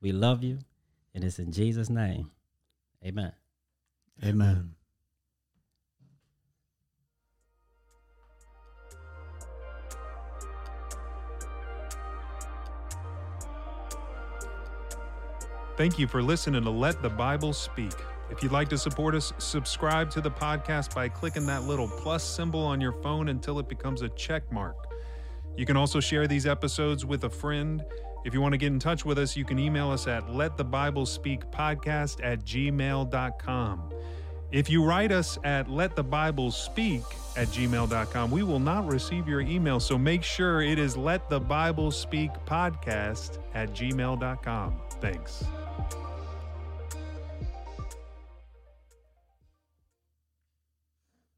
We 0.00 0.12
love 0.12 0.42
you, 0.42 0.58
and 1.14 1.24
it's 1.24 1.38
in 1.38 1.52
Jesus' 1.52 1.90
name. 1.90 2.30
Amen. 3.04 3.32
Amen. 4.24 4.74
Thank 15.76 15.98
you 15.98 16.06
for 16.06 16.22
listening 16.22 16.62
to 16.64 16.70
Let 16.70 17.00
the 17.00 17.08
Bible 17.08 17.54
Speak. 17.54 17.94
If 18.30 18.42
you'd 18.42 18.52
like 18.52 18.68
to 18.68 18.76
support 18.76 19.14
us, 19.14 19.32
subscribe 19.38 20.10
to 20.10 20.20
the 20.20 20.30
podcast 20.30 20.94
by 20.94 21.08
clicking 21.08 21.46
that 21.46 21.62
little 21.62 21.88
plus 21.88 22.22
symbol 22.22 22.60
on 22.60 22.82
your 22.82 22.92
phone 22.92 23.28
until 23.28 23.58
it 23.58 23.66
becomes 23.66 24.02
a 24.02 24.10
check 24.10 24.52
mark. 24.52 24.89
You 25.56 25.66
can 25.66 25.76
also 25.76 26.00
share 26.00 26.26
these 26.26 26.46
episodes 26.46 27.04
with 27.04 27.24
a 27.24 27.30
friend. 27.30 27.84
If 28.24 28.32
you 28.34 28.40
want 28.40 28.52
to 28.52 28.58
get 28.58 28.68
in 28.68 28.78
touch 28.78 29.04
with 29.04 29.18
us, 29.18 29.36
you 29.36 29.44
can 29.44 29.58
email 29.58 29.90
us 29.90 30.06
at 30.06 30.26
letthebiblespeakpodcast 30.26 32.22
at 32.22 32.44
gmail.com. 32.44 33.90
If 34.52 34.68
you 34.68 34.84
write 34.84 35.12
us 35.12 35.38
at 35.44 35.68
letthebiblespeak 35.68 37.04
at 37.36 37.46
gmail.com, 37.48 38.30
we 38.30 38.42
will 38.42 38.58
not 38.58 38.90
receive 38.90 39.28
your 39.28 39.40
email. 39.40 39.78
So 39.78 39.96
make 39.96 40.24
sure 40.24 40.60
it 40.60 40.78
is 40.78 40.96
letthebiblespeakpodcast 40.96 43.38
at 43.54 43.72
gmail.com. 43.72 44.80
Thanks. 45.00 45.44